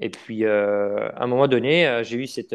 Et 0.00 0.10
puis, 0.10 0.44
euh, 0.44 1.10
à 1.12 1.24
un 1.24 1.26
moment 1.28 1.48
donné, 1.48 1.86
euh, 1.88 2.04
j'ai 2.04 2.16
eu 2.18 2.26
cette. 2.26 2.54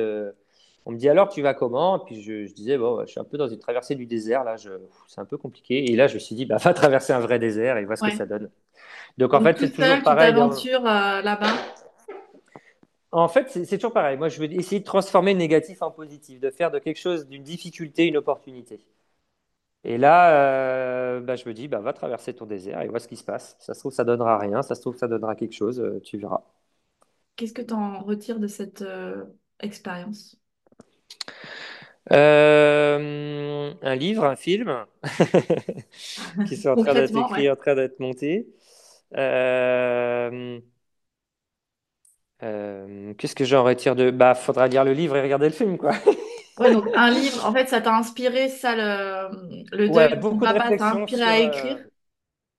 Euh, 0.80 0.84
on 0.86 0.92
me 0.92 0.98
dit 0.98 1.10
alors, 1.10 1.30
tu 1.30 1.42
vas 1.42 1.54
comment? 1.54 1.98
Et 2.02 2.06
puis 2.06 2.22
je, 2.22 2.46
je 2.48 2.54
disais, 2.54 2.78
bon, 2.78 3.02
je 3.06 3.12
suis 3.12 3.20
un 3.20 3.24
peu 3.26 3.38
dans 3.38 3.48
une 3.48 3.60
traversée 3.60 3.96
du 3.96 4.06
désert, 4.08 4.44
là, 4.44 4.58
je- 4.58 4.70
c'est 5.08 5.22
un 5.22 5.26
peu 5.26 5.38
compliqué. 5.38 5.92
Et 5.92 5.96
là, 5.96 6.08
je 6.08 6.15
me 6.15 6.20
suis 6.20 6.36
dit, 6.36 6.46
bah, 6.46 6.58
va 6.58 6.74
traverser 6.74 7.13
un 7.13 7.20
vrai 7.20 7.39
désert 7.39 7.78
et 7.78 7.86
vois 7.86 7.96
ce 7.98 8.04
que 8.04 8.12
ça 8.12 8.26
donne. 8.26 8.50
Donc, 9.18 9.34
en 9.34 9.39
Donc 9.39 9.42
fait, 9.42 9.60
c'est 9.60 9.72
toujours 9.72 10.02
pareil. 10.04 10.34
dans- 10.34 10.68
euh, 10.86 11.22
là-bas? 11.22 11.54
En 13.12 13.28
fait, 13.28 13.50
c'est 13.52 13.65
c'est 13.65 13.78
toujours 13.78 13.94
pareil. 13.94 14.18
Moi, 14.18 14.30
je 14.30 14.39
veux 14.39 14.52
essayer 14.52 14.80
de 14.80 14.86
transformer 14.86 15.34
le 15.34 15.39
négatif 15.39 15.82
en 15.84 15.92
positif, 15.92 16.39
de 16.39 16.50
faire 16.50 16.72
de 16.72 16.80
quelque 16.80 16.98
chose, 17.00 17.28
d'une 17.28 17.44
difficulté, 17.44 18.06
une 18.08 18.18
opportunité. 18.18 18.80
Et 19.86 19.98
là, 19.98 20.34
euh, 21.18 21.22
bah, 21.22 21.36
je 21.36 21.47
me 21.47 21.53
dis, 21.53 21.68
bah, 21.68 21.80
va 21.80 21.93
traverser 21.93 22.34
ton 22.34 22.45
désert 22.45 22.82
et 22.82 22.88
vois 22.88 22.99
ce 22.99 23.08
qui 23.08 23.16
se 23.18 23.24
passe. 23.24 23.56
Ça 23.60 23.74
se 23.74 23.80
trouve, 23.80 23.93
ça 23.93 24.03
donnera 24.03 24.38
rien. 24.38 24.62
Ça 24.62 24.76
se 24.76 24.82
trouve, 24.82 24.97
ça 24.97 25.08
donnera 25.08 25.36
quelque 25.36 25.53
chose. 25.56 25.80
euh, 25.80 25.99
tu 26.03 26.18
verras. 26.18 26.43
Qu'est-ce 27.36 27.53
que 27.53 27.62
tu 27.64 27.74
en 27.74 28.03
retires 28.03 28.39
de 28.39 28.47
cette 28.47 28.82
euh, 28.84 29.26
expérience? 29.60 30.39
Euh, 32.12 33.74
un 33.82 33.96
livre, 33.96 34.26
un 34.26 34.36
film 34.36 34.86
qui 36.44 36.58
sont 36.58 36.70
en 36.70 36.78
train 36.78 36.96
d'être 36.96 37.18
écrits, 37.18 37.50
ouais. 37.50 37.52
en 37.52 37.56
train 37.56 37.76
d'être 37.76 38.00
montés. 38.00 38.48
Euh, 39.18 40.60
euh, 42.44 43.14
qu'est-ce 43.16 43.36
que 43.36 43.46
j'en 43.46 43.64
retire 43.64 43.96
de... 43.96 44.12
Bah, 44.12 44.36
faudra 44.36 44.68
lire 44.68 44.84
le 44.86 44.94
livre 44.94 45.16
et 45.18 45.22
regarder 45.22 45.48
le 45.48 45.54
film, 45.54 45.78
quoi. 45.78 45.94
Ouais, 46.58 46.72
donc 46.72 46.90
un 46.94 47.10
livre, 47.12 47.46
en 47.46 47.54
fait, 47.54 47.68
ça 47.70 47.80
t'a 47.82 47.96
inspiré, 47.96 48.50
ça, 48.50 48.76
le, 48.76 49.66
le 49.78 49.90
Ouais, 49.90 50.10
deuil 50.10 50.16
beaucoup 50.16 50.48
de 50.48 50.54
papa, 50.54 50.72
t'a 50.74 50.90
inspiré 50.92 51.24
sur, 51.24 51.24
à 51.24 51.40
écrire? 51.40 51.78
euh, 51.78 51.88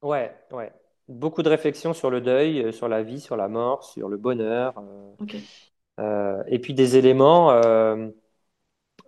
ouais, 0.02 0.34
ouais, 0.52 0.72
beaucoup 1.08 1.42
de 1.42 1.48
réflexions 1.50 1.94
sur 1.94 2.10
le 2.10 2.20
deuil, 2.20 2.60
euh, 2.64 2.72
sur 2.72 2.88
la 2.88 3.02
vie, 3.02 3.20
sur 3.20 3.36
la 3.36 3.48
mort, 3.48 3.84
sur 3.84 4.08
le 4.08 4.16
bonheur, 4.18 4.74
Ok. 5.18 5.34
euh, 6.00 6.42
et 6.46 6.58
puis 6.58 6.74
des 6.74 6.96
éléments 6.96 7.50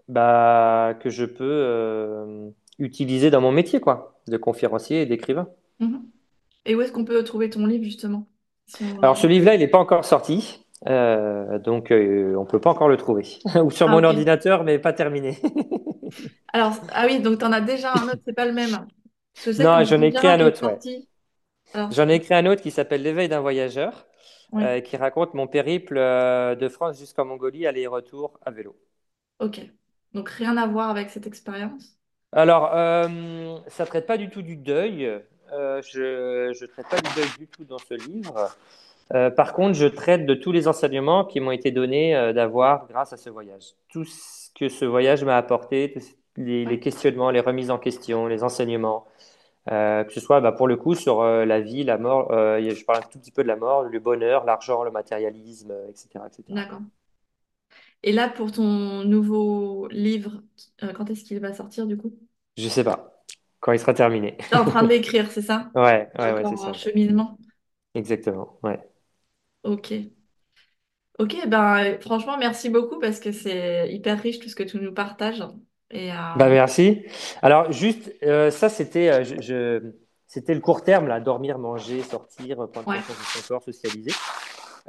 bah, 0.09 0.95
que 1.01 1.11
je 1.11 1.25
peux 1.25 1.45
euh, 1.45 2.51
utiliser 2.79 3.31
dans 3.31 3.41
mon 3.41 3.53
métier, 3.53 3.81
quoi, 3.81 4.21
de 4.29 4.37
conférencier 4.37 5.03
et 5.03 5.07
d'écrivain. 5.07 5.49
Mhm. 5.81 6.11
Et 6.65 6.75
où 6.75 6.81
est-ce 6.81 6.93
qu'on 6.93 7.05
peut 7.05 7.23
trouver 7.25 7.51
ton 7.51 7.67
livre, 7.67 7.85
justement? 7.85 8.29
Si 8.67 8.85
on 8.85 9.03
Alors 9.03 9.17
ce 9.17 9.27
livre-là, 9.27 9.55
il 9.55 9.61
n'est 9.61 9.69
pas 9.69 9.79
encore 9.79 10.05
sorti, 10.05 10.65
euh, 10.89 11.59
donc 11.59 11.91
euh, 11.91 12.35
on 12.37 12.45
peut 12.45 12.61
pas 12.61 12.71
encore 12.71 12.89
le 12.89 12.97
trouver, 12.97 13.27
ou 13.63 13.71
sur 13.71 13.89
Ah, 13.89 13.93
mon 13.93 14.05
ordinateur, 14.05 14.65
mais 14.65 14.79
pas 14.79 14.93
terminé. 14.93 15.39
Alors, 16.53 16.75
ah 16.93 17.07
oui, 17.07 17.21
donc 17.21 17.39
t'en 17.39 17.53
as 17.53 17.61
déjà 17.61 17.93
un 17.93 18.09
autre, 18.09 18.21
c'est 18.27 18.35
pas 18.35 18.45
le 18.47 18.53
même. 18.53 18.87
Je 19.45 19.51
Non, 19.63 19.83
j'en 19.85 20.03
ai 20.03 20.09
écrit 20.09 20.29
un 20.29 20.41
autre, 20.41 20.67
ouais. 20.67 20.79
J'en 21.91 22.09
ai 22.09 22.15
écrit 22.17 22.35
un 22.35 22.47
autre 22.47 22.63
qui 22.63 22.71
s'appelle 22.71 23.03
L'éveil 23.03 23.29
d'un 23.29 23.41
voyageur, 23.41 24.07
oui, 24.53 24.63
euh, 24.63 24.81
qui 24.81 24.97
raconte 24.97 25.35
mon 25.35 25.47
périple 25.47 25.97
euh, 25.97 26.55
de 26.55 26.69
France 26.69 26.99
jusqu'en 26.99 27.25
Mongolie, 27.25 27.67
aller-retour 27.67 28.39
à 28.45 28.51
vélo. 28.51 28.77
ok. 29.39 29.73
Donc, 30.15 30.29
rien 30.29 30.57
à 30.57 30.67
voir 30.67 30.91
avec 30.91 31.11
cette 31.11 31.27
expérience? 31.27 31.97
Alors, 32.33 32.71
euh, 32.75 33.59
ça 33.69 33.87
traite 33.87 34.07
pas 34.07 34.17
du 34.17 34.31
tout 34.31 34.43
du 34.43 34.57
deuil. 34.57 35.23
Euh, 35.53 35.83
je 35.83 36.49
ne 36.49 36.67
traite 36.67 36.89
pas 36.89 37.01
du 37.01 37.15
deuil 37.15 37.29
du 37.39 37.47
tout 37.47 37.65
dans 37.65 37.79
ce 37.79 37.95
livre. 37.95 38.51
Euh, 39.15 39.31
par 39.31 39.53
contre, 39.53 39.75
je 39.75 39.87
traite 39.87 40.25
de 40.25 40.35
tous 40.35 40.53
les 40.53 40.69
enseignements 40.69 41.25
qui 41.25 41.41
m'ont 41.41 41.51
été 41.51 41.71
donnés 41.71 42.17
euh, 42.17 42.33
d'avoir 42.33 42.87
grâce 42.89 43.13
à 43.13 43.17
ce 43.19 43.29
voyage. 43.29 43.75
Tout 43.91 44.05
ce 44.05 44.51
que 44.55 44.69
ce 44.69 44.85
voyage 44.85 45.25
m'a 45.25 45.37
apporté, 45.37 45.93
tous 45.95 46.03
les, 46.39 46.81
questionnements, 46.81 47.31
les 47.31 47.41
remises 47.41 47.71
en 47.71 47.79
question, 47.79 48.27
les 48.27 48.43
enseignements, 48.43 49.07
que 49.67 50.07
ce 50.11 50.21
soit 50.21 50.41
bah, 50.41 50.53
pour 50.53 50.67
le 50.67 50.77
coup 50.77 50.95
sur 50.95 51.23
la 51.23 51.61
vie, 51.61 51.85
la 51.85 51.99
mort. 51.99 52.29
je 52.31 52.85
parle 52.85 52.99
un 52.99 53.09
tout 53.09 53.19
petit 53.19 53.31
peu 53.31 53.43
de 53.43 53.49
la 53.49 53.57
mort, 53.57 53.83
le 53.83 53.99
bonheur, 53.99 54.45
l'argent, 54.45 54.83
le 54.83 54.91
matérialisme, 54.91 55.73
etc., 55.89 56.25
d'accord. 56.49 56.81
Et 58.03 58.13
là, 58.13 58.29
pour 58.29 58.53
ton 58.53 59.05
nouveau 59.05 59.89
livre, 59.89 60.43
euh, 60.83 60.93
quand 60.93 61.11
est-ce 61.11 61.25
qu'il 61.25 61.41
va 61.41 61.53
sortir, 61.55 61.87
du 61.87 61.97
coup? 61.97 62.17
Je 62.57 62.69
sais 62.69 62.85
pas 62.85 63.25
quand 63.61 63.73
il 63.73 63.79
sera 63.79 63.95
terminé. 63.95 64.37
T'es 64.51 64.57
en 64.57 64.65
train 64.65 64.83
de 64.85 64.89
l'écrire, 64.89 65.31
c'est 65.33 65.43
ça? 65.43 65.73
Ouais, 65.75 66.11
ouais, 66.19 66.33
ouais, 66.33 66.45
c'est 66.45 66.57
encore 66.57 66.63
en 66.63 66.73
ça. 66.73 66.75
cheminement? 66.75 67.39
Exactement. 67.95 68.59
Ouais. 68.63 68.81
Ok. 69.63 69.93
Ok, 71.19 71.37
ben 71.47 71.85
euh, 71.97 72.01
franchement, 72.01 72.37
merci 72.39 72.69
beaucoup 72.71 72.99
parce 72.99 73.21
que 73.21 73.33
c'est 73.33 73.93
hyper 73.93 74.21
riche 74.21 74.41
tout 74.41 74.49
ce 74.49 74.57
que 74.57 74.63
tu 74.63 74.79
nous 74.81 74.93
partages. 74.95 75.43
Et 75.91 76.11
Bah 76.35 76.49
euh, 76.49 76.49
merci. 76.49 77.05
Alors 77.43 77.73
juste, 77.73 78.11
euh, 78.23 78.51
ça 78.51 78.69
c'était, 78.71 79.11
euh, 79.11 79.25
je, 79.25 79.41
je- 79.43 79.93
c'était 80.27 80.55
le 80.55 80.61
court 80.61 80.83
terme 80.83 81.07
là, 81.07 81.21
dormir, 81.21 81.59
manger, 81.59 82.03
sortir, 82.03 82.57
prendre 82.71 82.87
ouais, 82.87 83.03
conscience 83.03 83.19
de 83.19 83.27
son 83.27 83.43
corps, 83.43 83.63
socialiser. 83.63 84.23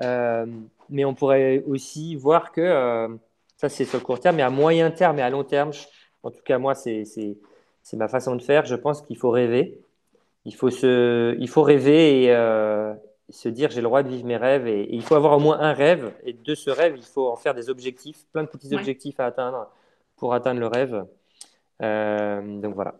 Euh, 0.02 0.46
mais 0.90 1.06
on 1.06 1.14
pourrait 1.14 1.64
aussi 1.68 2.16
voir 2.16 2.52
que 2.52 2.62
euh, 2.62 3.08
ça 3.58 3.70
c'est 3.70 3.86
sur 3.86 4.00
le 4.00 4.04
court 4.04 4.20
terme, 4.20 4.38
mais 4.38 4.44
à 4.44 4.50
moyen 4.50 4.92
terme 4.92 5.20
et 5.20 5.22
à 5.22 5.30
long 5.30 5.44
terme, 5.44 5.72
je- 5.74 5.86
en 6.24 6.32
tout 6.32 6.42
cas 6.44 6.58
moi 6.58 6.76
c'est 6.76 7.04
ma 7.94 8.08
façon 8.08 8.36
de 8.36 8.42
faire. 8.42 8.66
Je 8.66 8.76
pense 8.76 9.02
qu'il 9.02 9.18
faut 9.18 9.30
rêver. 9.32 9.80
Il 10.46 10.56
faut 10.56 10.70
se, 10.70 11.36
il 11.40 11.48
faut 11.50 11.64
rêver 11.64 12.24
et 12.24 12.32
euh, 12.36 12.94
se 13.30 13.50
dire 13.50 13.70
j'ai 13.72 13.82
le 13.82 13.88
droit 13.88 14.04
de 14.04 14.10
vivre 14.10 14.26
mes 14.26 14.38
rêves 14.38 14.68
et, 14.68 14.82
et 14.82 14.94
il 14.96 15.02
faut 15.02 15.16
avoir 15.16 15.38
au 15.38 15.40
moins 15.40 15.60
un 15.60 15.74
rêve 15.74 16.12
et 16.26 16.34
de 16.34 16.56
ce 16.56 16.70
rêve 16.70 16.96
il 16.98 17.04
faut 17.04 17.30
en 17.30 17.36
faire 17.38 17.54
des 17.54 17.70
objectifs, 17.70 18.26
plein 18.34 18.44
de 18.44 18.50
petits 18.50 18.70
ouais. 18.70 18.76
objectifs 18.76 19.20
à 19.20 19.26
atteindre 19.28 19.70
pour 20.18 20.34
atteindre 20.34 20.60
le 20.60 20.68
rêve. 20.68 21.06
Euh, 21.82 22.42
donc 22.62 22.76
voilà. 22.76 22.96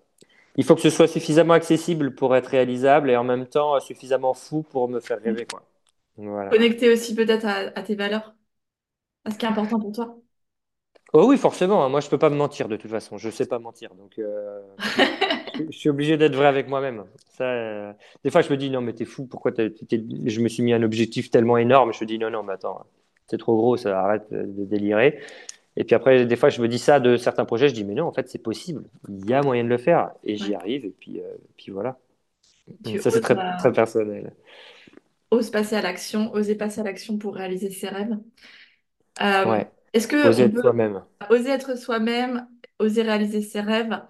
Il 0.56 0.64
faut 0.64 0.76
que 0.76 0.82
ce 0.82 0.90
soit 0.90 1.08
suffisamment 1.08 1.54
accessible 1.54 2.16
pour 2.16 2.36
être 2.36 2.48
réalisable 2.48 3.10
et 3.12 3.18
en 3.18 3.24
même 3.24 3.48
temps 3.48 3.80
suffisamment 3.80 4.34
fou 4.34 4.64
pour 4.64 4.88
me 4.88 5.00
faire 5.00 5.20
rêver 5.22 5.46
quoi. 5.46 5.64
Voilà. 6.18 6.58
Connecter 6.58 6.90
aussi 6.92 7.16
peut-être 7.16 7.46
à, 7.46 7.56
à 7.78 7.84
tes 7.84 7.96
valeurs, 7.96 8.36
à 9.26 9.32
ce 9.32 9.38
qui 9.40 9.46
est 9.46 9.50
important 9.50 9.80
pour 9.80 9.92
toi. 9.94 10.18
Oh 11.14 11.28
oui, 11.30 11.38
forcément. 11.38 11.88
Moi, 11.90 12.00
je 12.00 12.10
peux 12.10 12.18
pas 12.18 12.30
me 12.30 12.36
mentir 12.36 12.68
de 12.68 12.76
toute 12.76 12.90
façon. 12.90 13.18
Je 13.18 13.30
sais 13.30 13.46
pas 13.46 13.60
mentir. 13.60 13.94
Donc, 13.96 14.18
euh, 14.18 14.62
je, 15.54 15.64
je 15.70 15.78
suis 15.78 15.90
obligé 15.90 16.18
d'être 16.18 16.36
vrai 16.36 16.48
avec 16.48 16.68
moi-même. 16.68 17.04
Ça, 17.38 17.44
euh, 17.46 17.94
des 18.24 18.32
fois, 18.32 18.42
je 18.42 18.50
me 18.50 18.58
dis 18.58 18.70
non, 18.72 18.82
mais 18.82 18.94
t'es 18.94 19.06
fou. 19.06 19.26
Pourquoi 19.28 19.52
t'es- 19.52 19.70
t'es- 19.72 20.04
je 20.26 20.42
me 20.42 20.48
suis 20.50 20.64
mis 20.64 20.74
un 20.74 20.82
objectif 20.84 21.30
tellement 21.30 21.58
énorme. 21.58 21.94
Je 21.94 22.04
me 22.04 22.08
dis 22.08 22.18
non, 22.18 22.32
non, 22.32 22.42
mais 22.44 22.54
attends, 22.54 22.86
c'est 23.28 23.38
trop 23.38 23.56
gros. 23.56 23.78
Ça 23.78 24.00
arrête 24.02 24.28
de 24.32 24.66
délirer. 24.66 25.20
Et 25.78 25.84
puis 25.86 25.96
après, 25.96 26.26
des 26.26 26.36
fois, 26.38 26.50
je 26.50 26.62
me 26.62 26.68
dis 26.70 26.80
ça 26.80 27.00
de 27.00 27.18
certains 27.18 27.46
projets. 27.46 27.70
Je 27.70 27.76
dis 27.76 27.84
mais 27.86 27.96
non, 27.96 28.08
en 28.08 28.14
fait, 28.14 28.30
c'est 28.30 28.40
possible. 28.44 28.84
Il 29.10 29.30
y 29.30 29.34
a 29.34 29.44
moyen 29.44 29.64
de 29.66 29.70
le 29.70 29.78
faire 29.80 30.12
et 30.24 30.38
j'y 30.38 30.56
arrive. 30.56 30.86
Et 30.86 30.92
puis, 31.00 31.22
euh, 31.22 31.26
puis 31.58 31.72
voilà. 31.72 31.98
Donc 32.82 33.00
Tu 33.00 33.02
ça, 33.02 33.12
c'est 33.12 33.20
oses, 33.20 33.22
très, 33.22 33.38
euh, 33.38 33.42
très 33.58 33.74
personnel. 33.74 34.34
Oses 35.34 35.50
passer 35.52 35.76
à 35.76 35.82
l'action, 35.82 36.34
oser 36.34 36.56
passer 36.56 36.82
à 36.82 36.84
l'action 36.86 37.18
pour 37.18 37.36
réaliser 37.36 37.72
ses 37.72 37.90
rêves. 37.90 38.18
Euh, 39.22 39.46
Ouais. 39.46 39.72
est-ce 39.94 40.08
que 40.08 40.18
Oser 40.24 40.44
être 40.46 40.58
soi-même. 40.60 41.06
oser 41.30 41.50
être 41.52 41.78
soi-même, 41.78 42.48
oser 42.80 43.04
réaliser 43.04 43.42
ses 43.42 43.62
rêves 43.62 44.02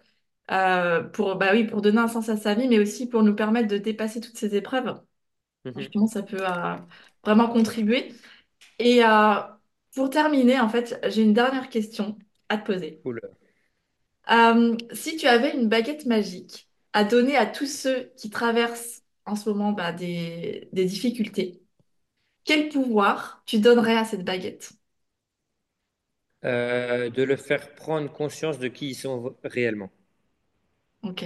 euh, 0.52 1.04
pour, 1.04 1.36
bah 1.38 1.52
oui, 1.54 1.66
pour 1.66 1.82
donner 1.82 2.00
un 2.00 2.08
sens 2.08 2.30
à 2.30 2.38
sa 2.38 2.56
vie, 2.56 2.68
mais 2.68 2.80
aussi 2.80 3.08
pour 3.10 3.24
nous 3.24 3.36
permettre 3.36 3.68
de 3.70 3.78
dépasser 3.78 4.22
toutes 4.22 4.38
ces 4.38 4.56
épreuves? 4.56 5.02
Mhm. 5.66 5.94
Franchement, 5.94 6.08
ça 6.08 6.24
peut 6.24 6.40
euh, 6.42 6.78
vraiment 7.26 7.50
contribuer. 7.50 8.14
Et 8.80 9.02
pour 9.96 10.10
terminer, 10.10 10.60
en 10.60 10.70
fait, 10.70 11.00
j'ai 11.10 11.24
une 11.24 11.34
dernière 11.34 11.70
question 11.70 12.18
à 12.50 12.58
te 12.58 12.66
poser. 12.66 13.04
Cool. 13.04 13.20
Si 14.94 15.18
tu 15.18 15.28
avais 15.28 15.54
une 15.56 15.68
baguette 15.70 16.06
magique 16.06 16.70
à 16.94 17.04
donner 17.04 17.36
à 17.38 17.46
tous 17.46 17.66
ceux 17.68 18.12
qui 18.18 18.30
traversent 18.30 19.03
en 19.26 19.36
ce 19.36 19.50
moment 19.50 19.72
bah, 19.74 19.92
des, 19.94 20.70
des 20.74 20.86
difficultés, 20.86 21.62
quel 22.46 22.70
pouvoir 22.70 23.44
tu 23.48 23.60
donnerais 23.60 23.98
à 23.98 24.06
cette 24.06 24.26
baguette? 24.26 24.74
Euh, 26.46 27.10
de 27.10 27.22
le 27.24 27.36
faire 27.36 27.76
prendre 27.76 28.10
conscience 28.10 28.58
de 28.58 28.70
qui 28.70 28.88
ils 28.90 28.96
sont 28.96 29.36
réellement. 29.44 29.90
Ok, 31.02 31.24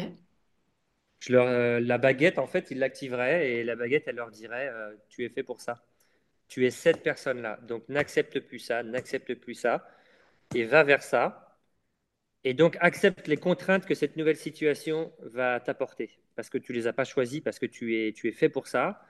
Je 1.20 1.34
leur, 1.34 1.48
euh, 1.48 1.80
la 1.80 1.98
baguette, 1.98 2.38
en 2.40 2.48
fait, 2.48 2.68
ils 2.72 2.80
l'activeraient 2.80 3.52
et 3.52 3.64
la 3.64 3.76
baguette, 3.76 4.04
elle 4.08 4.16
leur 4.18 4.32
dirait 4.32 4.70
euh, 4.70 4.96
Tu 5.10 5.26
es 5.26 5.30
fait 5.30 5.44
pour 5.44 5.62
ça. 5.62 5.84
Tu 6.50 6.66
es 6.66 6.72
cette 6.72 7.04
personne-là. 7.04 7.60
Donc 7.68 7.84
n'accepte 7.90 8.40
plus 8.42 8.60
ça, 8.60 8.84
n'accepte 8.84 9.36
plus 9.36 9.56
ça 9.56 9.88
et 10.56 10.66
va 10.66 10.84
vers 10.84 11.04
ça. 11.04 11.58
Et 12.44 12.54
donc 12.56 12.78
accepte 12.82 13.28
les 13.28 13.38
contraintes 13.38 13.86
que 13.86 13.96
cette 13.96 14.18
nouvelle 14.18 14.38
situation 14.38 15.14
va 15.22 15.60
t'apporter. 15.60 16.20
Parce 16.38 16.50
que 16.50 16.60
tu 16.60 16.74
ne 16.74 16.78
les 16.80 16.88
as 16.88 16.94
pas 16.94 17.06
choisies, 17.06 17.42
parce 17.42 17.60
que 17.60 17.68
tu 17.68 17.98
es, 17.98 18.14
tu 18.14 18.30
es 18.30 18.34
fait 18.34 18.50
pour 18.50 18.68
ça. 18.68 19.02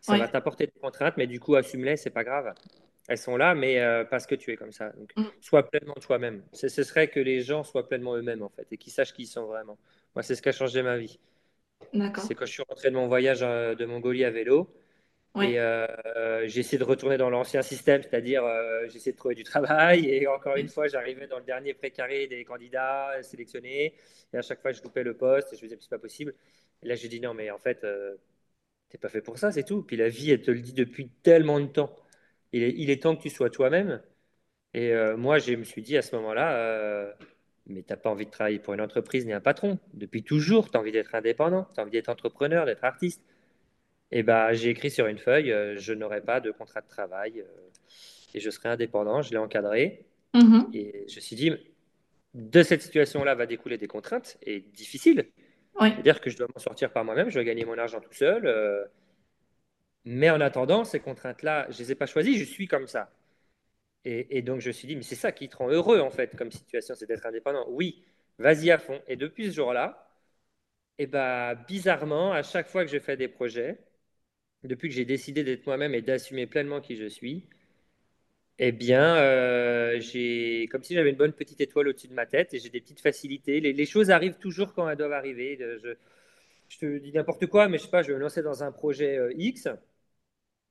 Ça 0.00 0.16
va 0.16 0.28
t'apporter 0.28 0.66
des 0.66 0.80
contraintes, 0.80 1.16
mais 1.18 1.28
du 1.28 1.40
coup, 1.40 1.56
assume-les, 1.56 1.96
c'est 1.98 2.10
pas 2.10 2.24
grave. 2.24 2.54
Elles 3.08 3.18
sont 3.18 3.36
là, 3.36 3.54
mais 3.56 3.80
euh, 3.80 4.04
parce 4.04 4.26
que 4.26 4.36
tu 4.36 4.52
es 4.52 4.56
comme 4.56 4.72
ça. 4.72 4.90
Donc, 4.90 5.12
Mm, 5.16 5.24
sois 5.40 5.68
pleinement 5.70 5.94
toi-même. 5.94 6.42
Ce 6.52 6.68
serait 6.68 7.08
que 7.08 7.20
les 7.20 7.40
gens 7.42 7.64
soient 7.64 7.88
pleinement 7.88 8.16
eux-mêmes, 8.16 8.42
en 8.42 8.50
fait, 8.50 8.66
et 8.72 8.78
qu'ils 8.78 8.92
sachent 8.92 9.12
qui 9.14 9.22
ils 9.24 9.26
sont 9.26 9.46
vraiment. 9.46 9.78
Moi, 10.14 10.22
c'est 10.22 10.34
ce 10.34 10.42
qui 10.42 10.48
a 10.48 10.52
changé 10.52 10.82
ma 10.82 10.96
vie. 10.98 11.18
C'est 12.18 12.34
quand 12.34 12.46
je 12.46 12.52
suis 12.52 12.62
rentré 12.68 12.90
de 12.90 12.96
mon 12.96 13.08
voyage 13.08 13.42
euh, 13.42 13.74
de 13.74 13.84
Mongolie 13.86 14.24
à 14.24 14.30
vélo 14.30 14.70
Ouais, 15.36 15.58
euh, 15.58 15.86
euh, 16.16 16.44
j'ai 16.48 16.60
essayé 16.60 16.78
de 16.78 16.84
retourner 16.84 17.18
dans 17.18 17.28
l'ancien 17.30 17.62
système, 17.62 18.02
c'est-à-dire 18.02 18.44
euh, 18.44 18.88
j'ai 18.88 18.96
essayé 18.96 19.12
de 19.12 19.16
trouver 19.18 19.34
du 19.34 19.44
travail 19.44 20.06
et 20.08 20.26
encore 20.26 20.56
une 20.56 20.68
ouais, 20.68 20.70
fois, 20.70 20.88
j'arrivais 20.88 21.26
dans 21.26 21.38
le 21.38 21.44
dernier 21.44 21.74
précaré 21.74 22.26
des 22.26 22.44
candidats 22.44 23.22
sélectionnés 23.22 23.94
et 24.32 24.36
à 24.38 24.42
chaque 24.42 24.62
fois, 24.62 24.72
je 24.72 24.82
loupais 24.82 25.02
le 25.02 25.14
poste 25.16 25.52
et 25.52 25.56
je 25.56 25.62
me 25.62 25.68
disais, 25.68 25.78
c'est 25.80 25.90
pas 25.90 25.98
possible. 25.98 26.34
Et 26.82 26.88
là, 26.88 26.94
j'ai 26.94 27.08
dit 27.08 27.20
non, 27.20 27.34
mais 27.34 27.50
en 27.50 27.58
fait, 27.58 27.84
euh, 27.84 28.16
t'es 28.90 28.98
pas 28.98 29.08
fait 29.08 29.22
pour 29.22 29.38
ça, 29.38 29.52
c'est 29.52 29.64
tout. 29.64 29.82
Puis 29.82 29.96
la 29.96 30.08
vie, 30.08 30.30
elle 30.30 30.42
te 30.42 30.50
le 30.50 30.60
dit 30.60 30.72
depuis 30.74 31.08
tellement 31.22 31.60
de 31.60 31.66
temps. 31.66 31.94
Il 32.52 32.62
est, 32.62 32.74
il 32.76 32.90
est 32.90 33.02
temps 33.02 33.16
que 33.16 33.22
tu 33.22 33.30
sois 33.30 33.50
toi-même. 33.50 34.02
Et 34.74 34.92
euh, 34.92 35.16
moi, 35.16 35.38
je 35.38 35.52
me 35.54 35.64
suis 35.64 35.82
dit 35.82 35.96
à 35.96 36.02
ce 36.02 36.14
moment-là, 36.16 36.56
euh, 36.58 37.12
mais 37.66 37.82
t'as 37.82 37.96
pas 37.96 38.10
envie 38.10 38.26
de 38.26 38.30
travailler 38.30 38.58
pour 38.58 38.74
une 38.74 38.80
entreprise 38.80 39.26
ni 39.26 39.32
un 39.32 39.40
patron. 39.40 39.78
Depuis 39.94 40.22
toujours, 40.22 40.70
tu 40.70 40.76
as 40.76 40.80
envie 40.80 40.92
d'être 40.92 41.14
indépendant, 41.14 41.66
tu 41.74 41.80
as 41.80 41.82
envie 41.82 41.92
d'être 41.92 42.08
entrepreneur, 42.10 42.66
d'être 42.66 42.84
artiste. 42.84 43.22
Et 44.12 44.22
ben, 44.22 44.52
j'ai 44.52 44.70
écrit 44.70 44.90
sur 44.90 45.06
une 45.06 45.18
feuille, 45.18 45.52
euh, 45.52 45.76
je 45.78 45.92
n'aurai 45.92 46.20
pas 46.20 46.40
de 46.40 46.50
contrat 46.50 46.80
de 46.80 46.88
travail 46.88 47.40
euh, 47.40 47.44
et 48.34 48.40
je 48.40 48.50
serai 48.50 48.68
indépendant. 48.68 49.22
Je 49.22 49.30
l'ai 49.32 49.38
encadré 49.38 50.06
mhm, 50.34 50.70
et 50.72 51.04
je 51.08 51.16
me 51.16 51.20
suis 51.20 51.36
dit, 51.36 51.52
de 52.34 52.62
cette 52.62 52.82
situation-là 52.82 53.34
va 53.34 53.46
découler 53.46 53.78
des 53.78 53.88
contraintes 53.88 54.38
et 54.42 54.60
difficiles. 54.60 55.26
C'est-à-dire 55.80 56.20
que 56.20 56.30
je 56.30 56.36
dois 56.38 56.48
m'en 56.54 56.60
sortir 56.60 56.92
par 56.92 57.04
moi-même, 57.04 57.28
je 57.30 57.34
dois 57.34 57.44
gagner 57.44 57.64
mon 57.64 57.78
argent 57.78 58.00
tout 58.00 58.12
seul. 58.12 58.46
euh, 58.46 58.84
mais 60.04 60.30
en 60.30 60.40
attendant, 60.40 60.84
ces 60.84 61.00
contraintes-là, 61.00 61.66
je 61.70 61.74
ne 61.74 61.78
les 61.80 61.92
ai 61.92 61.94
pas 61.96 62.06
choisies, 62.06 62.38
je 62.38 62.44
suis 62.44 62.68
comme 62.68 62.86
ça. 62.86 63.10
Et, 64.04 64.38
et 64.38 64.42
donc, 64.42 64.60
je 64.60 64.68
me 64.68 64.72
suis 64.72 64.88
dit, 64.88 64.96
mais 64.96 65.02
c'est 65.02 65.16
ça 65.16 65.32
qui 65.32 65.48
te 65.48 65.56
rend 65.56 65.68
heureux, 65.70 66.00
en 66.00 66.10
fait, 66.10 66.36
comme 66.36 66.50
situation, 66.52 66.94
c'est 66.94 67.06
d'être 67.06 67.26
indépendant. 67.26 67.66
Oui, 67.68 68.04
vas-y 68.38 68.70
à 68.70 68.78
fond. 68.78 69.00
Et 69.08 69.16
depuis 69.16 69.46
ce 69.46 69.56
jour-là, 69.56 70.08
et 70.98 71.06
ben, 71.06 71.54
bizarrement, 71.68 72.32
à 72.32 72.42
chaque 72.42 72.68
fois 72.68 72.84
que 72.84 72.90
je 72.90 72.98
fais 72.98 73.16
des 73.16 73.28
projets, 73.28 73.78
depuis 74.66 74.88
que 74.88 74.94
j'ai 74.94 75.04
décidé 75.04 75.44
d'être 75.44 75.66
moi-même 75.66 75.94
et 75.94 76.02
d'assumer 76.02 76.46
pleinement 76.46 76.80
qui 76.80 76.96
je 76.96 77.06
suis, 77.06 77.44
Eh 78.58 78.72
bien, 78.72 79.16
euh, 79.16 80.00
j'ai 80.00 80.66
comme 80.70 80.82
si 80.82 80.94
j'avais 80.94 81.10
une 81.10 81.16
bonne 81.16 81.32
petite 81.34 81.60
étoile 81.60 81.88
au-dessus 81.88 82.08
de 82.08 82.14
ma 82.14 82.24
tête 82.26 82.54
et 82.54 82.58
j'ai 82.58 82.70
des 82.70 82.80
petites 82.80 83.00
facilités. 83.00 83.60
Les, 83.60 83.72
les 83.74 83.86
choses 83.86 84.10
arrivent 84.10 84.38
toujours 84.38 84.72
quand 84.72 84.88
elles 84.88 84.96
doivent 84.96 85.12
arriver. 85.12 85.58
Je, 85.60 85.94
je 86.68 86.78
te 86.78 86.98
dis 86.98 87.12
n'importe 87.12 87.46
quoi, 87.48 87.68
mais 87.68 87.78
je 87.78 87.84
sais 87.84 87.90
pas, 87.90 88.02
je 88.02 88.08
vais 88.08 88.14
me 88.14 88.20
lancer 88.20 88.42
dans 88.42 88.62
un 88.64 88.72
projet 88.72 89.18
euh, 89.18 89.32
X. 89.36 89.68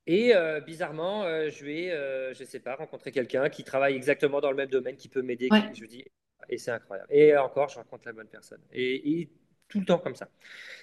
Et 0.07 0.35
euh, 0.35 0.61
bizarrement, 0.61 1.23
euh, 1.23 1.49
je 1.49 1.65
vais, 1.65 1.91
euh, 1.91 2.33
je 2.33 2.43
sais 2.43 2.59
pas, 2.59 2.75
rencontrer 2.75 3.11
quelqu'un 3.11 3.49
qui 3.49 3.63
travaille 3.63 3.95
exactement 3.95 4.39
dans 4.39 4.51
le 4.51 4.57
même 4.57 4.69
domaine, 4.69 4.95
qui 4.95 5.09
peut 5.09 5.23
m'aider. 5.23 5.49
Ouais. 5.51 5.73
Je 5.73 5.85
dis, 5.85 6.05
et 6.49 6.57
c'est 6.59 6.71
incroyable. 6.71 7.11
Et 7.11 7.35
encore, 7.37 7.69
je 7.69 7.75
rencontre 7.75 8.03
la 8.05 8.13
bonne 8.13 8.27
personne. 8.27 8.61
Et, 8.71 9.19
et 9.21 9.29
tout 9.67 9.79
le 9.79 9.85
temps 9.85 9.97
comme 9.97 10.15
ça. 10.15 10.29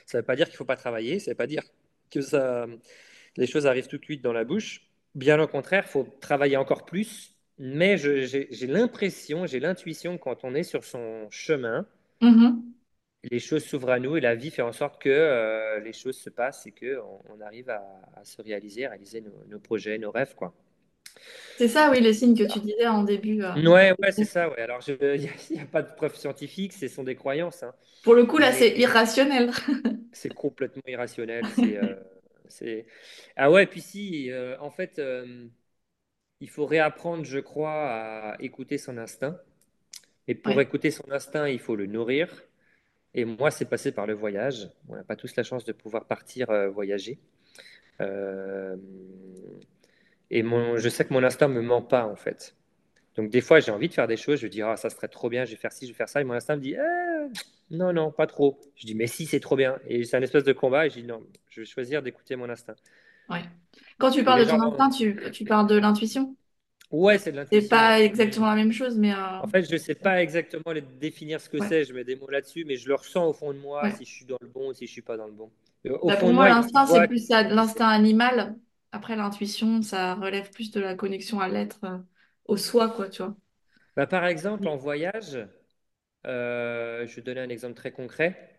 Ça 0.06 0.18
ne 0.18 0.22
veut 0.22 0.26
pas 0.26 0.36
dire 0.36 0.48
qu'il 0.48 0.56
faut 0.56 0.64
pas 0.64 0.76
travailler. 0.76 1.20
Ça 1.20 1.30
ne 1.30 1.34
veut 1.34 1.38
pas 1.38 1.46
dire 1.46 1.62
que 2.12 2.20
ça, 2.22 2.66
les 3.36 3.46
choses 3.46 3.66
arrivent 3.66 3.88
tout 3.88 3.98
de 3.98 4.04
suite 4.04 4.22
dans 4.22 4.32
la 4.32 4.44
bouche. 4.44 4.88
Bien 5.14 5.40
au 5.40 5.48
contraire, 5.48 5.84
il 5.86 5.90
faut 5.90 6.08
travailler 6.20 6.56
encore 6.56 6.84
plus. 6.86 7.36
Mais 7.58 7.98
j'ai 7.98 8.66
l'impression, 8.66 9.46
j'ai 9.46 9.60
l'intuition 9.60 10.18
que 10.18 10.24
quand 10.24 10.44
on 10.44 10.54
est 10.54 10.62
sur 10.64 10.84
son 10.84 11.28
chemin, 11.30 11.86
Mhm. 12.20 12.72
les 13.24 13.40
choses 13.40 13.64
s'ouvrent 13.64 13.90
à 13.90 13.98
nous 13.98 14.16
et 14.16 14.20
la 14.20 14.34
vie 14.36 14.50
fait 14.50 14.62
en 14.62 14.72
sorte 14.72 15.00
que 15.02 15.08
euh, 15.08 15.80
les 15.80 15.92
choses 15.92 16.16
se 16.16 16.30
passent 16.30 16.66
et 16.66 16.72
qu'on 16.72 17.20
on 17.28 17.40
arrive 17.40 17.68
à, 17.70 17.82
à 18.16 18.24
se 18.24 18.40
réaliser, 18.42 18.86
à 18.86 18.90
réaliser 18.90 19.20
nos, 19.20 19.44
nos 19.48 19.58
projets, 19.60 19.98
nos 19.98 20.10
rêves, 20.12 20.34
quoi. 20.36 20.54
C'est 21.58 21.68
ça, 21.68 21.90
oui, 21.90 22.00
les 22.00 22.14
signes 22.14 22.36
que 22.36 22.50
tu 22.50 22.60
disais 22.60 22.86
en 22.86 23.04
début. 23.04 23.42
euh. 23.42 23.54
Ouais, 23.54 23.94
ouais, 24.00 24.12
c'est 24.12 24.24
ça, 24.24 24.48
ouais. 24.48 24.60
Alors, 24.60 24.80
il 24.88 25.28
n'y 25.50 25.60
a, 25.60 25.66
pas 25.66 25.82
de 25.82 25.94
preuves 25.94 26.16
scientifiques, 26.16 26.72
ce 26.72 26.88
sont 26.88 27.04
des 27.04 27.14
croyances, 27.14 27.62
hein. 27.62 27.72
Pour 28.02 28.14
le 28.14 28.24
coup, 28.26 28.38
là, 28.38 28.52
c'est 28.52 28.76
irrationnel. 28.76 29.52
c'est 30.12 30.34
complètement 30.34 30.82
irrationnel. 30.86 31.44
Euh. 31.60 31.94
Ah 33.36 33.50
ouais, 33.50 33.66
puis 33.66 33.80
si, 33.80 34.30
euh, 34.30 34.56
en 34.60 34.70
fait, 34.70 34.98
euh, 34.98 35.46
il 36.40 36.50
faut 36.50 36.66
réapprendre, 36.66 37.24
je 37.24 37.38
crois, 37.38 37.90
à 38.32 38.36
écouter 38.40 38.78
son 38.78 38.98
instinct. 38.98 39.38
Et 40.28 40.34
pour 40.34 40.56
Ouais. 40.56 40.62
écouter 40.64 40.90
son 40.90 41.10
instinct, 41.10 41.48
il 41.48 41.58
faut 41.58 41.76
le 41.76 41.86
nourrir. 41.86 42.28
Et 43.14 43.24
moi, 43.24 43.50
c'est 43.50 43.64
passé 43.64 43.92
par 43.92 44.06
le 44.06 44.14
voyage. 44.14 44.70
On 44.88 44.96
n'a 44.96 45.04
pas 45.04 45.16
tous 45.16 45.36
la 45.36 45.42
chance 45.42 45.64
de 45.64 45.72
pouvoir 45.72 46.06
partir 46.06 46.50
euh, 46.50 46.68
voyager. 46.68 47.18
Euh, 48.00 48.76
et 50.32 50.44
mon, 50.44 50.78
je 50.78 50.88
sais 50.90 51.04
que 51.06 51.14
mon 51.14 51.24
instinct 51.24 51.48
me 51.48 51.62
ment 51.62 51.82
pas, 51.82 52.06
en 52.06 52.16
fait. 52.16 52.56
Donc, 53.16 53.30
des 53.30 53.40
fois, 53.42 53.60
j'ai 53.60 53.72
envie 53.72 53.88
de 53.88 53.94
faire 53.94 54.08
des 54.08 54.16
choses. 54.18 54.40
Je 54.40 54.48
dis, 54.48 54.62
ah, 54.62 54.76
ça 54.76 54.90
serait 54.90 55.08
trop 55.08 55.28
bien, 55.30 55.44
je 55.46 55.52
vais 55.52 55.56
faire 55.58 55.72
ci, 55.72 55.86
je 55.86 55.92
vais 55.92 55.96
faire 55.98 56.08
ça. 56.10 56.20
Et 56.22 56.24
mon 56.24 56.34
instinct 56.34 56.56
me 56.56 56.62
dit, 56.62 56.74
Eh, 56.76 57.28
non, 57.76 57.92
non, 57.92 58.12
pas 58.12 58.26
trop. 58.26 58.60
Je 58.76 58.86
dis, 58.86 58.94
mais 58.94 59.06
si, 59.08 59.26
c'est 59.26 59.40
trop 59.40 59.56
bien. 59.56 59.78
Et 59.88 60.04
c'est 60.04 60.16
un 60.16 60.22
espèce 60.22 60.44
de 60.44 60.52
combat. 60.52 60.86
Et 60.86 60.90
je 60.90 61.00
dis, 61.00 61.04
non, 61.06 61.22
je 61.50 61.62
vais 61.62 61.66
choisir 61.66 62.02
d'écouter 62.02 62.36
mon 62.36 62.48
instinct. 62.50 62.76
Ouais. 63.28 63.44
Quand 63.98 64.10
tu 64.12 64.22
parles 64.24 64.38
les 64.38 64.44
de 64.44 64.48
ton 64.50 64.60
gens, 64.60 64.80
instinct, 64.80 64.90
tu, 64.90 65.30
tu 65.32 65.44
parles 65.44 65.66
de 65.66 65.74
l'intuition? 65.76 66.36
ouais, 66.90 67.18
c'est 67.18 67.32
de 67.32 67.36
C'est 67.52 67.62
l'intuition. 67.66 67.68
pas 67.68 68.00
ouais. 68.02 68.02
exactement 68.02 68.46
la 68.48 68.56
même 68.56 68.72
chose, 68.72 68.96
mais 68.98 69.12
euh, 69.14 69.40
En 69.40 69.46
fait, 69.46 69.64
je 69.64 69.72
ne 69.72 69.78
sais 69.78 69.94
pas 69.94 70.22
exactement 70.22 70.72
les- 70.72 70.80
définir 70.82 71.40
ce 71.40 71.48
que 71.50 71.60
ouais. 71.60 71.68
c'est. 71.68 71.84
Je 71.84 71.92
mets 71.92 72.04
des 72.04 72.16
mots 72.16 72.28
là-dessus, 72.30 72.64
mais 72.64 72.76
je 72.76 72.88
le 72.88 72.94
ressens 72.94 73.26
au 73.28 73.32
fond 73.32 73.52
de 73.52 73.58
moi 73.58 73.90
Ouais. 73.90 73.90
si 73.90 74.04
je 74.04 74.10
suis 74.12 74.24
dans 74.24 74.38
le 74.40 74.48
bon 74.48 74.70
ou 74.70 74.74
si 74.74 74.86
je 74.86 74.92
suis 74.92 75.02
pas 75.02 75.16
dans 75.16 75.26
le 75.26 75.32
bon. 75.32 75.50
Euh, 75.86 75.98
Au 76.00 76.10
Bah, 76.10 76.16
fond 76.16 76.30
pour 76.32 76.32
moi, 76.32 76.48
l'instinct, 76.48 76.86
c'est 76.86 77.02
plus 77.02 77.28
l'instinct 77.28 77.88
animal. 77.88 78.56
Après, 78.92 79.16
l'intuition, 79.16 79.82
ça 79.82 80.14
relève 80.14 80.50
plus 80.50 80.70
de 80.70 80.80
la 80.80 80.94
connexion 80.94 81.40
à 81.40 81.48
l'être, 81.48 81.80
euh, 81.84 81.98
au 82.46 82.56
soi, 82.56 82.88
quoi, 82.90 83.08
tu 83.10 83.22
vois. 83.22 83.36
Bah, 83.96 84.06
par 84.06 84.24
exemple, 84.26 84.68
en 84.68 84.76
voyage, 84.76 85.38
euh, 86.26 87.06
je 87.06 87.16
vais 87.16 87.22
donner 87.22 87.40
un 87.40 87.50
exemple 87.50 87.74
très 87.76 87.92
concret. 87.92 88.56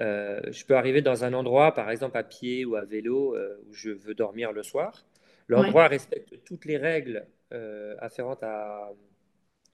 Euh, 0.00 0.40
je 0.52 0.64
peux 0.66 0.76
arriver 0.76 1.02
dans 1.02 1.24
un 1.24 1.34
endroit, 1.34 1.74
par 1.74 1.90
exemple 1.90 2.18
à 2.18 2.24
pied 2.24 2.64
ou 2.66 2.76
à 2.76 2.84
vélo, 2.84 3.36
où 3.68 3.74
je 3.74 3.90
veux 3.90 4.14
dormir 4.14 4.52
le 4.52 4.62
soir. 4.62 5.06
Ouais, 5.54 5.74
L'endroit 5.74 5.88
respecte 5.88 6.44
toutes 6.44 6.64
les 6.66 6.78
règles 6.78 7.26
afférentes 8.00 8.42
à, 8.44 8.90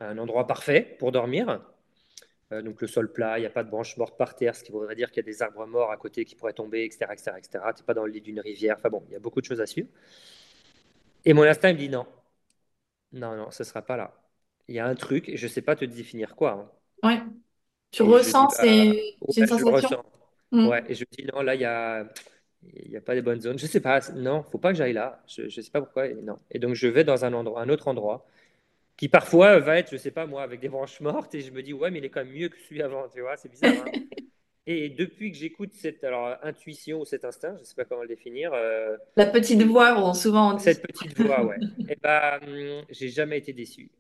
à 0.01 0.07
un 0.09 0.19
endroit 0.19 0.47
parfait 0.47 0.97
pour 1.01 1.13
dormir. 1.13 1.63
Euh, 2.53 2.63
donc 2.63 2.81
le 2.81 2.87
sol 2.87 3.13
plat, 3.13 3.39
il 3.39 3.43
n'y 3.43 3.47
a 3.47 3.51
pas 3.51 3.65
de 3.65 3.71
branches 3.71 3.97
mortes 3.97 4.17
par 4.17 4.37
terre, 4.37 4.55
ce 4.55 4.63
qui 4.63 4.71
voudrait 4.73 4.95
dire 4.95 5.11
qu'il 5.11 5.25
y 5.25 5.27
a 5.29 5.31
des 5.31 5.43
arbres 5.43 5.67
morts 5.67 5.91
à 5.91 5.97
côté 5.97 6.25
qui 6.25 6.37
pourraient 6.37 6.53
tomber, 6.53 6.85
etc. 6.85 7.13
etc., 7.15 7.39
etc. 7.39 7.73
Tu 7.75 7.83
n'es 7.83 7.87
pas 7.87 7.95
dans 7.95 8.07
le 8.07 8.13
lit 8.13 8.21
d'une 8.21 8.41
rivière. 8.41 8.77
Enfin 8.79 8.89
bon, 8.89 9.03
il 9.09 9.13
y 9.13 9.17
a 9.17 9.21
beaucoup 9.21 9.41
de 9.41 9.47
choses 9.47 9.61
à 9.61 9.67
suivre. 9.67 9.89
Et 11.27 11.35
mon 11.35 11.43
instinct 11.43 11.73
me 11.75 11.79
dit 11.79 11.89
non, 11.91 12.07
non, 13.13 13.37
non, 13.37 13.51
ce 13.51 13.63
ne 13.63 13.67
sera 13.67 13.83
pas 13.83 13.97
là. 13.97 14.15
Il 14.69 14.75
y 14.75 14.79
a 14.79 14.87
un 14.87 14.95
truc, 14.95 15.29
et 15.29 15.37
je 15.37 15.47
ne 15.47 15.51
sais 15.51 15.63
pas 15.63 15.77
te 15.77 15.85
définir 15.85 16.35
quoi. 16.37 16.53
hein. 16.53 16.71
ouais. 17.03 17.23
Tu 17.91 18.03
Et 18.03 18.05
ressens, 18.05 18.49
bah, 18.49 18.57
c'est 18.59 19.15
une 19.37 19.47
ouais, 19.47 19.47
je 19.49 19.65
le 19.65 19.67
sensation. 19.67 19.71
ressens. 19.71 20.05
Mm. 20.53 20.69
Ouais, 20.69 20.85
et 20.89 20.95
je 20.95 21.05
dis, 21.11 21.25
non, 21.33 21.43
là, 21.43 21.55
il 21.55 21.61
y 21.61 21.65
a, 21.65 22.07
il 22.63 22.91
y 22.91 22.97
a 22.97 23.01
pas 23.01 23.15
des 23.15 23.23
bonnes 23.23 23.41
zones. 23.41 23.59
Je 23.59 23.67
sais 23.67 23.81
pas, 23.81 24.01
non, 24.15 24.43
faut 24.45 24.59
pas 24.59 24.73
que 24.73 24.79
j'aille 24.79 24.93
là. 24.93 25.23
Je, 25.29 25.43
ne 25.45 25.49
sais 25.51 25.71
pas 25.71 25.81
pourquoi, 25.81 26.07
et 26.09 26.15
non. 26.15 26.39
Et 26.51 26.59
donc, 26.59 26.75
je 26.75 26.89
vais 26.89 27.05
dans 27.05 27.25
un 27.25 27.33
endroit, 27.35 27.63
un 27.63 27.69
autre 27.69 27.89
endroit, 27.89 28.27
qui 28.97 29.09
parfois 29.09 29.59
va 29.61 29.79
être, 29.79 29.91
je 29.93 29.97
sais 29.99 30.11
pas 30.11 30.27
moi, 30.27 30.43
avec 30.43 30.61
des 30.61 30.69
branches 30.69 31.01
mortes, 31.01 31.35
et 31.35 31.41
je 31.43 31.51
me 31.53 31.63
dis, 31.63 31.73
ouais, 31.73 31.91
mais 31.91 31.99
il 31.99 32.05
est 32.05 32.11
quand 32.11 32.25
même 32.25 32.33
mieux 32.35 32.49
que 32.49 32.59
celui 32.59 32.83
avant, 32.83 33.09
tu 33.09 33.21
vois, 33.21 33.37
c'est 33.37 33.51
bizarre, 33.51 33.79
hein. 33.81 33.93
Et 34.67 34.91
depuis 34.91 35.33
que 35.33 35.39
j'écoute 35.39 35.75
cette 35.75 36.05
alors, 36.05 36.37
intuition 36.43 37.01
ou 37.01 37.05
cet 37.07 37.25
instinct, 37.25 37.57
je 37.59 37.65
sais 37.65 37.75
pas 37.77 37.85
comment 37.85 38.03
le 38.03 38.09
définir, 38.09 38.53
euh, 38.55 38.97
La 39.17 39.27
petite 39.27 39.63
voix, 39.63 39.99
on- 40.03 40.15
souvent 40.15 40.53
on 40.53 40.57
dit. 40.57 40.65
cette 40.65 40.83
petite 40.83 41.15
voix, 41.15 41.45
ouais, 41.45 41.61
et 41.89 41.97
ben, 42.03 42.39
hum, 42.43 42.85
j'ai 42.91 43.09
jamais 43.09 43.39
été 43.39 43.53
déçu. 43.53 43.91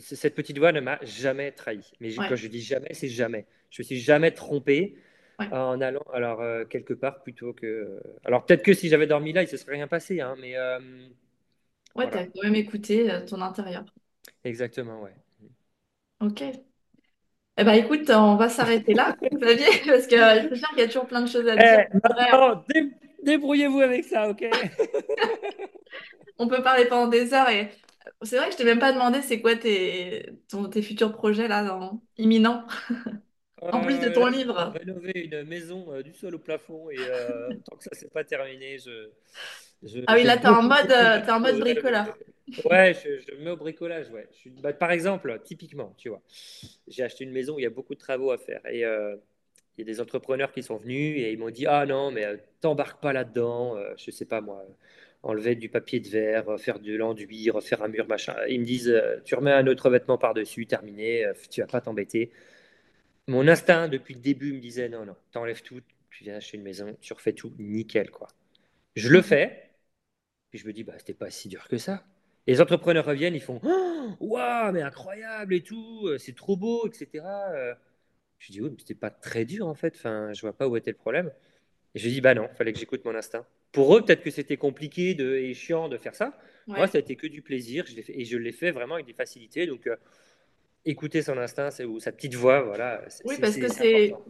Cette 0.00 0.34
petite 0.34 0.58
voix 0.58 0.72
ne 0.72 0.80
m'a 0.80 0.98
jamais 1.04 1.52
trahi. 1.52 1.80
Mais 2.00 2.22
quand 2.24 2.36
je 2.36 2.48
dis 2.48 2.62
jamais, 2.62 2.94
c'est 2.94 3.08
jamais. 3.08 3.46
Je 3.70 3.82
me 3.82 3.84
suis 3.86 4.00
jamais 4.00 4.32
trompé 4.32 4.96
ouais. 5.38 5.50
en 5.50 5.80
allant 5.80 6.04
alors 6.12 6.42
euh, 6.42 6.64
quelque 6.66 6.94
part 6.94 7.22
plutôt 7.22 7.52
que. 7.54 8.00
Alors 8.24 8.46
peut-être 8.46 8.62
que 8.64 8.74
si 8.74 8.88
j'avais 8.88 9.06
dormi 9.06 9.32
là, 9.32 9.42
il 9.42 9.46
ne 9.46 9.50
se 9.50 9.56
serait 9.58 9.74
rien 9.74 9.88
passé, 9.88 10.20
hein, 10.20 10.36
mais 10.40 10.56
euh, 10.56 10.80
Ouais, 11.96 12.08
t'as 12.10 12.24
voilà, 12.24 12.26
quand 12.26 12.42
même 12.44 12.54
écouté 12.54 13.24
ton 13.26 13.40
intérieur. 13.42 13.84
Exactement, 14.44 15.00
ouais. 15.02 15.14
Ok. 16.20 16.42
Eh 17.58 17.64
ben, 17.64 17.72
écoute, 17.74 18.10
on 18.10 18.36
va 18.36 18.48
s'arrêter 18.50 18.92
là, 18.94 19.16
Xavier, 19.32 19.66
parce 19.86 20.06
que 20.06 20.14
euh, 20.16 20.46
c'est 20.50 20.56
sûr 20.56 20.68
qu'il 20.70 20.78
y 20.80 20.82
a 20.82 20.86
toujours 20.88 21.06
plein 21.06 21.22
de 21.22 21.26
choses 21.28 21.48
à 21.48 21.56
dire. 21.56 21.78
Eh, 21.78 21.86
maintenant, 22.04 22.64
dé- 22.68 22.90
débrouillez-vous 23.22 23.80
avec 23.80 24.04
ça, 24.04 24.28
ok? 24.28 24.44
on 26.38 26.48
peut 26.48 26.62
parler 26.62 26.86
pendant 26.86 27.08
des 27.08 27.34
heures 27.34 27.48
et 27.48 27.66
euh, 28.06 28.10
c'est 28.22 28.36
vrai 28.38 28.46
que 28.48 28.52
je 28.52 28.58
t'ai 28.58 28.64
même 28.64 28.78
pas 28.78 28.92
demandé 28.92 29.22
c'est 29.22 29.40
quoi 29.40 29.56
tes, 29.56 30.26
ton- 30.48 30.68
tes 30.68 30.82
futurs 30.82 31.12
projets 31.12 31.48
là, 31.48 31.64
dans, 31.64 32.02
imminents, 32.18 32.66
en 33.70 33.80
plus 33.80 34.00
de 34.00 34.08
Euh, 34.08 34.10
ton 34.10 34.26
je 34.28 34.34
suis 34.34 34.64
de 34.64 34.66
livre. 34.66 34.78
rénover 34.78 35.12
une 35.32 35.44
maison 35.44 35.90
euh, 35.92 36.02
du 36.02 36.12
sol 36.12 36.34
au 36.34 36.38
plafond 36.38 36.90
et 36.90 37.08
euh, 37.08 37.54
tant 37.64 37.76
que 37.76 37.84
ça 37.84 37.90
c'est 37.92 38.12
pas 38.12 38.22
terminé, 38.24 38.78
je, 38.78 39.10
je- 39.82 40.00
Ah 40.06 40.14
oui, 40.14 40.24
là, 40.24 40.36
t'es 40.38 40.48
en 40.48 40.62
mode, 40.62 40.90
euh, 40.90 41.20
t'es 41.24 41.30
en 41.32 41.40
mode 41.40 41.58
bricoleur. 41.58 42.18
Ouais, 42.64 42.94
je, 42.94 43.34
me 43.34 43.44
mets 43.44 43.50
au 43.50 43.56
bricolage, 43.56 44.10
ouais. 44.10 44.28
Je 44.44 44.50
bah, 44.50 44.72
par 44.72 44.90
exemple, 44.92 45.40
typiquement, 45.44 45.94
tu 45.98 46.08
vois, 46.08 46.22
j'ai 46.88 47.02
acheté 47.02 47.24
une 47.24 47.32
maison 47.32 47.54
où 47.54 47.58
il 47.58 47.62
y 47.62 47.66
a 47.66 47.70
beaucoup 47.70 47.94
de 47.94 48.00
travaux 48.00 48.30
à 48.30 48.38
faire 48.38 48.60
et 48.66 48.84
euh, 48.84 49.16
il 49.76 49.82
y 49.86 49.90
a 49.90 49.92
des 49.92 50.00
entrepreneurs 50.00 50.52
qui 50.52 50.62
sont 50.62 50.76
venus 50.76 51.18
et 51.20 51.32
ils 51.32 51.38
m'ont 51.38 51.50
dit, 51.50 51.66
ah 51.66 51.84
non, 51.86 52.10
mais 52.10 52.24
euh, 52.24 52.36
t'embarques 52.60 53.00
pas 53.02 53.12
là-dedans, 53.12 53.76
euh, 53.76 53.92
je 53.98 54.10
sais 54.10 54.24
pas 54.24 54.40
moi, 54.40 54.64
enlever 55.22 55.54
du 55.54 55.68
papier 55.68 56.00
de 56.00 56.08
verre, 56.08 56.48
euh, 56.48 56.58
faire 56.58 56.78
de 56.80 56.94
l'enduit, 56.94 57.50
refaire 57.50 57.82
un 57.82 57.88
mur, 57.88 58.06
machin. 58.08 58.34
Ils 58.48 58.60
me 58.60 58.64
disent, 58.64 58.94
tu 59.24 59.34
remets 59.34 59.52
un 59.52 59.66
autre 59.66 59.90
vêtement 59.90 60.18
par-dessus, 60.18 60.66
terminé, 60.66 61.26
tu 61.50 61.60
vas 61.60 61.66
pas 61.66 61.80
t'embêter. 61.80 62.30
Mon 63.28 63.48
instinct, 63.48 63.88
depuis 63.88 64.14
le 64.14 64.20
début, 64.20 64.52
me 64.52 64.60
disait 64.60 64.88
non, 64.88 65.04
non, 65.04 65.16
t'enlèves 65.32 65.62
tout, 65.62 65.80
tu 66.10 66.24
viens 66.24 66.36
acheter 66.36 66.56
une 66.56 66.62
maison, 66.64 66.96
tu 67.00 67.12
refais 67.12 67.32
tout, 67.32 67.52
nickel, 67.58 68.10
quoi. 68.10 68.28
Je 68.96 69.10
le 69.10 69.22
fais, 69.22 69.70
puis 70.50 70.58
je 70.60 70.66
me 70.66 70.72
dis, 70.72 70.84
bah, 70.84 70.94
c'était 70.98 71.14
pas 71.14 71.30
si 71.30 71.48
dur 71.48 71.68
que 71.68 71.78
ça. 71.78 72.04
Et 72.46 72.52
les 72.52 72.60
entrepreneurs 72.60 73.04
reviennent, 73.06 73.34
ils 73.34 73.42
font, 73.42 73.60
Oh, 73.64 74.16
waouh, 74.20 74.72
mais 74.72 74.82
incroyable 74.82 75.54
et 75.54 75.62
tout, 75.62 76.06
euh, 76.06 76.18
c'est 76.18 76.34
trop 76.34 76.56
beau, 76.56 76.86
etc. 76.88 77.50
Euh, 77.54 77.74
Je 78.38 78.52
dis, 78.52 78.62
oui, 78.62 78.70
mais 78.70 78.76
c'était 78.80 78.94
pas 78.96 79.10
très 79.10 79.44
dur 79.46 79.66
en 79.68 79.74
fait, 79.74 79.94
enfin, 79.96 80.32
je 80.34 80.40
vois 80.42 80.52
pas 80.56 80.68
où 80.68 80.76
était 80.76 80.90
le 80.92 80.96
problème. 80.98 81.32
Et 81.94 81.98
je 82.00 82.08
dis, 82.08 82.20
bah 82.22 82.34
non, 82.34 82.48
fallait 82.56 82.72
que 82.74 82.78
j'écoute 82.80 83.04
mon 83.04 83.14
instinct. 83.16 83.46
Pour 83.72 83.96
eux, 83.96 84.02
peut-être 84.04 84.22
que 84.22 84.30
c'était 84.30 84.56
compliqué 84.58 85.14
de, 85.14 85.34
et 85.36 85.54
chiant 85.54 85.88
de 85.88 85.98
faire 85.98 86.14
ça. 86.16 86.38
Moi, 86.76 86.88
ça 86.88 86.98
a 86.98 87.00
été 87.00 87.16
que 87.16 87.26
du 87.28 87.42
plaisir, 87.42 87.86
je 87.88 87.96
l'ai 87.96 88.02
fait, 88.02 88.18
et 88.20 88.24
je 88.26 88.38
l'ai 88.38 88.52
fait 88.52 88.70
vraiment 88.72 88.94
avec 88.96 89.06
des 89.06 89.14
facilités. 89.14 89.66
Donc, 89.66 89.86
euh, 89.88 89.96
écouter 90.86 91.22
son 91.22 91.38
instinct 91.38 91.70
c'est- 91.70 91.84
ou 91.84 92.00
sa 92.00 92.12
petite 92.12 92.34
voix, 92.34 92.62
voilà, 92.62 93.02
Oui, 93.24 93.38
parce 93.40 93.56
que 93.58 93.68
c'est- 93.68 94.20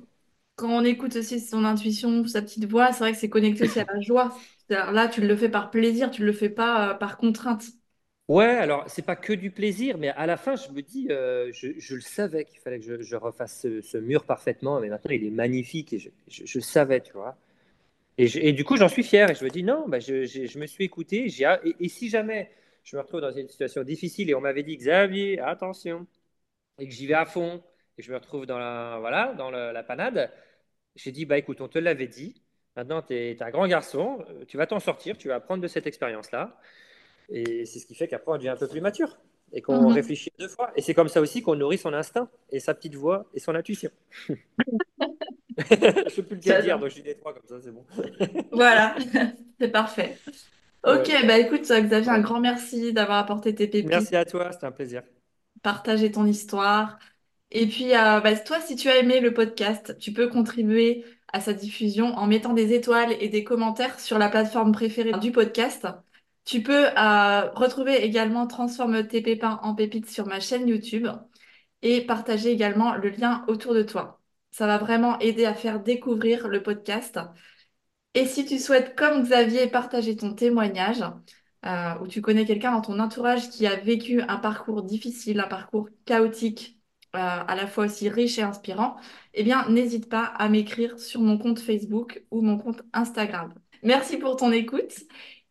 quand 0.56 0.70
on 0.70 0.84
écoute 0.84 1.16
aussi 1.16 1.40
son 1.40 1.64
intuition, 1.64 2.26
sa 2.28 2.42
petite 2.42 2.66
voix, 2.66 2.92
c'est 2.92 3.00
vrai 3.00 3.12
que 3.12 3.18
c'est 3.18 3.30
connecté 3.30 3.64
aussi 3.64 3.80
à 3.80 3.86
la 3.92 4.00
joie. 4.00 4.36
Là, 4.70 5.08
tu 5.08 5.20
le 5.22 5.36
fais 5.36 5.50
par 5.50 5.70
plaisir, 5.70 6.10
tu 6.10 6.24
le 6.24 6.32
fais 6.32 6.50
pas 6.50 6.94
par 6.94 7.18
contrainte. 7.18 7.64
Ouais, 8.28 8.44
alors 8.46 8.84
c'est 8.88 9.02
pas 9.02 9.14
que 9.14 9.32
du 9.32 9.52
plaisir, 9.52 9.98
mais 9.98 10.08
à 10.08 10.26
la 10.26 10.36
fin, 10.36 10.56
je 10.56 10.68
me 10.72 10.82
dis, 10.82 11.06
euh, 11.10 11.52
je, 11.52 11.94
le 11.94 12.00
savais 12.00 12.44
qu'il 12.44 12.58
fallait 12.58 12.80
que 12.80 13.00
je, 13.02 13.16
refasse 13.16 13.60
ce, 13.82 13.98
mur 13.98 14.24
parfaitement, 14.24 14.80
mais 14.80 14.88
maintenant 14.88 15.12
il 15.12 15.24
est 15.24 15.30
magnifique 15.30 15.92
et 15.92 15.98
je, 16.00 16.10
je- 16.28 16.60
savais, 16.60 17.00
tu 17.00 17.12
vois. 17.12 17.36
Et, 18.18 18.52
du 18.54 18.64
coup, 18.64 18.76
j'en 18.78 18.88
suis 18.88 19.04
fier 19.04 19.30
et 19.30 19.34
je 19.36 19.44
me 19.44 19.50
dis, 19.50 19.62
non, 19.64 19.86
bah, 19.88 20.00
je, 20.00 20.58
me 20.58 20.66
suis 20.66 20.84
écouté. 20.84 21.26
Et, 21.80 21.88
si 21.88 22.10
jamais 22.10 22.50
je 22.84 22.96
me 22.96 23.02
retrouve 23.02 23.20
dans 23.22 23.32
une 23.32 23.48
situation 23.48 23.82
difficile 23.84 24.30
et 24.30 24.34
on 24.34 24.40
m'avait 24.42 24.62
dit, 24.64 24.76
Xavier, 24.76 25.40
attention, 25.40 26.06
et 26.78 26.88
que 26.88 26.94
j'y 26.94 27.06
vais 27.06 27.14
à 27.14 27.26
fond 27.26 27.62
et 27.98 28.02
je 28.02 28.12
me 28.12 28.18
retrouve 28.18 28.46
dans 28.46 28.58
la 28.58 29.84
panade, 29.86 30.32
j'ai 30.96 31.12
dit, 31.12 31.26
bah 31.26 31.38
écoute, 31.38 31.60
on 31.60 31.68
te 31.68 31.78
l'avait 31.78 32.08
dit. 32.08 32.42
Maintenant, 32.76 33.02
tu 33.02 33.14
es, 33.14 33.42
un 33.42 33.50
grand 33.50 33.66
garçon, 33.68 34.24
euh, 34.30 34.44
tu 34.46 34.56
vas 34.56 34.66
t'en 34.66 34.80
sortir, 34.80 35.16
tu 35.18 35.28
vas 35.28 35.36
apprendre 35.36 35.62
de 35.62 35.68
cette 35.68 35.86
expérience-là. 35.86 36.58
Et 37.28 37.66
c'est 37.66 37.78
ce 37.80 37.86
qui 37.86 37.94
fait 37.94 38.08
qu'après, 38.08 38.32
on 38.32 38.36
devient 38.36 38.50
un 38.50 38.56
peu 38.56 38.68
plus 38.68 38.80
mature 38.80 39.18
et 39.52 39.62
qu'on 39.62 39.88
Mhm. 39.88 39.88
réfléchit 39.88 40.30
deux 40.38 40.48
fois. 40.48 40.72
Et 40.76 40.82
c'est 40.82 40.94
comme 40.94 41.08
ça 41.08 41.20
aussi 41.20 41.42
qu'on 41.42 41.56
nourrit 41.56 41.78
son 41.78 41.92
instinct 41.94 42.28
et 42.50 42.60
sa 42.60 42.74
petite 42.74 42.94
voix 42.94 43.26
et 43.34 43.40
son 43.40 43.54
intuition. 43.54 43.90
je 45.58 45.74
ne 45.74 46.26
peux 46.26 46.36
plus 46.36 46.36
le 46.36 46.40
dire, 46.60 46.78
donc 46.78 46.88
je 46.90 46.96
dis 46.96 47.02
les 47.02 47.14
trois 47.16 47.32
comme 47.34 47.46
ça, 47.46 47.60
c'est 47.62 47.72
bon. 47.72 47.84
Voilà, 48.50 48.96
c'est 49.60 49.68
parfait. 49.70 50.22
Ok, 50.84 51.10
Ouais. 51.10 51.16
bah 51.26 51.38
écoute, 51.38 51.62
Xavier, 51.62 52.08
un 52.10 52.20
grand 52.20 52.40
merci 52.40 52.92
d'avoir 52.92 53.18
apporté 53.18 53.54
tes 53.54 53.68
pépites, 53.68 53.90
Merci 53.90 54.16
à 54.16 54.26
toi, 54.26 54.52
c'était 54.52 54.66
un 54.66 54.72
plaisir. 54.72 55.02
partagé 55.62 56.10
ton 56.12 56.26
histoire. 56.26 56.98
Et 57.50 57.66
puis, 57.66 57.94
euh, 57.94 58.20
bah, 58.20 58.36
toi, 58.38 58.60
si 58.60 58.76
tu 58.76 58.88
as 58.88 58.98
aimé 58.98 59.20
le 59.20 59.32
podcast, 59.34 59.96
tu 59.98 60.12
peux 60.12 60.28
contribuer 60.28 61.04
à 61.32 61.40
sa 61.40 61.52
diffusion 61.54 62.06
en 62.16 62.26
mettant 62.26 62.54
des 62.54 62.72
étoiles 62.74 63.12
et 63.20 63.28
des 63.28 63.44
commentaires 63.44 64.00
sur 64.00 64.18
la 64.18 64.28
plateforme 64.28 64.72
préférée 64.72 65.12
du 65.14 65.32
podcast. 65.32 65.86
Tu 66.46 66.62
peux 66.62 66.86
euh, 66.86 67.50
retrouver 67.54 68.04
également 68.04 68.46
Transforme 68.46 69.06
tes 69.08 69.20
pépins 69.20 69.58
en 69.64 69.74
pépites 69.74 70.08
sur 70.08 70.26
ma 70.26 70.38
chaîne 70.38 70.68
YouTube 70.68 71.08
et 71.82 72.06
partager 72.06 72.52
également 72.52 72.94
le 72.94 73.10
lien 73.10 73.44
autour 73.48 73.74
de 73.74 73.82
toi. 73.82 74.22
Ça 74.52 74.66
va 74.66 74.78
vraiment 74.78 75.18
aider 75.18 75.44
à 75.44 75.54
faire 75.54 75.80
découvrir 75.80 76.46
le 76.46 76.62
podcast. 76.62 77.18
Et 78.14 78.26
si 78.26 78.46
tu 78.46 78.60
souhaites, 78.60 78.94
comme 78.96 79.24
Xavier, 79.24 79.66
partager 79.66 80.14
ton 80.16 80.34
témoignage, 80.34 81.02
euh, 81.66 81.98
ou 82.00 82.06
tu 82.06 82.22
connais 82.22 82.44
quelqu'un 82.44 82.70
dans 82.72 82.80
ton 82.80 83.00
entourage 83.00 83.50
qui 83.50 83.66
a 83.66 83.74
vécu 83.74 84.22
un 84.22 84.36
parcours 84.36 84.84
difficile, 84.84 85.40
un 85.40 85.48
parcours 85.48 85.88
chaotique, 86.04 86.80
euh, 87.16 87.18
à 87.18 87.56
la 87.56 87.66
fois 87.66 87.86
aussi 87.86 88.08
riche 88.08 88.38
et 88.38 88.42
inspirant, 88.42 88.96
eh 89.34 89.42
bien, 89.42 89.68
n'hésite 89.68 90.08
pas 90.08 90.24
à 90.24 90.48
m'écrire 90.48 90.98
sur 90.98 91.20
mon 91.20 91.38
compte 91.38 91.58
Facebook 91.58 92.24
ou 92.30 92.40
mon 92.40 92.56
compte 92.56 92.82
Instagram. 92.92 93.52
Merci 93.82 94.16
pour 94.16 94.36
ton 94.36 94.52
écoute 94.52 94.92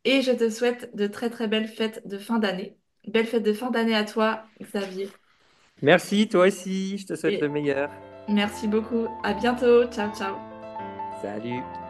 et 0.05 0.21
je 0.21 0.31
te 0.31 0.49
souhaite 0.49 0.95
de 0.95 1.07
très 1.07 1.29
très 1.29 1.47
belles 1.47 1.67
fêtes 1.67 2.07
de 2.07 2.17
fin 2.17 2.39
d'année. 2.39 2.79
Belle 3.07 3.27
fête 3.27 3.43
de 3.43 3.53
fin 3.53 3.71
d'année 3.71 3.95
à 3.95 4.05
toi, 4.05 4.49
Xavier. 4.61 5.19
Merci, 5.81 6.27
toi 6.27 6.47
aussi, 6.47 6.97
je 6.97 7.05
te 7.07 7.15
souhaite 7.15 7.39
Et 7.39 7.41
le 7.41 7.49
meilleur. 7.49 7.89
merci 8.27 8.67
beaucoup. 8.67 9.07
À 9.23 9.33
bientôt. 9.33 9.85
Ciao, 9.91 10.11
ciao. 10.13 10.37
Salut. 11.21 11.84